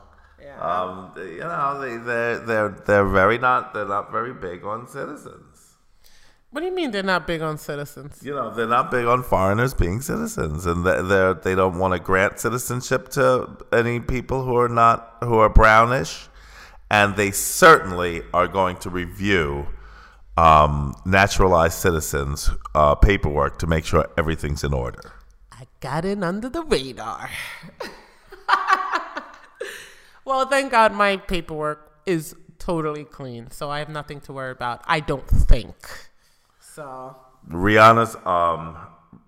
Um, 0.60 1.12
you 1.16 1.38
know, 1.38 1.80
they 1.80 1.96
they're 1.96 2.38
they're 2.38 2.68
they're 2.86 3.06
very 3.06 3.38
not 3.38 3.74
they're 3.74 3.86
not 3.86 4.10
very 4.10 4.34
big 4.34 4.64
on 4.64 4.88
citizens. 4.88 5.76
What 6.50 6.62
do 6.62 6.66
you 6.66 6.74
mean 6.74 6.92
they're 6.92 7.02
not 7.02 7.26
big 7.26 7.42
on 7.42 7.58
citizens? 7.58 8.20
You 8.22 8.34
know, 8.34 8.52
they're 8.52 8.66
not 8.66 8.90
big 8.90 9.04
on 9.04 9.22
foreigners 9.22 9.74
being 9.74 10.00
citizens, 10.00 10.64
and 10.66 10.84
they 10.84 11.02
they're, 11.02 11.34
they 11.34 11.54
don't 11.54 11.78
want 11.78 11.94
to 11.94 12.00
grant 12.00 12.40
citizenship 12.40 13.10
to 13.10 13.56
any 13.72 14.00
people 14.00 14.44
who 14.44 14.56
are 14.56 14.68
not 14.68 15.16
who 15.22 15.38
are 15.38 15.48
brownish, 15.48 16.28
and 16.90 17.16
they 17.16 17.30
certainly 17.30 18.22
are 18.32 18.48
going 18.48 18.78
to 18.78 18.90
review 18.90 19.66
um, 20.38 20.94
naturalized 21.04 21.78
citizens' 21.78 22.50
uh, 22.74 22.94
paperwork 22.94 23.58
to 23.58 23.66
make 23.66 23.84
sure 23.84 24.08
everything's 24.16 24.64
in 24.64 24.72
order. 24.72 25.12
I 25.52 25.66
got 25.80 26.04
in 26.04 26.24
under 26.24 26.48
the 26.48 26.62
radar. 26.62 27.30
well, 30.28 30.46
thank 30.46 30.70
God 30.70 30.92
my 30.92 31.16
paperwork 31.16 31.90
is 32.04 32.36
totally 32.58 33.04
clean, 33.04 33.50
so 33.50 33.70
I 33.70 33.78
have 33.78 33.88
nothing 33.88 34.20
to 34.22 34.32
worry 34.32 34.52
about. 34.52 34.82
I 34.86 35.00
don't 35.00 35.26
think. 35.26 35.74
So 36.60 37.16
Rihanna's 37.48 38.14
um, 38.26 38.76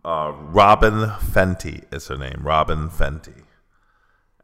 uh, 0.05 0.33
Robyn 0.53 1.09
Fenty 1.33 1.85
is 1.93 2.09
her 2.09 2.19
name. 2.19 2.41
Robyn 2.43 2.91
Fenty, 2.91 3.45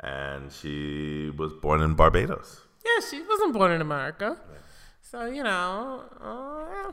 and 0.00 0.50
she 0.50 1.30
was 1.36 1.52
born 1.52 1.82
in 1.82 1.94
Barbados. 1.94 2.62
yeah, 2.84 3.04
she 3.08 3.22
wasn't 3.22 3.52
born 3.52 3.72
in 3.72 3.80
America, 3.82 4.38
so 5.02 5.26
you 5.26 5.42
know. 5.42 6.04
Uh, 6.20 6.92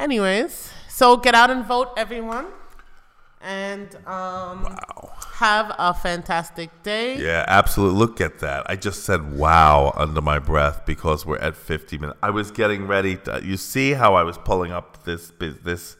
anyways, 0.00 0.70
so 0.88 1.16
get 1.16 1.34
out 1.34 1.50
and 1.50 1.64
vote, 1.64 1.90
everyone, 1.96 2.46
and 3.44 3.94
um, 4.06 4.76
have 5.34 5.74
a 5.78 5.92
fantastic 5.92 6.82
day. 6.82 7.18
Yeah, 7.18 7.44
absolutely. 7.46 7.98
Look 7.98 8.20
at 8.20 8.38
that. 8.38 8.68
I 8.68 8.76
just 8.76 9.04
said 9.04 9.36
wow 9.36 9.92
under 9.96 10.22
my 10.22 10.38
breath 10.38 10.86
because 10.86 11.26
we're 11.26 11.38
at 11.38 11.54
50 11.54 11.98
minutes. 11.98 12.18
I 12.22 12.30
was 12.30 12.50
getting 12.50 12.86
ready. 12.86 13.16
To, 13.16 13.40
you 13.44 13.56
see 13.56 13.92
how 13.92 14.14
I 14.14 14.22
was 14.22 14.38
pulling 14.38 14.72
up 14.72 15.04
this 15.04 15.30
this 15.38 15.96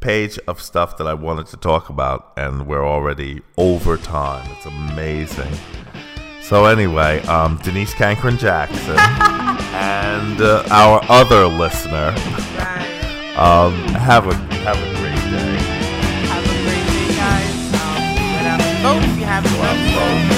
page 0.00 0.38
of 0.46 0.62
stuff 0.62 0.98
that 0.98 1.06
I 1.06 1.14
wanted 1.14 1.46
to 1.48 1.56
talk 1.56 1.88
about, 1.88 2.32
and 2.36 2.66
we're 2.66 2.86
already 2.86 3.42
over 3.58 3.96
time. 3.96 4.48
It's 4.56 4.66
amazing. 4.66 5.52
So 6.42 6.66
anyway, 6.66 7.20
um, 7.26 7.58
Denise 7.64 7.92
Cankren 7.94 8.38
Jackson 8.38 8.96
and 9.74 10.40
uh, 10.40 10.62
our 10.70 11.00
other 11.08 11.46
listener, 11.46 12.14
um, 13.36 13.74
have 13.94 14.28
a 14.28 14.34
have 14.62 14.76
a 14.76 14.95
vote 18.86 19.02
if 19.02 19.18
you 19.18 19.24
haven't 19.24 20.35